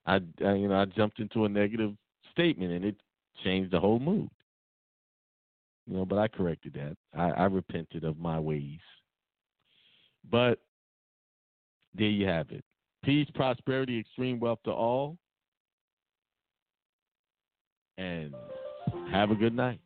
[0.06, 1.94] I, I you know, I jumped into a negative
[2.32, 2.96] statement and it
[3.44, 4.30] changed the whole mood.
[5.88, 6.96] You know, but I corrected that.
[7.18, 8.80] I, I repented of my ways.
[10.30, 10.60] But
[11.94, 12.64] there you have it.
[13.04, 15.18] Peace, prosperity, extreme wealth to all.
[17.98, 18.34] And
[19.12, 19.80] have a good night.